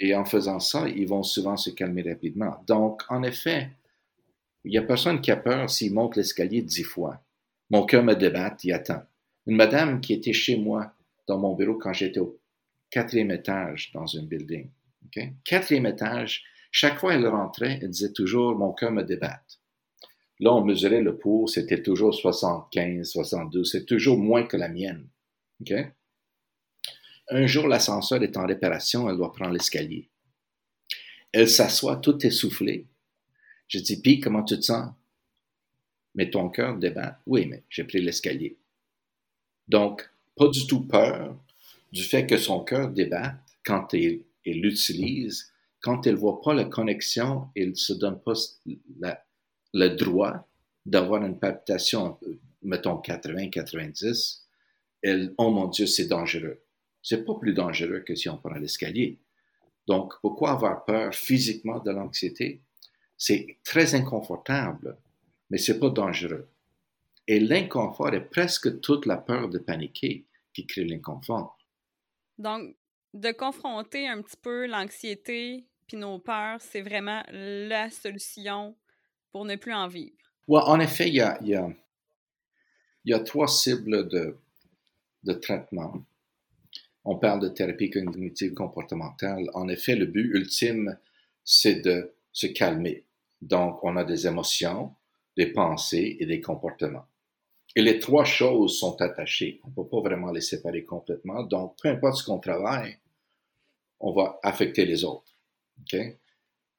Et 0.00 0.14
en 0.14 0.24
faisant 0.24 0.60
ça, 0.60 0.88
ils 0.88 1.06
vont 1.06 1.22
souvent 1.22 1.58
se 1.58 1.68
calmer 1.68 2.02
rapidement. 2.08 2.56
Donc, 2.66 3.02
en 3.10 3.22
effet, 3.22 3.68
il 4.64 4.70
n'y 4.70 4.78
a 4.78 4.82
personne 4.82 5.20
qui 5.20 5.30
a 5.30 5.36
peur 5.36 5.68
s'il 5.68 5.92
monte 5.92 6.16
l'escalier 6.16 6.62
dix 6.62 6.84
fois. 6.84 7.20
Mon 7.68 7.84
cœur 7.84 8.02
me 8.02 8.14
débatte, 8.14 8.64
il 8.64 8.72
attend. 8.72 9.02
Une 9.46 9.56
madame 9.56 10.00
qui 10.00 10.14
était 10.14 10.32
chez 10.32 10.56
moi 10.56 10.94
dans 11.28 11.38
mon 11.38 11.54
bureau 11.54 11.74
quand 11.74 11.92
j'étais 11.92 12.20
au 12.20 12.38
quatrième 12.88 13.30
étage 13.30 13.92
dans 13.92 14.06
un 14.16 14.22
building. 14.22 14.70
Quatrième 15.44 15.86
étage, 15.86 16.44
chaque 16.70 16.98
fois 16.98 17.14
elle 17.14 17.26
rentrait, 17.26 17.78
elle 17.82 17.90
disait 17.90 18.12
toujours 18.12 18.56
Mon 18.56 18.72
cœur 18.72 18.92
me 18.92 19.02
débatte. 19.02 19.60
Là, 20.38 20.52
on 20.52 20.64
mesurait 20.64 21.00
le 21.00 21.16
pouls, 21.16 21.48
c'était 21.48 21.82
toujours 21.82 22.14
75, 22.14 23.08
72, 23.10 23.70
c'est 23.70 23.86
toujours 23.86 24.18
moins 24.18 24.42
que 24.42 24.56
la 24.56 24.68
mienne. 24.68 25.08
Un 27.28 27.46
jour, 27.46 27.66
l'ascenseur 27.66 28.22
est 28.22 28.36
en 28.36 28.46
réparation, 28.46 29.08
elle 29.08 29.16
doit 29.16 29.32
prendre 29.32 29.52
l'escalier. 29.52 30.10
Elle 31.32 31.48
s'assoit 31.48 31.96
tout 31.96 32.24
essoufflée. 32.24 32.86
Je 33.68 33.78
dis, 33.78 34.00
Puis, 34.00 34.20
comment 34.20 34.44
tu 34.44 34.56
te 34.56 34.62
sens? 34.62 34.92
Mais 36.14 36.30
ton 36.30 36.48
cœur 36.50 36.76
débat. 36.76 37.18
Oui, 37.26 37.46
mais 37.46 37.64
j'ai 37.68 37.84
pris 37.84 38.00
l'escalier. 38.00 38.56
Donc, 39.68 40.08
pas 40.36 40.48
du 40.48 40.66
tout 40.66 40.86
peur 40.86 41.36
du 41.92 42.02
fait 42.02 42.26
que 42.26 42.36
son 42.36 42.60
cœur 42.60 42.90
débatte 42.90 43.36
quand 43.64 43.92
elle 43.94 44.20
l'utilise, 44.54 45.52
quand 45.80 46.06
elle 46.06 46.14
ne 46.14 46.20
voit 46.20 46.40
pas 46.40 46.54
la 46.54 46.64
connexion, 46.64 47.48
elle 47.54 47.70
ne 47.70 47.74
se 47.74 47.92
donne 47.92 48.20
pas 48.20 48.34
le 49.72 49.88
droit 49.88 50.48
d'avoir 50.84 51.24
une 51.24 51.38
palpitation, 51.38 52.18
mettons 52.62 52.98
80, 52.98 53.50
90, 53.50 54.46
elle, 55.02 55.34
oh 55.38 55.50
mon 55.50 55.68
Dieu, 55.68 55.86
c'est 55.86 56.06
dangereux. 56.06 56.62
C'est 57.02 57.24
pas 57.24 57.34
plus 57.34 57.54
dangereux 57.54 58.00
que 58.00 58.14
si 58.14 58.28
on 58.28 58.38
prend 58.38 58.54
l'escalier. 58.54 59.18
Donc, 59.86 60.14
pourquoi 60.20 60.52
avoir 60.52 60.84
peur 60.84 61.14
physiquement 61.14 61.78
de 61.78 61.90
l'anxiété? 61.92 62.62
C'est 63.16 63.58
très 63.62 63.94
inconfortable, 63.94 64.98
mais 65.50 65.58
c'est 65.58 65.78
pas 65.78 65.90
dangereux. 65.90 66.48
Et 67.28 67.40
l'inconfort 67.40 68.14
est 68.14 68.28
presque 68.28 68.80
toute 68.80 69.06
la 69.06 69.16
peur 69.16 69.48
de 69.48 69.58
paniquer 69.58 70.24
qui 70.52 70.66
crée 70.66 70.84
l'inconfort. 70.84 71.58
Donc, 72.38 72.74
de 73.14 73.32
confronter 73.32 74.08
un 74.08 74.22
petit 74.22 74.36
peu 74.36 74.66
l'anxiété 74.66 75.66
puis 75.86 75.96
nos 75.96 76.18
peurs, 76.18 76.60
c'est 76.60 76.82
vraiment 76.82 77.22
la 77.30 77.90
solution 77.90 78.76
pour 79.30 79.44
ne 79.44 79.56
plus 79.56 79.72
en 79.72 79.88
vivre? 79.88 80.16
en 80.48 80.80
effet, 80.80 81.08
il 81.08 81.14
y 81.14 81.20
a, 81.20 81.38
y 83.04 83.12
a, 83.12 83.20
trois 83.20 83.48
cibles 83.48 84.08
de, 84.08 84.36
de 85.24 85.32
traitement. 85.32 85.94
On 87.04 87.16
parle 87.18 87.40
de 87.40 87.48
thérapie 87.48 87.90
cognitive 87.90 88.54
comportementale. 88.54 89.48
En 89.54 89.68
effet, 89.68 89.94
le 89.94 90.06
but 90.06 90.30
ultime, 90.34 90.98
c'est 91.44 91.76
de 91.76 92.12
se 92.32 92.48
calmer. 92.48 93.04
Donc, 93.40 93.82
on 93.84 93.96
a 93.96 94.04
des 94.04 94.26
émotions, 94.26 94.94
des 95.36 95.52
pensées 95.52 96.16
et 96.18 96.26
des 96.26 96.40
comportements. 96.40 97.06
Et 97.76 97.82
les 97.82 97.98
trois 97.98 98.24
choses 98.24 98.78
sont 98.78 99.00
attachées. 99.02 99.60
On 99.62 99.68
ne 99.68 99.74
peut 99.74 99.86
pas 99.86 100.00
vraiment 100.00 100.32
les 100.32 100.40
séparer 100.40 100.84
complètement. 100.84 101.42
Donc, 101.42 101.76
peu 101.80 101.90
importe 101.90 102.16
ce 102.16 102.24
qu'on 102.24 102.38
travaille, 102.38 102.96
on 104.00 104.12
va 104.12 104.40
affecter 104.42 104.86
les 104.86 105.04
autres. 105.04 105.38
Okay? 105.82 106.16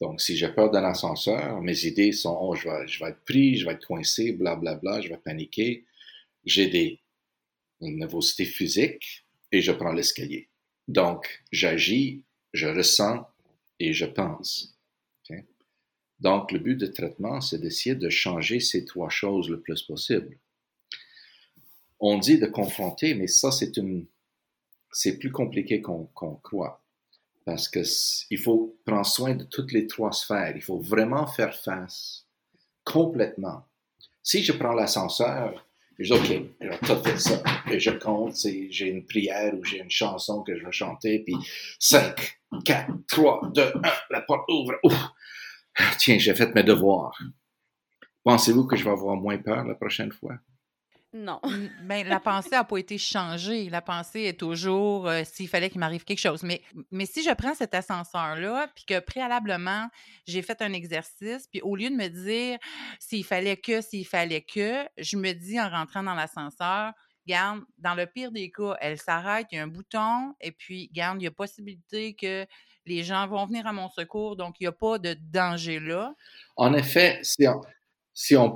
Donc, 0.01 0.19
si 0.19 0.35
j'ai 0.35 0.49
peur 0.49 0.71
d'un 0.71 0.83
ascenseur, 0.83 1.61
mes 1.61 1.85
idées 1.85 2.11
sont, 2.11 2.35
oh, 2.41 2.55
je 2.55 2.67
vais, 2.67 3.09
être 3.09 3.23
pris, 3.25 3.57
je 3.57 3.65
vais 3.67 3.73
être 3.73 3.85
coincé, 3.85 4.31
blablabla, 4.31 4.79
bla, 4.79 4.91
bla, 4.93 5.01
je 5.01 5.09
vais 5.09 5.17
paniquer. 5.17 5.85
J'ai 6.43 6.67
des 6.67 6.99
nervosités 7.79 8.45
physiques 8.45 9.23
et 9.51 9.61
je 9.61 9.71
prends 9.71 9.93
l'escalier. 9.93 10.49
Donc, 10.87 11.43
j'agis, 11.51 12.23
je 12.53 12.67
ressens 12.67 13.23
et 13.79 13.93
je 13.93 14.05
pense. 14.05 14.73
Donc, 16.19 16.51
le 16.51 16.57
but 16.57 16.75
de 16.75 16.87
traitement, 16.87 17.41
c'est 17.41 17.59
d'essayer 17.59 17.93
de 17.93 18.09
changer 18.09 18.59
ces 18.59 18.85
trois 18.85 19.09
choses 19.09 19.49
le 19.49 19.59
plus 19.59 19.83
possible. 19.83 20.39
On 21.99 22.17
dit 22.17 22.39
de 22.39 22.45
confronter, 22.45 23.13
mais 23.15 23.27
ça, 23.27 23.51
c'est 23.51 23.77
une, 23.77 24.07
c'est 24.91 25.17
plus 25.17 25.31
compliqué 25.31 25.81
qu'on 25.81 26.09
croit. 26.43 26.83
Parce 27.45 27.69
qu'il 27.69 28.39
faut 28.39 28.77
prendre 28.85 29.05
soin 29.05 29.35
de 29.35 29.43
toutes 29.43 29.71
les 29.71 29.87
trois 29.87 30.11
sphères. 30.11 30.53
Il 30.55 30.61
faut 30.61 30.79
vraiment 30.79 31.27
faire 31.27 31.55
face 31.55 32.25
complètement. 32.83 33.65
Si 34.21 34.43
je 34.43 34.51
prends 34.51 34.73
l'ascenseur, 34.73 35.65
je 35.97 36.13
dis, 36.13 36.19
OK, 36.19 36.51
j'ai 36.61 36.77
tout 36.79 37.03
fait 37.03 37.17
ça. 37.17 37.41
Et 37.71 37.79
je 37.79 37.91
compte, 37.91 38.35
j'ai 38.35 38.87
une 38.87 39.05
prière 39.05 39.53
ou 39.55 39.63
j'ai 39.63 39.79
une 39.79 39.89
chanson 39.89 40.43
que 40.43 40.55
je 40.57 40.65
vais 40.65 40.71
chanter, 40.71 41.19
puis 41.19 41.35
5, 41.79 42.39
4, 42.65 42.91
3, 43.07 43.51
2, 43.53 43.61
1, 43.61 43.71
la 44.11 44.21
porte 44.21 44.49
ouvre. 44.49 44.73
Tiens, 45.99 46.17
j'ai 46.17 46.35
fait 46.35 46.53
mes 46.53 46.63
devoirs. 46.63 47.17
Pensez-vous 48.23 48.65
que 48.65 48.75
je 48.75 48.83
vais 48.83 48.91
avoir 48.91 49.15
moins 49.15 49.37
peur 49.37 49.65
la 49.65 49.75
prochaine 49.75 50.11
fois? 50.11 50.37
Non. 51.13 51.39
Mais 51.83 52.03
ben, 52.03 52.09
la 52.09 52.19
pensée 52.19 52.51
n'a 52.51 52.63
pas 52.63 52.77
été 52.77 52.97
changée. 52.97 53.69
La 53.69 53.81
pensée 53.81 54.23
est 54.23 54.39
toujours 54.39 55.07
euh, 55.07 55.23
s'il 55.23 55.47
fallait 55.47 55.69
qu'il 55.69 55.79
m'arrive 55.79 56.03
quelque 56.03 56.19
chose. 56.19 56.43
Mais, 56.43 56.61
mais 56.91 57.05
si 57.05 57.23
je 57.23 57.33
prends 57.33 57.55
cet 57.55 57.73
ascenseur-là, 57.73 58.67
puis 58.75 58.85
que 58.85 58.99
préalablement, 58.99 59.87
j'ai 60.25 60.41
fait 60.41 60.61
un 60.61 60.73
exercice, 60.73 61.47
puis 61.47 61.61
au 61.61 61.75
lieu 61.75 61.89
de 61.89 61.95
me 61.95 62.07
dire 62.07 62.59
s'il 62.99 63.23
fallait 63.23 63.57
que, 63.57 63.81
s'il 63.81 64.05
fallait 64.05 64.41
que, 64.41 64.85
je 64.97 65.17
me 65.17 65.33
dis 65.33 65.59
en 65.59 65.69
rentrant 65.69 66.03
dans 66.03 66.13
l'ascenseur, 66.13 66.93
garde, 67.25 67.61
dans 67.77 67.95
le 67.95 68.05
pire 68.05 68.31
des 68.31 68.51
cas, 68.51 68.75
elle 68.79 68.97
s'arrête, 68.97 69.47
il 69.51 69.57
y 69.57 69.59
a 69.59 69.63
un 69.63 69.67
bouton, 69.67 70.33
et 70.41 70.51
puis, 70.51 70.89
garde, 70.93 71.21
il 71.21 71.25
y 71.25 71.27
a 71.27 71.31
possibilité 71.31 72.15
que 72.15 72.45
les 72.85 73.03
gens 73.03 73.27
vont 73.27 73.45
venir 73.45 73.67
à 73.67 73.73
mon 73.73 73.89
secours, 73.89 74.35
donc 74.35 74.55
il 74.59 74.63
n'y 74.63 74.67
a 74.67 74.71
pas 74.71 74.97
de 74.97 75.13
danger 75.13 75.79
là. 75.79 76.13
En 76.55 76.73
effet, 76.73 77.19
c'est 77.21 77.45
si 78.19 78.35
on, 78.35 78.55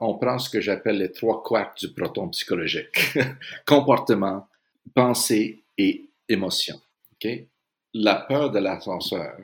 on 0.00 0.18
prend 0.18 0.38
ce 0.40 0.50
que 0.50 0.60
j'appelle 0.60 0.98
les 0.98 1.12
trois 1.12 1.40
quarks 1.40 1.78
du 1.78 1.92
proton 1.92 2.28
psychologique, 2.30 3.16
comportement, 3.64 4.48
pensée 4.94 5.62
et 5.78 6.10
émotion. 6.28 6.80
La 7.94 8.16
peur 8.16 8.50
de 8.50 8.58
l'ascenseur, 8.58 9.38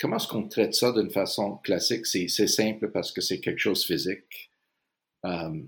comment 0.00 0.16
est-ce 0.16 0.28
qu'on 0.28 0.48
traite 0.48 0.74
ça 0.74 0.92
d'une 0.92 1.10
façon 1.10 1.58
classique? 1.58 2.06
C'est 2.06 2.46
simple 2.46 2.90
parce 2.90 3.12
que 3.12 3.20
c'est 3.20 3.38
quelque 3.38 3.58
chose 3.58 3.82
de 3.82 3.84
physique. 3.84 4.50
Euh, 5.26 5.60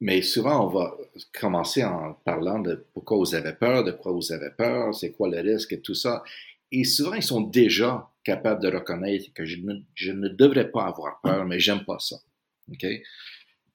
mais 0.00 0.20
souvent, 0.20 0.66
on 0.66 0.68
va 0.68 0.96
commencer 1.32 1.84
en 1.84 2.14
parlant 2.24 2.58
de 2.58 2.86
pourquoi 2.92 3.18
vous 3.18 3.36
avez 3.36 3.52
peur, 3.52 3.84
de 3.84 3.92
quoi 3.92 4.10
vous 4.10 4.32
avez 4.32 4.50
peur, 4.50 4.92
c'est 4.92 5.12
quoi 5.12 5.28
le 5.28 5.38
risque 5.38 5.74
et 5.74 5.80
tout 5.80 5.94
ça. 5.94 6.24
Et 6.72 6.84
souvent, 6.84 7.14
ils 7.14 7.22
sont 7.22 7.40
déjà 7.40 8.10
capables 8.24 8.62
de 8.62 8.68
reconnaître 8.68 9.32
que 9.32 9.44
je 9.44 9.60
ne, 9.60 10.28
devrais 10.28 10.70
pas 10.70 10.86
avoir 10.86 11.20
peur, 11.20 11.44
mais 11.44 11.60
j'aime 11.60 11.84
pas 11.84 11.98
ça. 11.98 12.16
OK? 12.72 12.86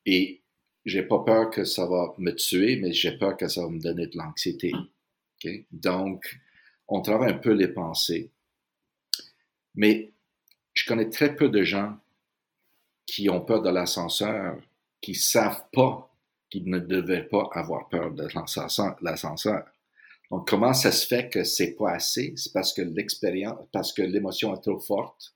Et 0.06 0.42
j'ai 0.86 1.04
pas 1.04 1.20
peur 1.20 1.50
que 1.50 1.64
ça 1.64 1.86
va 1.86 2.14
me 2.18 2.32
tuer, 2.32 2.76
mais 2.78 2.92
j'ai 2.92 3.18
peur 3.18 3.38
que 3.38 3.48
ça 3.48 3.62
va 3.62 3.70
me 3.70 3.80
donner 3.80 4.08
de 4.08 4.18
l'anxiété. 4.18 4.74
OK? 4.74 5.52
Donc, 5.72 6.40
on 6.88 7.02
travaille 7.02 7.32
un 7.32 7.38
peu 7.38 7.54
les 7.54 7.70
pensées. 7.70 8.30
Mais 9.76 10.12
je 10.74 10.86
connais 10.86 11.10
très 11.10 11.36
peu 11.36 11.50
de 11.50 11.64
gens 11.64 11.98
qui 13.06 13.30
ont 13.30 13.42
peur 13.42 13.62
de 13.62 13.70
l'ascenseur, 13.70 14.58
qui 15.00 15.16
savent 15.16 15.64
pas 15.72 16.14
qu'ils 16.50 16.70
ne 16.70 16.80
devaient 16.80 17.24
pas 17.24 17.50
avoir 17.54 17.88
peur 17.90 18.12
de 18.12 18.28
l'ascenseur. 19.02 19.66
Donc, 20.32 20.48
comment 20.48 20.74
ça 20.74 20.94
se 20.94 21.06
fait 21.06 21.30
que 21.30 21.44
c'est 21.44 21.76
pas 21.76 21.92
assez? 21.92 22.34
C'est 22.38 22.54
parce 22.54 22.72
que 22.74 22.82
l'expérience, 22.82 23.60
parce 23.74 23.92
que 23.92 24.02
l'émotion 24.02 24.56
est 24.56 24.62
trop 24.62 24.80
forte. 24.80 25.36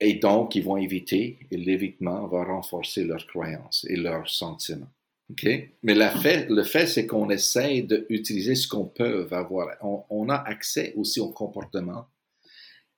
Et 0.00 0.14
donc, 0.14 0.54
ils 0.54 0.64
vont 0.64 0.78
éviter, 0.78 1.38
et 1.50 1.56
l'évitement 1.58 2.26
va 2.28 2.44
renforcer 2.44 3.04
leurs 3.04 3.26
croyances 3.26 3.86
et 3.90 3.96
leurs 3.96 4.28
sentiments. 4.28 4.90
Okay? 5.30 5.76
Mais 5.82 5.94
fait, 6.22 6.48
le 6.48 6.62
fait, 6.62 6.86
c'est 6.86 7.06
qu'on 7.06 7.28
essaie 7.28 7.82
d'utiliser 7.82 8.54
ce 8.54 8.68
qu'on 8.68 8.86
peut 8.86 9.28
avoir. 9.30 9.68
On, 9.82 10.04
on, 10.08 10.28
a 10.30 10.36
accès 10.36 10.94
aussi 10.96 11.20
au 11.20 11.30
comportement. 11.30 12.06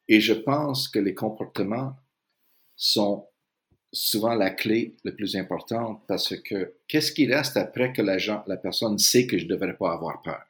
Et 0.07 0.21
je 0.21 0.35
pense 0.35 0.89
que 0.89 0.99
les 1.01 1.15
comportements 1.15 1.97
sont 2.77 3.27
souvent 3.93 4.35
la 4.35 4.51
clé 4.51 4.97
la 5.05 5.13
plus 5.13 5.37
importante 5.37 6.03
parce 6.07 6.37
que 6.37 6.75
qu'est-ce 6.87 7.13
qui 7.13 7.27
reste 7.27 7.57
après 7.57 7.93
que 7.93 8.03
la, 8.03 8.57
personne 8.57 8.99
sait 8.99 9.27
que 9.27 9.39
je 9.39 9.45
ne 9.45 9.51
devrais 9.51 9.77
pas 9.77 9.93
avoir 9.93 10.23
peur? 10.23 10.43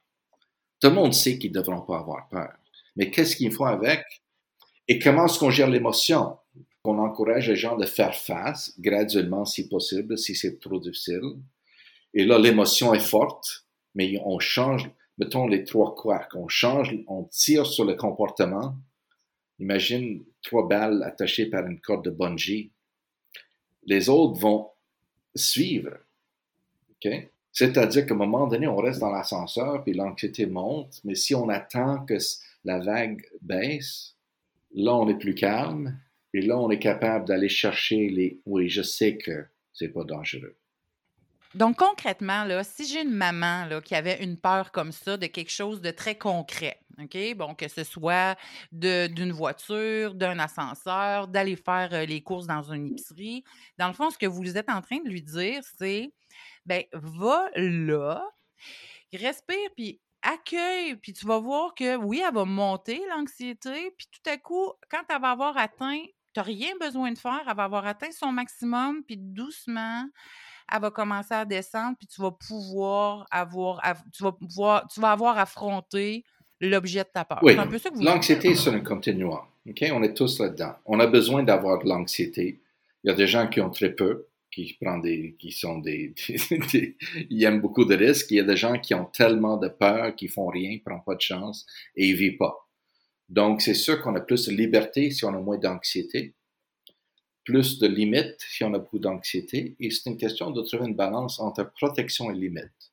Tout 0.81 0.89
le 0.89 0.95
monde 0.95 1.15
sait 1.15 1.39
qu'ils 1.39 1.53
ne 1.53 1.61
devront 1.61 1.81
pas 1.83 1.99
avoir 1.99 2.29
peur. 2.29 2.53
Mais 2.97 3.11
qu'est-ce 3.11 3.37
qu'il 3.37 3.53
faut 3.53 3.67
avec? 3.67 4.05
Et 4.87 4.99
comment 4.99 5.27
est-ce 5.27 5.39
qu'on 5.39 5.51
gère 5.51 5.71
l'émotion? 5.71 6.37
On 6.85 6.99
encourage 6.99 7.49
les 7.49 7.57
gens 7.57 7.77
de 7.77 7.85
faire 7.85 8.15
face 8.15 8.73
graduellement 8.79 9.45
si 9.45 9.69
possible, 9.69 10.17
si 10.17 10.35
c'est 10.35 10.59
trop 10.59 10.81
difficile. 10.81 11.37
Et 12.15 12.25
là, 12.25 12.39
l'émotion 12.39 12.95
est 12.95 13.01
forte, 13.01 13.67
mais 13.95 14.19
on 14.25 14.39
change, 14.39 14.91
mettons 15.19 15.47
les 15.47 15.65
trois 15.65 15.95
quarks, 15.95 16.35
on 16.35 16.49
change, 16.49 16.97
on 17.07 17.25
tire 17.25 17.67
sur 17.67 17.85
le 17.85 17.95
comportement. 17.95 18.75
Imagine 19.59 20.25
trois 20.43 20.67
balles 20.67 21.03
attachées 21.03 21.47
par 21.47 21.67
une 21.67 21.81
corde 21.81 22.05
de 22.05 22.11
bungee 22.11 22.73
les 23.89 24.11
autres 24.11 24.39
vont 24.39 24.69
suivre. 25.35 25.97
C'est-à-dire 27.53 28.07
qu'à 28.07 28.15
un 28.15 28.19
moment 28.19 28.47
donné, 28.47 28.69
on 28.69 28.77
reste 28.77 29.01
dans 29.01 29.11
l'ascenseur, 29.11 29.83
puis 29.83 29.95
l'anxiété 29.95 30.47
monte, 30.47 31.01
mais 31.05 31.15
si 31.15 31.35
on 31.35 31.49
attend 31.49 32.05
que 32.05 32.19
la 32.65 32.81
vague 32.81 33.25
baisse, 33.41 34.15
là, 34.75 34.95
on 34.95 35.09
est 35.09 35.19
plus 35.19 35.35
calme, 35.35 35.99
et 36.35 36.43
là, 36.43 36.59
on 36.59 36.71
est 36.71 36.79
capable 36.79 37.27
d'aller 37.27 37.49
chercher 37.49 38.11
les 38.11 38.41
oui, 38.45 38.69
je 38.69 38.83
sais 38.83 39.17
que 39.17 39.47
c'est 39.73 39.89
pas 39.89 40.05
dangereux. 40.05 40.55
Donc, 41.55 41.77
concrètement, 41.77 42.45
là, 42.45 42.63
si 42.63 42.87
j'ai 42.87 43.03
une 43.03 43.15
maman 43.15 43.65
là, 43.65 43.81
qui 43.81 43.95
avait 43.95 44.23
une 44.23 44.37
peur 44.37 44.71
comme 44.71 44.93
ça 44.93 45.17
de 45.17 45.27
quelque 45.27 45.51
chose 45.51 45.81
de 45.81 45.91
très 45.91 46.17
concret, 46.17 46.79
OK? 47.01 47.17
Bon, 47.37 47.55
que 47.55 47.69
ce 47.69 47.85
soit 47.85 48.37
d'une 48.73 49.33
voiture, 49.33 50.15
d'un 50.15 50.39
ascenseur, 50.39 51.29
d'aller 51.29 51.57
faire 51.57 52.07
les 52.07 52.23
courses 52.23 52.47
dans 52.47 52.73
une 52.73 52.87
épicerie, 52.89 53.45
dans 53.79 53.89
le 53.89 53.95
fond, 53.95 54.11
ce 54.11 54.19
que 54.19 54.27
vous 54.27 54.57
êtes 54.57 54.71
en 54.71 54.81
train 54.83 54.99
de 54.99 55.09
lui 55.09 55.23
dire, 55.23 55.63
c'est 55.79 56.13
ben 56.67 56.83
va 56.93 57.49
là, 57.55 58.23
respire, 59.13 59.71
puis 59.77 60.01
accueille, 60.23 60.97
puis 60.97 61.13
tu 61.13 61.27
vas 61.27 61.39
voir 61.39 61.75
que 61.75 61.97
oui, 61.97 62.23
elle 62.27 62.35
va 62.35 62.45
monter 62.45 63.01
l'anxiété, 63.11 63.93
puis 63.97 64.09
tout 64.11 64.31
à 64.31 64.37
coup, 64.37 64.73
quand 64.91 65.03
elle 65.09 65.21
va 65.21 65.31
avoir 65.31 65.57
atteint, 65.57 66.03
tu 66.35 66.41
n'as 66.41 66.43
rien 66.43 66.73
besoin 66.81 67.13
de 67.13 67.19
faire, 67.19 67.43
elle 67.49 67.57
va 67.57 67.65
avoir 67.65 67.87
atteint 67.87 68.11
son 68.13 68.33
maximum, 68.33 69.03
puis 69.05 69.17
doucement, 69.17 70.05
elle 70.71 70.81
va 70.81 70.91
commencer 70.91 71.35
à 71.35 71.45
descendre, 71.45 71.97
puis 71.99 72.07
tu 72.07 72.21
vas 72.21 72.33
pouvoir 72.33 73.27
avoir, 73.31 73.81
tu 74.13 74.23
vas 74.23 74.33
pouvoir, 74.33 74.87
tu 74.89 75.01
vas 75.01 75.13
avoir 75.13 75.39
affronté 75.39 76.25
l'objet 76.61 77.01
de 77.01 77.09
ta 77.13 77.25
peur. 77.25 77.41
Oui. 77.43 77.57
L'anxiété, 78.01 78.55
c'est 78.55 78.71
un 78.71 78.81
continuum. 78.81 79.41
OK? 79.69 79.85
On 79.93 80.03
est 80.03 80.15
tous 80.15 80.41
là-dedans. 80.41 80.75
On 80.87 81.01
a 81.01 81.07
besoin 81.07 81.43
d'avoir 81.43 81.83
de 81.83 81.89
l'anxiété. 81.89 82.61
Il 83.05 83.09
y 83.09 83.11
a 83.11 83.15
des 83.15 83.27
gens 83.27 83.47
qui 83.49 83.61
ont 83.61 83.71
très 83.71 83.93
peu, 83.93 84.27
qui 84.51 84.77
prennent 84.81 85.01
des, 85.01 85.37
qui 85.39 85.53
sont 85.53 85.79
des, 85.79 86.15
ils 87.31 87.45
aiment 87.45 87.61
beaucoup 87.61 87.85
de 87.85 87.95
risques. 87.95 88.31
Il 88.31 88.37
y 88.37 88.41
a 88.41 88.45
des 88.45 88.57
gens 88.57 88.79
qui 88.79 88.95
ont 88.95 89.05
tellement 89.05 89.57
de 89.57 89.69
peur 89.69 90.15
qu'ils 90.17 90.31
font 90.31 90.49
rien, 90.49 90.71
ils 90.71 90.83
prennent 90.83 91.05
pas 91.05 91.15
de 91.15 91.21
chance 91.21 91.67
et 91.97 92.09
ils 92.09 92.17
vivent 92.17 92.39
pas. 92.39 92.69
Donc, 93.29 93.61
c'est 93.61 93.75
sûr 93.75 94.01
qu'on 94.01 94.15
a 94.15 94.21
plus 94.21 94.47
de 94.47 94.55
liberté 94.55 95.11
si 95.11 95.25
on 95.25 95.35
a 95.35 95.39
moins 95.39 95.59
d'anxiété 95.59 96.35
plus 97.49 97.79
de 97.79 97.87
limites 97.87 98.45
si 98.47 98.63
on 98.63 98.75
a 98.75 98.79
beaucoup 98.79 98.99
d'anxiété. 98.99 99.75
Et 99.81 99.91
c'est 99.91 100.11
une 100.11 100.19
question 100.19 100.51
de 100.51 100.61
trouver 100.61 100.87
une 100.87 100.95
balance 100.95 101.41
entre 101.41 101.73
protection 101.73 102.31
et 102.31 102.35
limite. 102.35 102.93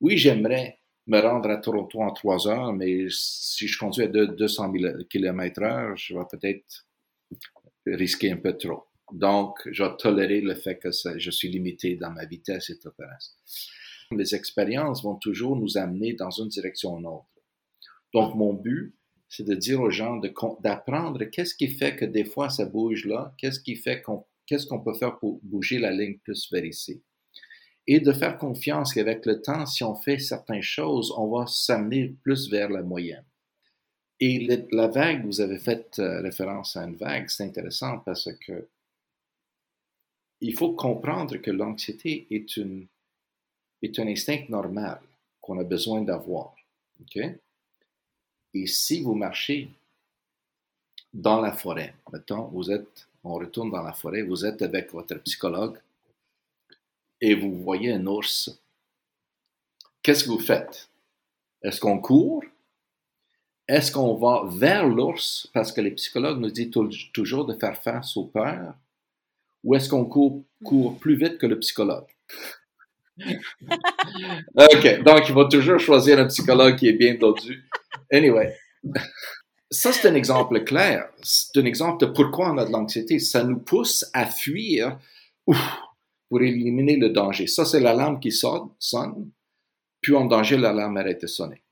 Oui, 0.00 0.18
j'aimerais 0.18 0.80
me 1.06 1.20
rendre 1.20 1.50
à 1.50 1.58
Toronto 1.58 2.00
en 2.00 2.12
trois 2.12 2.48
heures, 2.48 2.72
mais 2.72 3.06
si 3.10 3.68
je 3.68 3.78
conduis 3.78 4.04
à 4.04 4.08
200 4.08 4.72
000 4.72 5.04
km 5.10 5.62
heure, 5.62 5.96
je 5.96 6.14
vais 6.14 6.24
peut-être 6.30 6.86
risquer 7.86 8.32
un 8.32 8.38
peu 8.38 8.56
trop. 8.56 8.84
Donc, 9.12 9.58
je 9.70 9.82
vais 9.84 9.96
tolérer 9.98 10.40
le 10.40 10.54
fait 10.54 10.78
que 10.78 10.88
je 10.90 11.30
suis 11.30 11.48
limité 11.48 11.96
dans 11.96 12.10
ma 12.10 12.24
vitesse 12.24 12.70
et 12.70 12.78
tout 12.78 12.90
le 12.98 13.06
reste. 13.06 13.36
Les 14.12 14.34
expériences 14.34 15.02
vont 15.02 15.16
toujours 15.16 15.56
nous 15.56 15.76
amener 15.76 16.14
dans 16.14 16.30
une 16.30 16.48
direction 16.48 16.94
ou 16.94 16.98
une 16.98 17.06
autre. 17.06 17.26
Donc, 18.12 18.34
mon 18.34 18.54
but, 18.54 18.94
c'est 19.28 19.44
de 19.44 19.54
dire 19.54 19.80
aux 19.80 19.90
gens 19.90 20.20
d'apprendre 20.60 21.24
qu'est-ce 21.24 21.54
qui 21.54 21.68
fait 21.68 21.96
que 21.96 22.04
des 22.04 22.24
fois 22.24 22.48
ça 22.48 22.64
bouge 22.64 23.04
là, 23.06 23.34
qu'est-ce 23.38 23.58
qui 23.60 23.74
fait 23.76 24.02
qu'est-ce 24.46 24.66
qu'on 24.66 24.80
peut 24.80 24.94
faire 24.94 25.18
pour 25.18 25.40
bouger 25.42 25.78
la 25.78 25.90
ligne 25.90 26.18
plus 26.18 26.50
vers 26.52 26.64
ici. 26.64 27.02
Et 27.86 28.00
de 28.00 28.12
faire 28.12 28.38
confiance 28.38 28.94
qu'avec 28.94 29.26
le 29.26 29.42
temps, 29.42 29.66
si 29.66 29.84
on 29.84 29.94
fait 29.94 30.18
certaines 30.18 30.62
choses, 30.62 31.12
on 31.16 31.28
va 31.28 31.46
s'amener 31.46 32.14
plus 32.22 32.50
vers 32.50 32.70
la 32.70 32.82
moyenne. 32.82 33.24
Et 34.20 34.64
la 34.70 34.86
vague, 34.86 35.26
vous 35.26 35.40
avez 35.40 35.58
fait 35.58 35.98
euh, 35.98 36.22
référence 36.22 36.76
à 36.76 36.84
une 36.84 36.94
vague, 36.94 37.28
c'est 37.28 37.44
intéressant 37.44 37.98
parce 37.98 38.30
que 38.46 38.68
il 40.40 40.54
faut 40.56 40.72
comprendre 40.72 41.36
que 41.38 41.50
l'anxiété 41.50 42.26
est, 42.30 42.60
est 43.82 43.98
un 43.98 44.06
instinct 44.06 44.44
normal 44.48 45.00
qu'on 45.40 45.58
a 45.58 45.64
besoin 45.64 46.02
d'avoir. 46.02 46.54
Okay? 47.02 47.38
Et 48.52 48.66
si 48.66 49.02
vous 49.02 49.14
marchez 49.14 49.68
dans 51.12 51.40
la 51.40 51.52
forêt, 51.52 51.94
mettons, 52.12 52.44
vous 52.48 52.70
êtes, 52.70 53.08
on 53.24 53.34
retourne 53.34 53.70
dans 53.70 53.82
la 53.82 53.92
forêt, 53.92 54.22
vous 54.22 54.44
êtes 54.44 54.62
avec 54.62 54.92
votre 54.92 55.16
psychologue 55.16 55.78
et 57.20 57.34
vous 57.34 57.54
voyez 57.62 57.92
un 57.92 58.06
ours, 58.06 58.62
qu'est-ce 60.02 60.24
que 60.24 60.30
vous 60.30 60.38
faites? 60.38 60.90
Est-ce 61.62 61.80
qu'on 61.80 61.98
court? 61.98 62.42
est-ce 63.68 63.92
qu'on 63.92 64.14
va 64.14 64.44
vers 64.46 64.86
l'ours? 64.86 65.48
Parce 65.52 65.72
que 65.72 65.80
les 65.80 65.92
psychologues 65.92 66.40
nous 66.40 66.50
disent 66.50 66.70
toujours 67.12 67.46
de 67.46 67.54
faire 67.54 67.80
face 67.82 68.16
aux 68.16 68.26
peurs 68.26 68.74
ou 69.62 69.74
est-ce 69.74 69.88
qu'on 69.88 70.04
court, 70.04 70.44
court, 70.62 70.98
plus 70.98 71.16
vite 71.16 71.38
que 71.38 71.46
le 71.46 71.58
psychologue? 71.58 72.04
OK, 73.20 75.02
donc 75.02 75.28
il 75.28 75.34
va 75.34 75.46
toujours 75.46 75.78
choisir 75.78 76.18
un 76.18 76.26
psychologue 76.26 76.76
qui 76.76 76.88
est 76.88 76.92
bien 76.94 77.14
dodu. 77.14 77.64
Anyway, 78.12 78.54
ça 79.70 79.92
c'est 79.92 80.08
un 80.08 80.14
exemple 80.14 80.62
clair. 80.64 81.08
C'est 81.22 81.58
un 81.58 81.64
exemple 81.64 82.04
de 82.04 82.12
pourquoi 82.12 82.50
on 82.50 82.58
a 82.58 82.66
de 82.66 82.72
l'anxiété. 82.72 83.18
Ça 83.18 83.44
nous 83.44 83.60
pousse 83.60 84.04
à 84.12 84.26
fuir 84.26 84.98
pour 86.34 86.42
éliminer 86.42 86.96
le 86.96 87.10
danger. 87.10 87.46
Ça 87.46 87.64
c'est 87.64 87.78
l'alarme 87.78 88.18
qui 88.18 88.32
sonne, 88.32 88.70
sonne, 88.80 89.30
puis 90.00 90.16
en 90.16 90.24
danger, 90.24 90.56
l'alarme 90.56 90.96
arrête 90.96 91.22
de 91.22 91.28
sonner. 91.28 91.62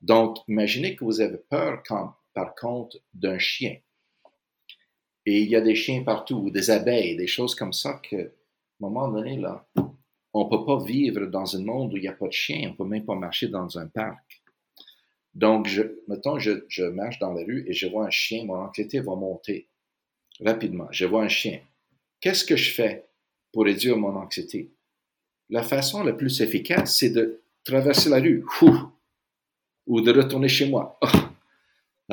Donc, 0.00 0.36
imaginez 0.46 0.94
que 0.94 1.04
vous 1.04 1.20
avez 1.20 1.38
peur 1.38 1.82
quand, 1.84 2.14
par 2.32 2.54
contre, 2.54 2.98
d'un 3.12 3.40
chien. 3.40 3.78
Et 5.26 5.40
il 5.40 5.48
y 5.48 5.56
a 5.56 5.60
des 5.60 5.74
chiens 5.74 6.04
partout, 6.04 6.50
des 6.50 6.70
abeilles, 6.70 7.16
des 7.16 7.26
choses 7.26 7.56
comme 7.56 7.72
ça 7.72 7.94
que, 7.94 8.14
à 8.14 8.20
un 8.20 8.30
moment 8.78 9.08
donné, 9.08 9.38
là, 9.38 9.66
on 10.32 10.44
ne 10.44 10.50
peut 10.50 10.64
pas 10.64 10.80
vivre 10.84 11.26
dans 11.26 11.56
un 11.56 11.64
monde 11.64 11.92
où 11.92 11.96
il 11.96 12.02
n'y 12.02 12.08
a 12.08 12.12
pas 12.12 12.28
de 12.28 12.32
chiens, 12.32 12.68
on 12.68 12.70
ne 12.70 12.76
peut 12.76 12.84
même 12.84 13.04
pas 13.04 13.16
marcher 13.16 13.48
dans 13.48 13.76
un 13.76 13.88
parc. 13.88 14.40
Donc, 15.34 15.66
je, 15.66 15.82
mettons, 16.06 16.38
je, 16.38 16.64
je 16.68 16.84
marche 16.84 17.18
dans 17.18 17.32
la 17.32 17.44
rue 17.44 17.64
et 17.68 17.72
je 17.72 17.88
vois 17.88 18.06
un 18.06 18.10
chien, 18.10 18.44
mon 18.44 18.54
anxiété 18.54 19.00
va 19.00 19.16
monter 19.16 19.68
rapidement. 20.40 20.86
Je 20.92 21.06
vois 21.06 21.24
un 21.24 21.28
chien. 21.28 21.58
Qu'est-ce 22.20 22.44
que 22.44 22.54
je 22.54 22.72
fais? 22.72 23.08
Pour 23.52 23.64
réduire 23.64 23.96
mon 23.96 24.16
anxiété? 24.16 24.70
La 25.50 25.62
façon 25.62 26.02
la 26.02 26.12
plus 26.12 26.40
efficace, 26.40 26.96
c'est 26.96 27.10
de 27.10 27.42
traverser 27.64 28.08
la 28.08 28.18
rue 28.18 28.44
ou 29.86 30.00
de 30.00 30.12
retourner 30.12 30.48
chez 30.48 30.68
moi. 30.68 30.98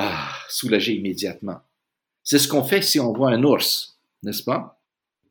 Ah, 0.02 0.32
soulagé 0.48 0.94
immédiatement. 0.94 1.60
C'est 2.24 2.40
ce 2.40 2.48
qu'on 2.48 2.64
fait 2.64 2.82
si 2.82 3.02
on 3.02 3.12
voit 3.12 3.32
un 3.32 3.44
ours, 3.44 4.00
n'est-ce 4.24 4.44
pas? 4.44 4.80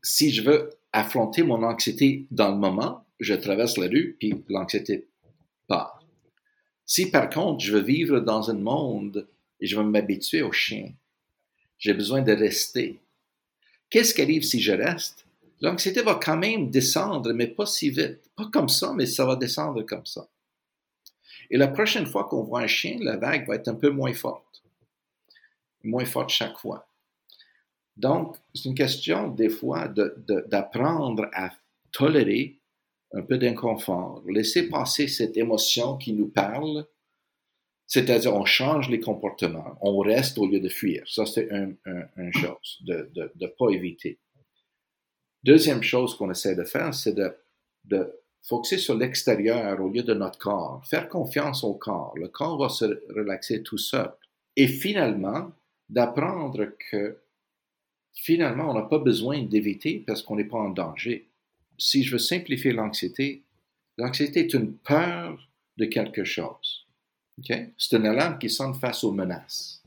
Si 0.03 0.31
je 0.31 0.43
veux 0.43 0.71
affronter 0.93 1.43
mon 1.43 1.63
anxiété 1.63 2.27
dans 2.31 2.51
le 2.51 2.59
moment, 2.59 3.07
je 3.21 3.35
traverse 3.35 3.79
la 3.79 3.87
rue, 3.87 4.17
puis 4.19 4.35
l'anxiété 4.49 5.07
part. 5.69 6.03
Si 6.85 7.11
par 7.11 7.31
contre, 7.31 7.65
je 7.65 7.73
veux 7.73 7.83
vivre 7.83 8.21
dans 8.21 8.51
un 8.51 8.55
monde 8.55 9.27
et 9.61 9.67
je 9.67 9.77
veux 9.77 9.85
m'habituer 9.85 10.43
au 10.43 10.53
chien, 10.53 10.93
j'ai 11.79 11.95
besoin 11.95 12.23
de 12.23 12.33
rester. 12.33 12.99
Qu'est-ce 13.91 14.13
qui 14.13 14.23
arrive 14.23 14.43
si 14.43 14.61
je 14.61 14.73
reste? 14.73 15.25
L'anxiété 15.61 16.03
va 16.03 16.15
quand 16.15 16.37
même 16.37 16.71
descendre, 16.71 17.33
mais 17.33 17.49
pas 17.49 17.67
si 17.67 17.91
vite. 17.91 18.31
Pas 18.37 18.49
comme 18.53 18.69
ça, 18.69 18.93
mais 18.95 19.07
ça 19.07 19.25
va 19.25 19.37
descendre 19.37 19.83
comme 19.83 20.07
ça. 20.07 20.29
Et 21.51 21.57
la 21.57 21.69
prochaine 21.69 22.07
fois 22.07 22.25
qu'on 22.25 22.43
voit 22.43 22.61
un 22.61 22.67
chien, 22.67 22.99
la 23.01 23.17
vague 23.17 23.47
va 23.49 23.57
être 23.57 23.69
un 23.69 23.75
peu 23.75 23.91
moins 23.91 24.13
forte. 24.13 24.63
Moins 25.83 26.05
forte 26.05 26.31
chaque 26.31 26.59
fois. 26.59 26.87
Donc, 27.97 28.37
c'est 28.55 28.69
une 28.69 28.75
question 28.75 29.29
des 29.29 29.49
fois 29.49 29.89
d'apprendre 29.89 31.29
à 31.33 31.51
tolérer 31.91 32.61
un 33.13 33.23
peu 33.23 33.39
d'inconfort, 33.39 34.23
laisser 34.29 34.69
passer 34.69 35.09
cette 35.09 35.37
émotion 35.37 35.97
qui 35.97 36.13
nous 36.13 36.29
parle, 36.29 36.87
c'est-à-dire 37.87 38.35
on 38.35 38.45
change 38.45 38.91
les 38.91 39.01
comportements, 39.01 39.79
on 39.81 39.99
reste 39.99 40.37
au 40.37 40.47
lieu 40.47 40.61
de 40.61 40.69
fuir. 40.69 41.05
Ça, 41.09 41.25
c'est 41.25 41.49
une 41.51 42.33
chose 42.35 42.79
de 42.83 43.11
ne 43.17 43.47
pas 43.47 43.71
éviter. 43.71 44.19
Deuxième 45.45 45.83
chose 45.83 46.17
qu'on 46.17 46.31
essaie 46.31 46.57
de 46.57 46.65
faire, 46.65 46.93
c'est 46.95 47.15
de, 47.15 47.33
de 47.85 48.13
focuser 48.43 48.79
sur 48.79 48.97
l'extérieur 48.97 49.81
au 49.81 49.89
lieu 49.89 50.03
de 50.03 50.15
notre 50.15 50.39
corps, 50.39 50.85
faire 50.87 51.09
confiance 51.09 51.65
au 51.65 51.75
corps. 51.75 52.15
Le 52.17 52.29
corps 52.29 52.59
va 52.59 52.69
se 52.69 52.85
relaxer 53.15 53.63
tout 53.63 53.79
seul. 53.79 54.11
Et 54.57 54.67
finalement, 54.67 55.53
d'apprendre 55.89 56.67
que 56.91 57.19
finalement, 58.13 58.71
on 58.71 58.75
n'a 58.75 58.83
pas 58.83 58.99
besoin 58.99 59.43
d'éviter 59.43 60.03
parce 60.07 60.23
qu'on 60.23 60.37
n'est 60.37 60.45
pas 60.45 60.59
en 60.59 60.71
danger. 60.71 61.29
Si 61.79 62.03
je 62.03 62.13
veux 62.13 62.19
simplifier 62.19 62.73
l'anxiété, 62.73 63.43
l'anxiété 63.97 64.41
est 64.41 64.55
une 64.55 64.75
peur 64.75 65.49
de 65.77 65.85
quelque 65.85 66.25
chose. 66.25 66.87
C'est 67.47 67.97
une 67.97 68.07
alarme 68.07 68.39
qui 68.39 68.51
sonne 68.51 68.75
face 68.75 69.05
aux 69.05 69.13
menaces. 69.13 69.83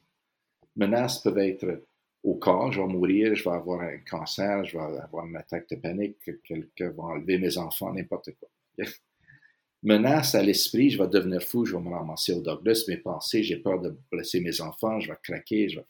Menaces 0.77 1.19
peuvent 1.19 1.37
être 1.39 1.83
au 2.23 2.35
corps, 2.35 2.71
je 2.71 2.81
vais 2.81 2.87
mourir, 2.87 3.35
je 3.35 3.43
vais 3.43 3.55
avoir 3.55 3.81
un 3.81 3.97
cancer, 3.99 4.63
je 4.65 4.77
vais 4.77 4.83
avoir 4.99 5.25
une 5.25 5.35
attaque 5.35 5.69
de 5.69 5.75
panique, 5.75 6.17
quelqu'un 6.43 6.91
va 6.91 7.03
enlever 7.03 7.37
mes 7.37 7.57
enfants, 7.57 7.93
n'importe 7.93 8.31
quoi. 8.39 8.49
Menace 9.83 10.35
à 10.35 10.43
l'esprit, 10.43 10.91
je 10.91 11.01
vais 11.01 11.09
devenir 11.09 11.41
fou, 11.41 11.65
je 11.65 11.75
vais 11.75 11.81
me 11.81 11.89
ramasser 11.89 12.33
au 12.33 12.41
Douglas, 12.41 12.83
mes 12.87 12.97
pensées, 12.97 13.41
j'ai 13.41 13.57
peur 13.57 13.81
de 13.81 13.97
blesser 14.11 14.39
mes 14.39 14.61
enfants, 14.61 14.99
je 14.99 15.11
vais 15.11 15.17
craquer, 15.23 15.69
je 15.69 15.79
vais 15.79 15.85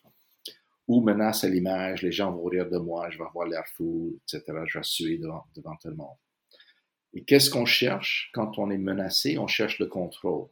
ou 0.87 1.01
menace 1.01 1.43
à 1.43 1.49
l'image, 1.49 2.01
les 2.01 2.11
gens 2.11 2.31
vont 2.31 2.43
rire 2.45 2.69
de 2.69 2.77
moi, 2.77 3.09
je 3.09 3.17
vais 3.17 3.23
avoir 3.23 3.47
l'air 3.47 3.65
fou, 3.77 4.19
etc. 4.23 4.43
Je 4.67 4.77
vais 4.77 4.83
suer 4.83 5.17
devant, 5.17 5.45
devant 5.55 5.75
tout 5.77 5.87
le 5.87 5.95
monde. 5.95 6.17
Et 7.13 7.23
qu'est-ce 7.23 7.49
qu'on 7.49 7.65
cherche 7.65 8.29
quand 8.33 8.57
on 8.57 8.69
est 8.71 8.77
menacé? 8.77 9.37
On 9.37 9.47
cherche 9.47 9.79
le 9.79 9.87
contrôle. 9.87 10.47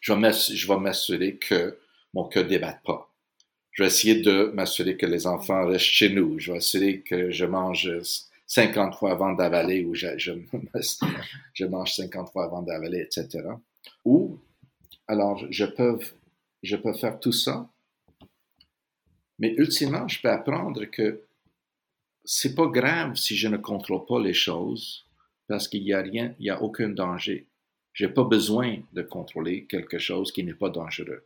Je 0.00 0.12
vais 0.12 0.78
m'assurer 0.78 1.36
que 1.36 1.78
mon 2.14 2.24
cœur 2.24 2.44
ne 2.44 2.48
débatte 2.48 2.82
pas. 2.82 3.09
Je 3.72 3.82
vais 3.82 3.86
essayer 3.88 4.20
de 4.20 4.50
m'assurer 4.54 4.96
que 4.96 5.06
les 5.06 5.26
enfants 5.26 5.66
restent 5.66 5.84
chez 5.84 6.10
nous. 6.10 6.38
Je 6.38 6.52
vais 6.52 6.58
assurer 6.58 7.00
que 7.00 7.30
je 7.30 7.44
mange 7.44 7.90
50 8.46 8.96
fois 8.96 9.12
avant 9.12 9.32
d'avaler 9.32 9.84
ou 9.84 9.94
je, 9.94 11.66
mange 11.68 11.94
50 11.94 12.32
fois 12.32 12.44
avant 12.44 12.62
d'avaler, 12.62 13.00
etc. 13.00 13.44
Ou, 14.04 14.38
alors, 15.06 15.44
je 15.50 15.64
peux, 15.64 15.98
je 16.62 16.76
peux 16.76 16.92
faire 16.94 17.20
tout 17.20 17.32
ça 17.32 17.68
mais 19.40 19.54
ultimement, 19.56 20.06
je 20.06 20.20
peux 20.20 20.28
apprendre 20.28 20.84
que 20.84 21.22
c'est 22.24 22.54
pas 22.54 22.66
grave 22.66 23.16
si 23.16 23.36
je 23.36 23.48
ne 23.48 23.56
contrôle 23.56 24.04
pas 24.04 24.20
les 24.20 24.34
choses 24.34 25.06
parce 25.48 25.66
qu'il 25.66 25.82
n'y 25.82 25.94
a 25.94 26.02
rien, 26.02 26.34
il 26.38 26.42
n'y 26.42 26.50
a 26.50 26.62
aucun 26.62 26.90
danger. 26.90 27.46
J'ai 27.94 28.08
pas 28.08 28.24
besoin 28.24 28.76
de 28.92 29.02
contrôler 29.02 29.64
quelque 29.64 29.98
chose 29.98 30.30
qui 30.30 30.44
n'est 30.44 30.54
pas 30.54 30.68
dangereux. 30.68 31.24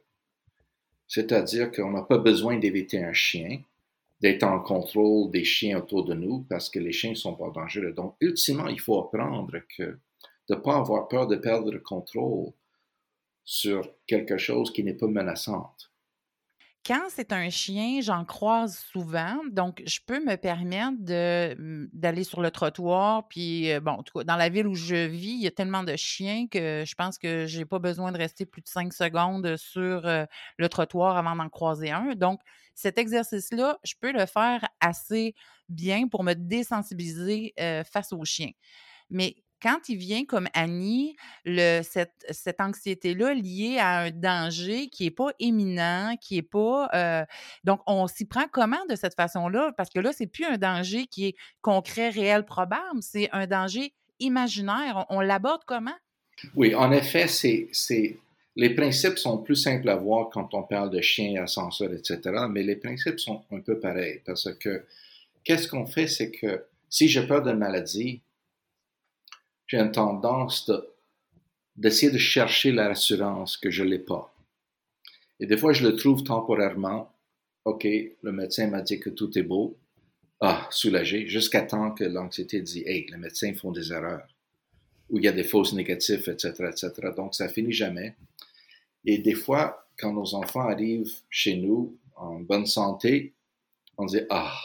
C'est-à-dire 1.14 1.70
qu'on 1.70 1.92
n'a 1.92 2.02
pas 2.02 2.18
besoin 2.18 2.58
d'éviter 2.58 3.04
un 3.04 3.12
chien, 3.12 3.60
d'être 4.20 4.42
en 4.42 4.58
contrôle 4.58 5.30
des 5.30 5.44
chiens 5.44 5.78
autour 5.78 6.04
de 6.04 6.12
nous 6.12 6.40
parce 6.48 6.68
que 6.68 6.80
les 6.80 6.90
chiens 6.90 7.10
ne 7.10 7.14
sont 7.14 7.36
pas 7.36 7.50
dangereux. 7.50 7.92
Donc, 7.92 8.16
ultimement, 8.20 8.66
il 8.66 8.80
faut 8.80 8.98
apprendre 8.98 9.60
que 9.78 9.84
de 9.84 9.98
ne 10.48 10.56
pas 10.56 10.76
avoir 10.76 11.06
peur 11.06 11.28
de 11.28 11.36
perdre 11.36 11.70
le 11.70 11.78
contrôle 11.78 12.50
sur 13.44 13.88
quelque 14.08 14.38
chose 14.38 14.72
qui 14.72 14.82
n'est 14.82 14.94
pas 14.94 15.06
menaçante. 15.06 15.92
Quand 16.86 17.04
c'est 17.08 17.32
un 17.32 17.48
chien, 17.48 18.02
j'en 18.02 18.26
croise 18.26 18.76
souvent, 18.78 19.38
donc 19.50 19.82
je 19.86 20.00
peux 20.06 20.22
me 20.22 20.36
permettre 20.36 20.92
mmh, 21.58 21.86
d'aller 21.94 22.24
sur 22.24 22.42
le 22.42 22.50
trottoir. 22.50 23.26
Puis, 23.28 23.70
bon, 23.80 23.92
en 23.92 24.02
tout 24.02 24.18
cas, 24.18 24.24
dans 24.24 24.36
la 24.36 24.50
ville 24.50 24.66
où 24.66 24.74
je 24.74 25.06
vis, 25.06 25.30
il 25.32 25.42
y 25.42 25.46
a 25.46 25.50
tellement 25.50 25.82
de 25.82 25.96
chiens 25.96 26.46
que 26.46 26.84
je 26.86 26.94
pense 26.94 27.16
que 27.16 27.46
j'ai 27.46 27.64
pas 27.64 27.78
besoin 27.78 28.12
de 28.12 28.18
rester 28.18 28.44
plus 28.44 28.60
de 28.60 28.68
cinq 28.68 28.92
secondes 28.92 29.56
sur 29.56 30.02
le 30.04 30.68
trottoir 30.68 31.16
avant 31.16 31.34
d'en 31.34 31.48
croiser 31.48 31.90
un. 31.90 32.14
Donc, 32.16 32.40
cet 32.74 32.98
exercice-là, 32.98 33.78
je 33.82 33.94
peux 33.98 34.12
le 34.12 34.26
faire 34.26 34.68
assez 34.80 35.34
bien 35.70 36.06
pour 36.08 36.22
me 36.22 36.34
désensibiliser 36.34 37.54
face 37.90 38.12
aux 38.12 38.24
chiens. 38.26 38.50
Mais 39.08 39.36
quand 39.62 39.88
il 39.88 39.96
vient 39.96 40.24
comme 40.24 40.48
Annie, 40.52 41.16
cette, 41.46 42.26
cette 42.30 42.60
anxiété-là 42.60 43.34
liée 43.34 43.78
à 43.78 44.00
un 44.00 44.10
danger 44.10 44.88
qui 44.88 45.04
n'est 45.04 45.10
pas 45.10 45.30
éminent, 45.38 46.16
qui 46.20 46.36
n'est 46.36 46.42
pas. 46.42 46.88
Euh, 46.94 47.24
donc, 47.64 47.80
on 47.86 48.06
s'y 48.06 48.26
prend 48.26 48.44
comment 48.50 48.84
de 48.88 48.94
cette 48.94 49.14
façon-là? 49.14 49.72
Parce 49.76 49.90
que 49.90 50.00
là, 50.00 50.12
c'est 50.12 50.26
plus 50.26 50.44
un 50.44 50.58
danger 50.58 51.06
qui 51.06 51.26
est 51.26 51.34
concret, 51.62 52.10
réel, 52.10 52.44
probable, 52.44 53.00
c'est 53.00 53.28
un 53.32 53.46
danger 53.46 53.94
imaginaire. 54.20 55.06
On, 55.08 55.20
l'aborde 55.20 55.62
comment? 55.66 55.96
Oui, 56.54 56.74
en 56.74 56.92
effet, 56.92 57.28
c'est, 57.28 57.68
c'est, 57.72 58.18
les 58.56 58.74
principes 58.74 59.18
sont 59.18 59.38
plus 59.38 59.56
simples 59.56 59.88
à 59.88 59.96
voir 59.96 60.30
quand 60.30 60.52
on 60.54 60.62
parle 60.62 60.90
de 60.90 61.00
chiens, 61.00 61.42
ascenseurs, 61.42 61.92
etc., 61.92 62.20
mais 62.50 62.62
les 62.62 62.76
principes 62.76 63.18
sont 63.18 63.42
un 63.50 63.60
peu 63.60 63.78
pareils 63.78 64.20
parce 64.26 64.52
que 64.54 64.84
qu'est-ce 65.44 65.68
qu'on 65.68 65.86
fait, 65.86 66.06
c'est 66.06 66.30
que 66.30 66.64
si 66.88 67.08
j'ai 67.08 67.26
peur 67.26 67.42
d'une 67.42 67.56
maladie, 67.56 68.20
j'ai 69.66 69.78
une 69.78 69.92
tendance 69.92 70.70
d'essayer 71.76 72.12
de 72.12 72.18
chercher 72.18 72.72
la 72.72 72.88
rassurance 72.88 73.56
que 73.56 73.70
je 73.70 73.84
n'ai 73.84 73.98
pas. 73.98 74.34
Et 75.40 75.46
des 75.46 75.56
fois, 75.56 75.72
je 75.72 75.86
le 75.86 75.96
trouve 75.96 76.22
temporairement. 76.22 77.12
OK, 77.64 77.84
le 77.84 78.32
médecin 78.32 78.68
m'a 78.68 78.82
dit 78.82 79.00
que 79.00 79.10
tout 79.10 79.36
est 79.38 79.42
beau. 79.42 79.76
Ah, 80.40 80.66
soulagé, 80.70 81.26
jusqu'à 81.26 81.62
temps 81.62 81.92
que 81.92 82.04
l'anxiété 82.04 82.60
dit, 82.60 82.82
hey, 82.86 83.06
les 83.10 83.16
médecins 83.16 83.54
font 83.54 83.72
des 83.72 83.92
erreurs, 83.92 84.26
ou 85.08 85.18
il 85.18 85.24
y 85.24 85.28
a 85.28 85.32
des 85.32 85.44
fausses 85.44 85.72
négatifs, 85.72 86.28
etc., 86.28 86.52
etc. 86.70 86.92
Donc, 87.16 87.34
ça 87.34 87.48
finit 87.48 87.72
jamais. 87.72 88.14
Et 89.04 89.18
des 89.18 89.34
fois, 89.34 89.86
quand 89.98 90.12
nos 90.12 90.34
enfants 90.34 90.68
arrivent 90.68 91.14
chez 91.30 91.56
nous 91.56 91.96
en 92.16 92.40
bonne 92.40 92.66
santé, 92.66 93.32
on 93.96 94.06
dit, 94.06 94.20
ah, 94.28 94.58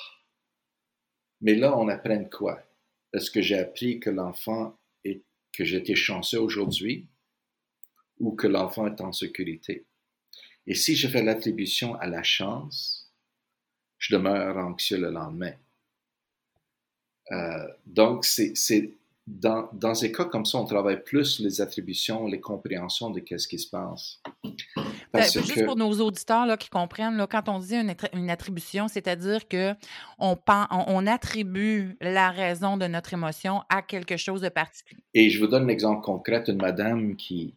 mais 1.42 1.56
là, 1.56 1.78
on 1.78 1.88
apprend 1.88 2.24
quoi? 2.26 2.62
Est-ce 3.14 3.32
que 3.32 3.42
j'ai 3.42 3.58
appris 3.58 4.00
que 4.00 4.10
l'enfant 4.10 4.76
que 5.54 5.64
j'étais 5.66 5.96
chanceux 5.96 6.40
aujourd'hui 6.40 7.08
ou 8.20 8.32
que 8.36 8.48
l'enfant 8.48 8.88
est 8.88 9.02
en 9.02 9.12
sécurité. 9.12 9.86
Et 10.68 10.76
si 10.76 10.96
je 10.96 11.08
fais 11.08 11.24
l'attribution 11.24 11.96
à 11.96 12.08
la 12.08 12.24
chance, 12.24 13.12
je 13.98 14.16
demeure 14.16 14.58
anxieux 14.58 15.00
le 15.00 15.10
lendemain. 15.10 15.54
Euh, 17.32 17.68
donc, 17.86 18.26
c'est 18.26 18.94
dans, 19.28 19.70
dans 19.74 19.94
cas 19.94 20.26
comme 20.26 20.46
ça, 20.46 20.58
on 20.58 20.66
travaille 20.66 21.04
plus 21.04 21.40
les 21.40 21.62
attributions, 21.62 22.26
les 22.26 22.40
compréhensions 22.40 23.12
de 23.12 23.20
qu'est-ce 23.20 23.48
qui 23.48 23.60
se 23.60 23.70
passe. 23.70 24.22
Ben, 25.12 25.24
juste 25.24 25.66
pour 25.66 25.76
nos 25.76 25.92
auditeurs 26.02 26.46
là, 26.46 26.56
qui 26.56 26.70
comprennent, 26.70 27.18
là, 27.18 27.26
quand 27.26 27.50
on 27.50 27.60
dit 27.60 27.76
une, 27.76 27.96
une 28.14 28.30
attribution, 28.30 28.88
c'est-à-dire 28.88 29.48
que 29.48 29.74
on, 30.20 30.38
on, 30.70 31.08
attribue 31.08 31.98
la 32.00 32.30
raison 32.30 32.78
de 32.78 32.86
notre 32.86 33.14
émotion 33.14 33.64
à 33.70 33.82
quelque 33.82 34.18
chose 34.18 34.42
de 34.42 34.50
particulier. 34.50 35.02
Et 35.16 35.30
je 35.30 35.40
vous 35.40 35.48
donne 35.48 35.64
un 35.64 35.70
exemple 35.70 36.04
concret. 36.04 36.44
Une 36.48 36.62
madame 36.62 37.16
qui, 37.16 37.56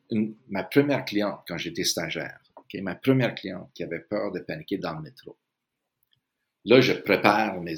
ma 0.49 0.63
première 0.63 1.05
cliente 1.05 1.41
quand 1.47 1.59
j'étais 1.59 1.85
stagiaire, 1.85 2.41
ma 2.81 2.95
première 2.95 3.35
cliente 3.35 3.69
qui 3.75 3.83
avait 3.83 4.01
peur 4.01 4.33
de 4.33 4.41
paniquer 4.41 4.79
dans 4.79 4.95
le 4.95 5.03
métro. 5.03 5.37
Là, 6.65 6.81
je 6.81 6.93
prépare 6.93 7.61
mes, 7.61 7.77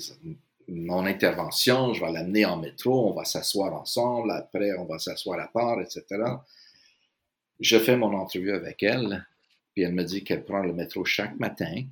mon 0.68 1.04
intervention, 1.06 1.94
je 1.94 2.04
vais 2.04 2.12
l'amener 2.12 2.44
en 2.44 2.56
métro, 2.58 3.10
on 3.10 3.14
va 3.14 3.24
s'asseoir 3.24 3.74
ensemble, 3.74 4.30
après 4.30 4.72
on 4.78 4.84
va 4.84 4.98
s'asseoir 4.98 5.40
à 5.40 5.48
part, 5.48 5.80
etc. 5.80 6.04
Je 7.60 7.78
fais 7.78 7.96
mon 7.96 8.14
entrevue 8.14 8.52
avec 8.52 8.82
elle, 8.82 9.26
puis 9.74 9.84
elle 9.84 9.94
me 9.94 10.04
dit 10.04 10.24
qu'elle 10.24 10.44
prend 10.44 10.62
le 10.62 10.72
métro 10.72 11.04
chaque 11.04 11.38
matin, 11.38 11.84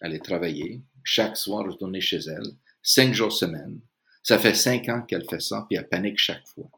aller 0.00 0.20
travailler, 0.20 0.82
chaque 1.02 1.36
soir 1.36 1.64
retourner 1.64 2.00
chez 2.00 2.18
elle, 2.18 2.52
cinq 2.82 3.14
jours 3.14 3.32
semaine. 3.32 3.80
Ça 4.22 4.38
fait 4.38 4.54
cinq 4.54 4.88
ans 4.88 5.02
qu'elle 5.02 5.28
fait 5.28 5.40
ça, 5.40 5.66
puis 5.68 5.78
elle 5.78 5.88
panique 5.88 6.18
chaque 6.18 6.46
fois. 6.46 6.68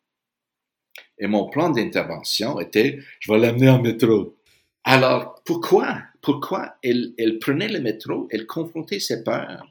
Et 1.18 1.26
mon 1.26 1.48
plan 1.48 1.70
d'intervention 1.70 2.60
était, 2.60 3.00
je 3.20 3.32
vais 3.32 3.38
l'amener 3.38 3.68
en 3.68 3.82
métro. 3.82 4.36
Alors, 4.84 5.42
pourquoi? 5.44 6.02
Pourquoi 6.20 6.76
elle, 6.82 7.14
elle 7.18 7.38
prenait 7.38 7.68
le 7.68 7.80
métro, 7.80 8.28
elle 8.30 8.46
confrontait 8.46 9.00
ses 9.00 9.24
peurs, 9.24 9.66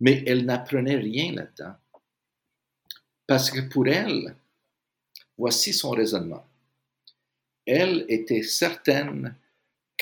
mais 0.00 0.22
elle 0.26 0.44
n'apprenait 0.44 0.96
rien 0.96 1.32
là-dedans. 1.32 1.74
Parce 3.26 3.50
que 3.50 3.60
pour 3.60 3.86
elle, 3.86 4.36
voici 5.38 5.72
son 5.72 5.90
raisonnement. 5.90 6.44
Elle 7.64 8.04
était 8.08 8.42
certaine 8.42 9.36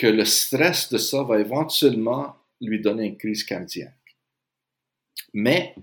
que 0.00 0.06
le 0.06 0.24
stress 0.24 0.88
de 0.88 0.96
ça 0.96 1.22
va 1.24 1.40
éventuellement 1.40 2.34
lui 2.62 2.80
donner 2.80 3.04
une 3.04 3.18
crise 3.18 3.44
cardiaque. 3.44 4.16
Mais 5.34 5.74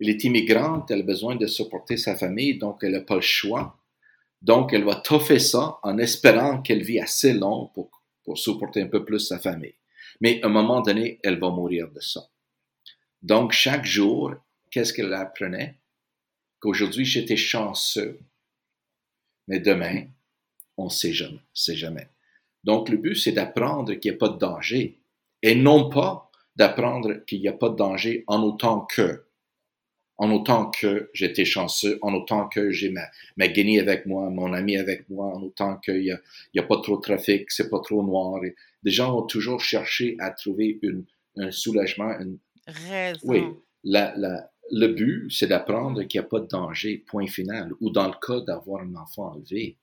elle 0.00 0.10
est 0.10 0.22
immigrante, 0.22 0.88
elle 0.92 1.00
a 1.00 1.02
besoin 1.02 1.34
de 1.34 1.48
supporter 1.48 1.96
sa 1.96 2.14
famille, 2.14 2.58
donc 2.58 2.84
elle 2.84 2.92
n'a 2.92 3.00
pas 3.00 3.16
le 3.16 3.22
choix. 3.22 3.76
Donc 4.40 4.72
elle 4.72 4.84
va 4.84 4.94
toffer 4.94 5.40
ça 5.40 5.80
en 5.82 5.98
espérant 5.98 6.62
qu'elle 6.62 6.84
vit 6.84 7.00
assez 7.00 7.32
long 7.32 7.72
pour, 7.74 7.90
supporter 8.38 8.82
un 8.82 8.86
peu 8.86 9.04
plus 9.04 9.18
sa 9.18 9.40
famille. 9.40 9.74
Mais 10.20 10.40
à 10.42 10.46
un 10.46 10.50
moment 10.50 10.80
donné, 10.80 11.18
elle 11.24 11.40
va 11.40 11.50
mourir 11.50 11.90
de 11.90 12.00
ça. 12.00 12.28
Donc, 13.22 13.52
chaque 13.52 13.84
jour, 13.84 14.34
qu'est-ce 14.70 14.92
qu'elle 14.92 15.12
apprenait? 15.12 15.76
Qu'aujourd'hui, 16.60 17.04
j'étais 17.04 17.36
chanceux, 17.36 18.18
mais 19.46 19.60
demain, 19.60 20.06
on 20.76 20.86
ne 20.86 20.90
sait 20.90 21.12
jamais. 21.12 22.08
Donc, 22.66 22.88
le 22.88 22.96
but, 22.96 23.14
c'est 23.14 23.32
d'apprendre 23.32 23.94
qu'il 23.94 24.10
n'y 24.10 24.16
a 24.16 24.18
pas 24.18 24.28
de 24.28 24.38
danger, 24.38 24.98
et 25.42 25.54
non 25.54 25.88
pas 25.88 26.30
d'apprendre 26.56 27.24
qu'il 27.26 27.40
n'y 27.40 27.48
a 27.48 27.52
pas 27.52 27.68
de 27.68 27.76
danger 27.76 28.24
en 28.26 28.42
autant 28.42 28.80
que, 28.80 29.24
en 30.18 30.32
autant 30.32 30.70
que 30.70 31.08
j'étais 31.14 31.44
chanceux, 31.44 31.98
en 32.02 32.12
autant 32.12 32.48
que 32.48 32.72
j'ai 32.72 32.90
ma, 32.90 33.02
ma 33.36 33.46
guinée 33.46 33.78
avec 33.78 34.06
moi, 34.06 34.30
mon 34.30 34.52
ami 34.52 34.76
avec 34.76 35.08
moi, 35.08 35.26
en 35.26 35.42
autant 35.42 35.76
qu'il 35.76 36.00
n'y 36.00 36.10
a, 36.10 36.18
a, 36.58 36.62
pas 36.62 36.80
trop 36.80 36.96
de 36.96 37.02
trafic, 37.02 37.50
c'est 37.52 37.70
pas 37.70 37.80
trop 37.80 38.02
noir. 38.02 38.44
Et 38.44 38.56
des 38.82 38.90
gens 38.90 39.16
ont 39.16 39.26
toujours 39.26 39.60
cherché 39.60 40.16
à 40.18 40.30
trouver 40.30 40.80
une, 40.82 41.04
un 41.36 41.52
soulagement, 41.52 42.18
une, 42.18 42.38
oui, 43.22 43.44
le 43.84 44.88
but, 44.88 45.30
c'est 45.30 45.46
d'apprendre 45.46 46.02
qu'il 46.02 46.20
n'y 46.20 46.26
a 46.26 46.28
pas 46.28 46.40
de 46.40 46.48
danger, 46.48 47.04
point 47.06 47.28
final. 47.28 47.70
Ou 47.80 47.90
dans 47.90 48.08
le 48.08 48.14
cas 48.20 48.40
d'avoir 48.40 48.82
un 48.82 48.96
enfant 48.96 49.34
enlevé, 49.34 49.76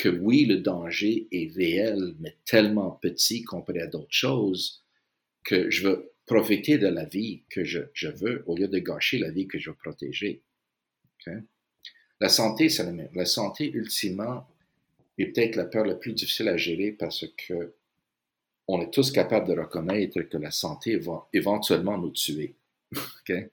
que 0.00 0.08
oui, 0.08 0.46
le 0.46 0.60
danger 0.60 1.28
est 1.30 1.54
réel, 1.54 2.14
mais 2.20 2.34
tellement 2.46 2.92
petit 2.92 3.42
comparé 3.42 3.82
à 3.82 3.86
d'autres 3.86 4.06
choses, 4.08 4.82
que 5.44 5.68
je 5.70 5.86
veux 5.86 6.12
profiter 6.24 6.78
de 6.78 6.86
la 6.86 7.04
vie 7.04 7.42
que 7.50 7.64
je, 7.64 7.80
veux 8.08 8.42
au 8.46 8.56
lieu 8.56 8.66
de 8.66 8.78
gâcher 8.78 9.18
la 9.18 9.30
vie 9.30 9.46
que 9.46 9.58
je 9.58 9.68
veux 9.68 9.76
protéger. 9.76 10.40
La 12.18 12.30
santé, 12.30 12.70
c'est 12.70 12.84
la 12.84 12.92
même. 12.92 13.10
La 13.14 13.26
santé, 13.26 13.70
ultimement, 13.70 14.48
est 15.18 15.26
peut-être 15.26 15.56
la 15.56 15.66
peur 15.66 15.84
la 15.84 15.96
plus 15.96 16.14
difficile 16.14 16.48
à 16.48 16.56
gérer 16.56 16.92
parce 16.92 17.26
que 17.36 17.74
on 18.68 18.80
est 18.80 18.90
tous 18.90 19.10
capables 19.10 19.48
de 19.48 19.60
reconnaître 19.60 20.20
que 20.22 20.38
la 20.38 20.50
santé 20.50 20.96
va 20.96 21.28
éventuellement 21.34 21.98
nous 21.98 22.10
tuer. 22.10 22.54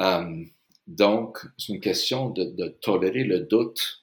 Euh, 0.00 0.44
donc, 0.86 1.40
c'est 1.58 1.74
une 1.74 1.80
question 1.80 2.30
de, 2.30 2.68
tolérer 2.80 3.22
le 3.22 3.40
doute. 3.40 4.02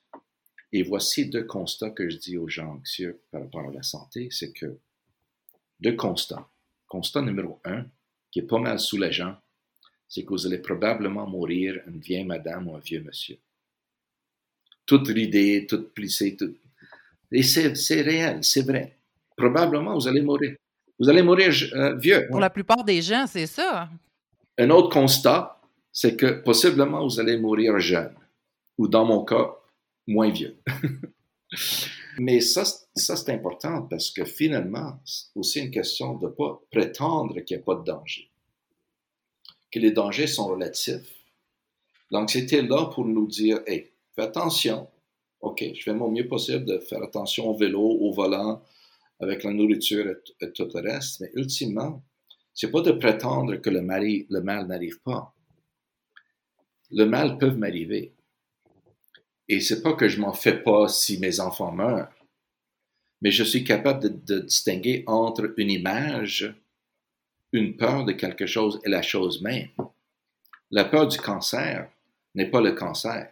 Et 0.74 0.84
voici 0.84 1.30
deux 1.30 1.45
constats 1.45 1.91
que 1.91 2.09
je 2.09 2.18
dis 2.18 2.38
aux 2.38 2.49
gens 2.49 2.74
anxieux 2.74 3.22
par 3.32 3.41
rapport 3.41 3.70
à 3.70 3.72
la 3.72 3.84
santé, 3.84 4.28
c'est 4.32 4.51
que 4.51 4.78
deux 5.80 5.95
constats. 5.95 6.47
Constat 6.88 7.22
numéro 7.22 7.59
un, 7.65 7.86
qui 8.32 8.39
est 8.39 8.47
pas 8.47 8.59
mal 8.59 8.80
soulageant, 8.80 9.36
c'est 10.07 10.24
que 10.24 10.30
vous 10.30 10.45
allez 10.45 10.59
probablement 10.59 11.28
mourir 11.28 11.82
une 11.88 11.99
vieille 11.99 12.26
madame 12.26 12.68
ou 12.68 12.76
un 12.76 12.80
vieux 12.80 13.01
monsieur. 13.01 13.38
Toute 14.86 15.07
ridée, 15.07 15.65
toute 15.68 15.93
plissée, 15.93 16.36
tout... 16.36 16.55
Et 17.32 17.43
c'est 17.43 18.01
réel, 18.01 18.43
c'est 18.43 18.61
vrai 18.61 18.97
probablement 19.38 19.93
vous 19.93 20.07
allez 20.07 20.22
mourir. 20.22 20.55
Vous 20.99 21.07
allez 21.07 21.22
mourir 21.22 21.53
euh, 21.74 21.95
vieux. 21.95 22.28
Pour 22.30 22.39
la 22.39 22.49
plupart 22.49 22.84
des 22.84 23.01
gens, 23.01 23.26
c'est 23.28 23.45
ça. 23.45 23.88
Un 24.57 24.72
autre 24.72 24.89
constat, 24.89 25.61
c'est 25.93 26.18
que 26.18 26.41
possiblement 26.41 27.07
vous 27.07 27.20
allez 27.20 27.38
mourir 27.38 27.80
jeune, 27.80 28.15
ou 28.80 28.88
dans 28.88 29.05
mon 29.05 29.24
cas, 29.24 29.51
moins 30.08 30.30
vieux. 30.30 30.58
Mais 32.20 32.41
ça, 32.41 32.64
ça 32.66 33.16
c'est 33.16 33.32
important 33.32 33.84
parce 33.84 34.10
que 34.10 34.26
finalement, 34.26 34.99
c'est 35.05 35.28
aussi 35.36 35.60
une 35.60 35.72
question 35.72 36.16
de 36.16 36.26
ne 36.26 36.32
pas 36.32 36.62
prétendre 36.72 37.39
qu'il 37.41 37.58
n'y 37.58 37.62
a 37.62 37.66
pas 37.66 37.76
de 37.76 37.84
danger, 37.84 38.32
que 39.72 39.80
les 39.80 39.91
dangers 39.91 40.28
sont 40.28 40.47
relatifs. 40.47 41.14
L'anxiété 42.10 42.58
est 42.58 42.64
là 42.64 42.86
pour 42.88 43.05
nous 43.05 43.28
dire, 43.28 43.60
hey, 43.68 43.91
fais 44.16 44.24
attention, 44.24 44.88
OK, 45.41 45.64
je 45.74 45.84
fais 45.84 45.93
mon 45.93 46.10
mieux 46.10 46.28
possible 46.28 46.66
de 46.66 46.80
faire 46.80 47.03
attention 47.03 47.49
au 47.49 47.55
vélo, 47.55 47.82
au 47.82 48.12
volant, 48.12 48.64
avec 49.20 49.43
la 49.43 49.53
nourriture 49.53 50.16
et, 50.41 50.51
tout 50.51 50.68
le 50.74 50.82
reste, 50.82 51.22
mais 51.22 51.32
ultimement, 51.36 52.03
c'est 52.53 52.72
pas 52.72 52.82
de 52.82 52.91
prétendre 52.91 53.55
que 53.58 53.70
le, 53.70 53.80
le 53.80 54.41
mal 54.41 54.68
n'arrive 54.68 54.99
pas. 55.01 55.34
Le 56.91 57.05
mal 57.05 57.38
peut 57.38 57.51
m'arriver. 57.51 58.14
Et 59.49 59.59
c'est 59.59 59.81
pas 59.81 59.93
que 59.93 60.07
je 60.07 60.19
m'en 60.19 60.33
fais 60.33 60.61
pas 60.61 60.87
si 60.87 61.19
mes 61.19 61.39
enfants 61.39 61.71
meurent, 61.71 62.11
mais 63.21 63.31
je 63.31 63.43
suis 63.43 63.63
capable 63.63 64.23
de, 64.23 64.39
distinguer 64.39 65.03
entre 65.07 65.53
une 65.57 65.71
image, 65.71 66.53
une 67.53 67.77
peur 67.77 68.05
de 68.05 68.11
quelque 68.11 68.45
chose 68.45 68.79
et 68.85 68.89
la 68.89 69.01
chose 69.01 69.41
même. 69.41 69.69
La 70.69 70.85
peur 70.85 71.07
du 71.07 71.17
cancer 71.17 71.89
n'est 72.35 72.49
pas 72.49 72.61
le 72.61 72.73
cancer. 72.73 73.31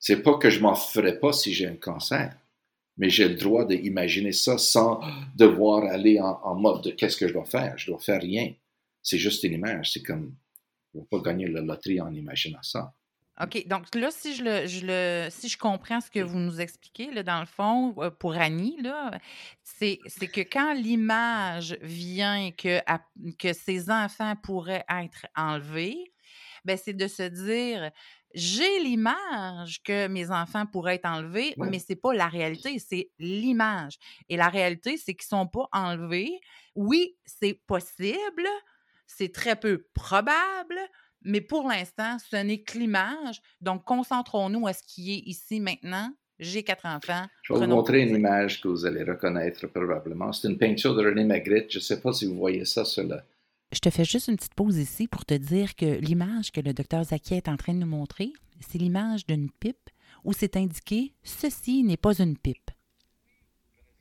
C'est 0.00 0.22
pas 0.22 0.38
que 0.38 0.48
je 0.48 0.60
m'en 0.60 0.74
ferais 0.74 1.18
pas 1.18 1.32
si 1.32 1.52
j'ai 1.52 1.66
un 1.66 1.76
cancer 1.76 2.34
mais 2.98 3.08
j'ai 3.08 3.28
le 3.28 3.36
droit 3.36 3.64
d'imaginer 3.64 4.32
ça 4.32 4.58
sans 4.58 5.00
devoir 5.36 5.84
aller 5.84 6.20
en, 6.20 6.54
mode 6.56 6.82
de 6.82 6.90
qu'est-ce 6.90 7.16
que 7.16 7.28
je 7.28 7.32
dois 7.32 7.44
faire? 7.44 7.78
Je 7.78 7.86
dois 7.86 8.00
faire 8.00 8.20
rien. 8.20 8.52
C'est 9.02 9.18
juste 9.18 9.44
une 9.44 9.52
image. 9.52 9.92
C'est 9.92 10.02
comme, 10.02 10.34
je 10.92 10.98
ne 10.98 11.04
pas 11.04 11.20
gagner 11.20 11.46
la 11.46 11.60
loterie 11.60 12.00
en 12.00 12.12
imaginant 12.12 12.62
ça. 12.62 12.92
OK. 13.40 13.66
Donc 13.66 13.94
là, 13.94 14.10
si 14.10 14.34
je, 14.34 14.42
le, 14.42 14.66
je 14.66 14.84
le, 14.84 15.30
si 15.30 15.48
je 15.48 15.58
comprends 15.58 16.00
ce 16.00 16.10
que 16.10 16.20
vous 16.20 16.38
nous 16.38 16.60
expliquez, 16.60 17.10
là, 17.12 17.22
dans 17.22 17.40
le 17.40 17.46
fond, 17.46 17.94
euh, 17.98 18.10
pour 18.10 18.34
Annie, 18.34 18.78
c'est, 19.62 20.00
c'est 20.06 20.28
que 20.28 20.40
quand 20.40 20.74
l'image 20.74 21.78
vient 21.82 22.50
que, 22.50 22.80
que 23.38 23.52
ses 23.52 23.90
enfants 23.90 24.34
pourraient 24.42 24.84
être 24.88 25.26
enlevés, 25.36 26.12
ben, 26.64 26.76
c'est 26.76 26.94
de 26.94 27.06
se 27.06 27.22
dire 27.22 27.90
j'ai 28.34 28.80
l'image 28.80 29.82
que 29.82 30.06
mes 30.08 30.30
enfants 30.30 30.66
pourraient 30.66 30.96
être 30.96 31.08
enlevés, 31.08 31.54
mais 31.56 31.70
mais 31.70 31.78
c'est 31.78 31.96
pas 31.96 32.12
la 32.12 32.28
réalité, 32.28 32.78
c'est 32.78 33.10
l'image. 33.18 33.98
Et 34.28 34.36
la 34.36 34.48
réalité, 34.48 34.96
c'est 34.96 35.14
qu'ils 35.14 35.28
sont 35.28 35.46
pas 35.46 35.68
enlevés. 35.72 36.38
Oui, 36.74 37.16
c'est 37.24 37.54
possible, 37.66 38.46
c'est 39.06 39.32
très 39.32 39.56
peu 39.56 39.86
probable, 39.94 40.78
mais 41.28 41.40
pour 41.40 41.68
l'instant, 41.68 42.16
ce 42.30 42.36
n'est 42.36 42.58
que 42.58 42.78
l'image. 42.78 43.40
Donc, 43.60 43.84
concentrons-nous 43.84 44.66
à 44.66 44.72
ce 44.72 44.82
qui 44.82 45.12
est 45.12 45.22
ici 45.26 45.60
maintenant. 45.60 46.10
J'ai 46.40 46.62
quatre 46.62 46.86
enfants. 46.86 47.26
Je 47.42 47.52
vais 47.52 47.60
vous 47.60 47.66
montrer 47.66 48.02
une 48.02 48.14
image 48.16 48.60
que 48.60 48.68
vous 48.68 48.86
allez 48.86 49.02
reconnaître 49.02 49.66
probablement. 49.66 50.32
C'est 50.32 50.48
une 50.48 50.56
peinture 50.56 50.94
de 50.94 51.04
René 51.04 51.24
Magritte. 51.24 51.70
Je 51.70 51.78
ne 51.78 51.82
sais 51.82 52.00
pas 52.00 52.12
si 52.12 52.26
vous 52.26 52.36
voyez 52.36 52.64
ça 52.64 52.84
sur 52.84 53.02
le, 53.02 53.16
je 53.72 53.80
te 53.80 53.90
fais 53.90 54.04
juste 54.04 54.28
une 54.28 54.36
petite 54.36 54.54
pause 54.54 54.78
ici 54.78 55.08
pour 55.08 55.26
te 55.26 55.34
dire 55.34 55.74
que 55.76 55.84
l'image 55.84 56.52
que 56.52 56.60
le 56.60 56.72
docteur 56.72 57.04
Zakia 57.04 57.36
est 57.36 57.48
en 57.48 57.56
train 57.56 57.74
de 57.74 57.80
nous 57.80 57.86
montrer, 57.86 58.32
c'est 58.66 58.78
l'image 58.78 59.26
d'une 59.26 59.50
pipe 59.50 59.90
où 60.24 60.32
c'est 60.32 60.56
indiqué 60.56 61.12
Ceci 61.22 61.82
n'est 61.82 61.98
pas 61.98 62.18
une 62.18 62.38
pipe. 62.38 62.70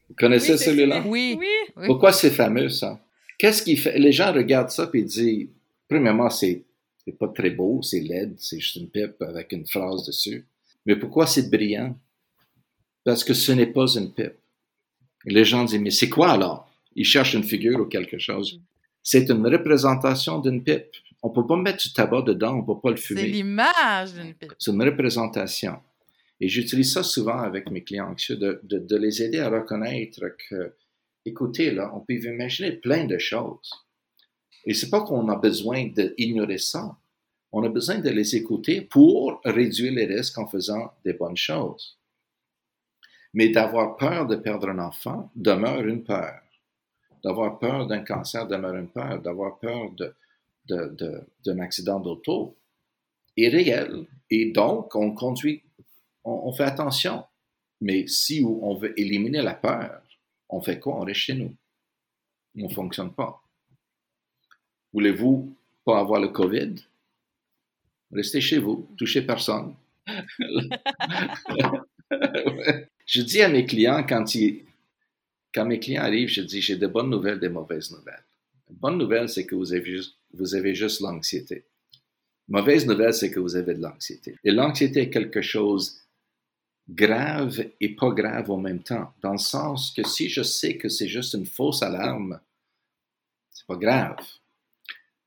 Vous 0.08 0.16
connaissez 0.16 0.58
celui-là? 0.58 1.04
Oui. 1.06 1.38
oui. 1.38 1.86
Pourquoi 1.86 2.14
c'est 2.14 2.30
fameux, 2.30 2.70
ça? 2.70 3.02
Qu'est-ce 3.38 3.62
qui 3.62 3.76
fait? 3.76 4.00
Les 4.00 4.14
gens 4.14 4.32
regardent 4.32 4.70
ça 4.70 4.90
et 4.94 5.04
disent, 5.04 5.50
premièrement, 5.90 6.30
c'est 6.30 6.64
pas 7.12 7.28
très 7.28 7.50
beau, 7.50 7.82
c'est 7.82 8.00
laid, 8.00 8.34
c'est 8.38 8.60
juste 8.60 8.76
une 8.76 8.90
pipe 8.90 9.22
avec 9.22 9.52
une 9.52 9.66
phrase 9.66 10.06
dessus. 10.06 10.46
Mais 10.86 10.96
pourquoi 10.96 11.28
c'est 11.28 11.50
brillant? 11.50 11.98
Parce 13.04 13.24
que 13.24 13.34
ce 13.34 13.52
n'est 13.52 13.68
pas 13.68 13.88
une 13.96 14.14
pipe. 14.14 14.38
les 15.26 15.46
gens 15.46 15.64
disent, 15.64 15.80
mais 15.80 15.92
c'est 15.92 16.10
quoi 16.10 16.32
alors? 16.32 16.70
Ils 16.96 17.06
cherchent 17.06 17.34
une 17.34 17.44
figure 17.44 17.80
ou 17.80 17.86
quelque 17.86 18.18
chose. 18.18 18.60
C'est 19.04 19.30
une 19.30 19.46
représentation 19.48 20.40
d'une 20.40 20.64
pipe. 20.64 20.92
On 21.24 21.30
peut 21.30 21.46
pas 21.46 21.56
mettre 21.58 21.82
du 21.84 21.94
tabac 21.94 22.24
dedans, 22.24 22.56
on 22.56 22.64
peut 22.64 22.80
pas 22.82 22.92
le 22.92 22.98
fumer. 22.98 23.22
C'est 23.22 23.28
l'image 23.28 24.14
d'une 24.14 24.34
pipe. 24.34 24.54
C'est 24.60 24.72
une 24.72 24.84
représentation. 24.84 25.80
Et 26.40 26.48
j'utilise 26.50 26.94
ça 26.94 27.04
souvent 27.04 27.40
avec 27.40 27.70
mes 27.72 27.84
clients 27.84 28.10
anxieux, 28.12 28.36
de, 28.36 28.62
de, 28.64 28.98
les 28.98 29.24
aider 29.24 29.40
à 29.40 29.50
reconnaître 29.50 30.22
que, 30.50 30.74
écoutez, 31.26 31.72
là, 31.72 31.92
on 31.96 32.02
peut 32.02 32.14
imaginer 32.14 32.74
plein 32.74 33.06
de 33.06 33.18
choses. 33.18 33.72
Et 34.68 34.74
c'est 34.74 34.90
pas 34.90 35.02
qu'on 35.02 35.30
a 35.30 35.38
besoin 35.38 35.86
d'ignorer 35.86 36.58
ça. 36.58 36.98
On 37.54 37.64
a 37.64 37.70
besoin 37.70 38.00
de 38.00 38.10
les 38.10 38.36
écouter 38.36 38.82
pour 38.82 39.40
réduire 39.46 39.94
les 39.94 40.06
risques 40.06 40.38
en 40.38 40.46
faisant 40.46 40.94
des 41.06 41.14
bonnes 41.14 41.38
choses. 41.38 41.98
Mais 43.34 43.48
d'avoir 43.48 43.96
peur 43.96 44.28
de 44.28 44.36
perdre 44.36 44.68
un 44.68 44.80
enfant 44.80 45.32
demeure 45.38 45.88
une 45.88 46.04
peur. 46.04 46.42
D'avoir 47.24 47.60
peur 47.60 47.88
d'un 47.88 48.04
cancer 48.04 48.46
demeure 48.46 48.76
une 48.76 48.90
peur. 48.90 49.22
D'avoir 49.22 49.58
peur 49.58 49.92
d'un 50.68 51.60
accident 51.60 52.02
d'auto 52.02 52.58
est 53.38 53.48
réel. 53.48 54.06
Et 54.30 54.52
donc, 54.52 54.94
on 54.96 55.14
conduit, 55.14 55.64
on, 56.26 56.52
fait 56.52 56.66
attention. 56.66 57.24
Mais 57.80 58.06
si 58.08 58.44
on 58.44 58.76
veut 58.76 59.00
éliminer 59.00 59.42
la 59.42 59.54
peur, 59.54 60.02
on 60.50 60.60
fait 60.60 60.78
quoi? 60.78 60.98
On 60.98 61.06
reste 61.06 61.22
chez 61.22 61.36
nous. 61.36 61.56
On 62.58 62.68
ne 62.68 62.74
fonctionne 62.74 63.14
pas. 63.14 63.42
Voulez-vous 64.94 65.56
pas 65.86 66.00
avoir 66.00 66.20
le 66.22 66.30
COVID? 66.30 66.76
Restez 68.12 68.42
chez 68.42 68.58
vous, 68.58 68.88
touchez 68.98 69.22
personne. 69.22 69.76
je 73.06 73.22
dis 73.22 73.42
à 73.42 73.50
mes 73.50 73.66
clients, 73.66 74.06
quand, 74.08 74.34
ils, 74.36 74.64
quand 75.54 75.66
mes 75.66 75.80
clients 75.80 76.04
arrivent, 76.04 76.30
je 76.30 76.42
dis, 76.42 76.62
j'ai 76.62 76.78
de 76.78 76.88
bonnes 76.88 77.10
nouvelles, 77.10 77.40
des 77.40 77.50
mauvaises 77.50 77.92
nouvelles. 77.92 78.24
La 78.70 78.76
bonne 78.76 78.98
nouvelle, 78.98 79.30
c'est 79.30 79.46
que 79.46 79.56
vous 79.56 79.74
avez 79.74 79.86
juste, 79.86 80.16
vous 80.34 80.56
avez 80.56 80.74
juste 80.74 81.02
l'anxiété. 81.02 81.66
Mauvaise 82.50 82.86
nouvelle, 82.88 83.14
c'est 83.14 83.30
que 83.30 83.42
vous 83.42 83.58
avez 83.58 83.74
de 83.74 83.82
l'anxiété. 83.82 84.36
Et 84.44 84.52
l'anxiété 84.52 85.02
est 85.02 85.10
quelque 85.10 85.42
chose 85.42 86.02
grave 86.90 87.66
et 87.82 87.96
pas 87.96 88.12
grave 88.12 88.50
en 88.50 88.58
même 88.58 88.82
temps, 88.82 89.14
dans 89.22 89.34
le 89.34 89.38
sens 89.38 89.92
que 89.92 90.04
si 90.04 90.30
je 90.30 90.42
sais 90.44 90.78
que 90.78 90.88
c'est 90.88 91.10
juste 91.10 91.34
une 91.34 91.46
fausse 91.46 91.84
alarme, 91.84 92.40
c'est 93.52 93.68
pas 93.68 93.76
grave. 93.76 94.26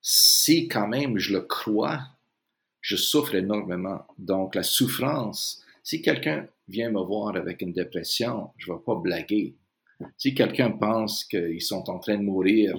Si 0.02 0.68
quand 0.68 0.88
même 0.88 1.18
je 1.18 1.32
le 1.32 1.42
crois, 1.42 2.00
je 2.80 2.96
souffre 2.96 3.34
énormément. 3.34 4.06
Donc 4.18 4.54
la 4.54 4.62
souffrance, 4.62 5.62
si 5.82 6.02
quelqu'un 6.02 6.46
vient 6.68 6.90
me 6.90 7.02
voir 7.02 7.36
avec 7.36 7.62
une 7.62 7.72
dépression, 7.72 8.50
je 8.56 8.70
ne 8.70 8.76
vais 8.76 8.82
pas 8.84 8.94
blaguer. 8.94 9.56
Si 10.16 10.34
quelqu'un 10.34 10.70
pense 10.70 11.24
qu'ils 11.24 11.60
sont 11.60 11.90
en 11.90 11.98
train 11.98 12.16
de 12.16 12.22
mourir, 12.22 12.78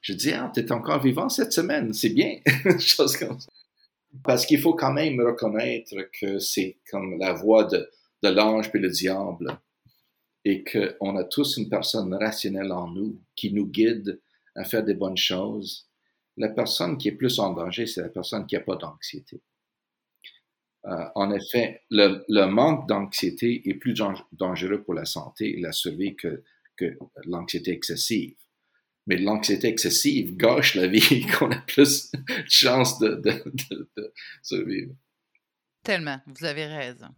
je 0.00 0.12
dis, 0.12 0.32
ah, 0.32 0.52
tu 0.54 0.60
es 0.60 0.70
encore 0.70 1.02
vivant 1.02 1.28
cette 1.28 1.52
semaine, 1.52 1.92
c'est 1.92 2.10
bien. 2.10 2.38
Parce 4.22 4.46
qu'il 4.46 4.60
faut 4.60 4.74
quand 4.74 4.92
même 4.92 5.20
reconnaître 5.20 5.94
que 6.20 6.38
c'est 6.38 6.78
comme 6.90 7.18
la 7.18 7.32
voix 7.32 7.64
de, 7.64 7.88
l'ange 8.22 8.70
puis 8.70 8.80
le 8.80 8.90
diable 8.90 9.58
et 10.44 10.62
qu'on 10.62 11.16
a 11.16 11.24
tous 11.24 11.56
une 11.56 11.68
personne 11.68 12.14
rationnelle 12.14 12.72
en 12.72 12.88
nous 12.88 13.18
qui 13.34 13.52
nous 13.52 13.66
guide 13.66 14.20
à 14.54 14.64
faire 14.64 14.84
des 14.84 14.94
bonnes 14.94 15.16
choses. 15.16 15.88
La 16.36 16.48
personne 16.48 16.98
qui 16.98 17.08
est 17.08 17.12
plus 17.12 17.38
en 17.38 17.52
danger, 17.52 17.86
c'est 17.86 18.02
la 18.02 18.08
personne 18.08 18.46
qui 18.46 18.54
n'a 18.54 18.60
pas 18.60 18.76
d'anxiété. 18.76 19.40
Euh, 20.86 21.04
en 21.14 21.30
effet, 21.30 21.82
le, 21.90 22.44
manque 22.46 22.88
d'anxiété 22.88 23.68
est 23.68 23.74
plus 23.74 23.94
dangereux 24.32 24.82
pour 24.82 24.94
la 24.94 25.06
santé 25.06 25.56
et 25.56 25.60
la 25.60 25.72
survie 25.72 26.14
que, 26.16 26.42
l'anxiété 27.24 27.70
excessive. 27.70 28.34
Mais 29.06 29.16
l'anxiété 29.16 29.68
excessive 29.68 30.36
gâche 30.36 30.74
la 30.74 30.86
vie, 30.86 31.26
qu'on 31.38 31.50
a 31.50 31.60
plus 31.60 32.10
de 32.10 32.18
chances 32.48 32.98
de, 32.98 33.22
survivre. 34.42 34.94
Tellement, 35.82 36.20
vous 36.26 36.44
avez 36.44 36.66
raison. 36.66 37.08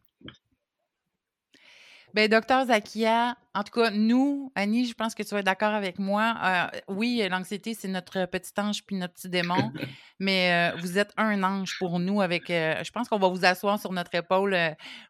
Bien, 2.17 2.29
docteur 2.29 2.65
Zakia, 2.65 3.37
en 3.55 3.63
tout 3.63 3.79
cas, 3.79 3.91
nous, 3.91 4.51
Annie, 4.55 4.87
je 4.87 4.95
pense 4.95 5.15
que 5.15 5.23
tu 5.23 5.29
vas 5.35 5.41
être 5.41 5.45
d'accord 5.45 5.75
avec 5.75 5.99
moi. 5.99 6.35
Euh, 6.43 6.79
oui, 6.89 7.23
l'anxiété, 7.31 7.75
c'est 7.75 7.89
notre 7.89 8.25
petit 8.25 8.53
ange 8.57 8.83
puis 8.87 8.97
notre 8.97 9.13
petit 9.13 9.29
démon, 9.29 9.71
mais 10.19 10.73
euh, 10.73 10.77
vous 10.79 10.97
êtes 10.97 11.13
un 11.19 11.43
ange 11.43 11.77
pour 11.79 11.99
nous. 11.99 12.23
Avec, 12.23 12.49
euh, 12.49 12.83
je 12.83 12.91
pense 12.91 13.11
qu'on 13.11 13.19
va 13.19 13.29
vous 13.29 13.45
asseoir 13.45 13.79
sur 13.79 13.93
notre 13.93 14.15
épaule 14.15 14.57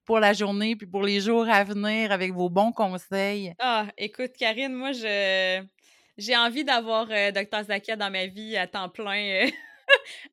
pour 0.04 0.18
la 0.18 0.32
journée 0.32 0.74
puis 0.74 0.88
pour 0.88 1.04
les 1.04 1.20
jours 1.20 1.48
à 1.48 1.62
venir 1.62 2.10
avec 2.10 2.32
vos 2.32 2.50
bons 2.50 2.72
conseils. 2.72 3.54
Ah, 3.60 3.86
écoute, 3.96 4.32
Karine, 4.36 4.74
moi, 4.74 4.90
je 4.90 5.64
j'ai 6.18 6.36
envie 6.36 6.64
d'avoir 6.64 7.06
euh, 7.10 7.30
Dr. 7.30 7.64
Zakia 7.64 7.96
dans 7.96 8.10
ma 8.10 8.26
vie 8.26 8.56
à 8.56 8.66
temps 8.66 8.88
plein. 8.88 9.46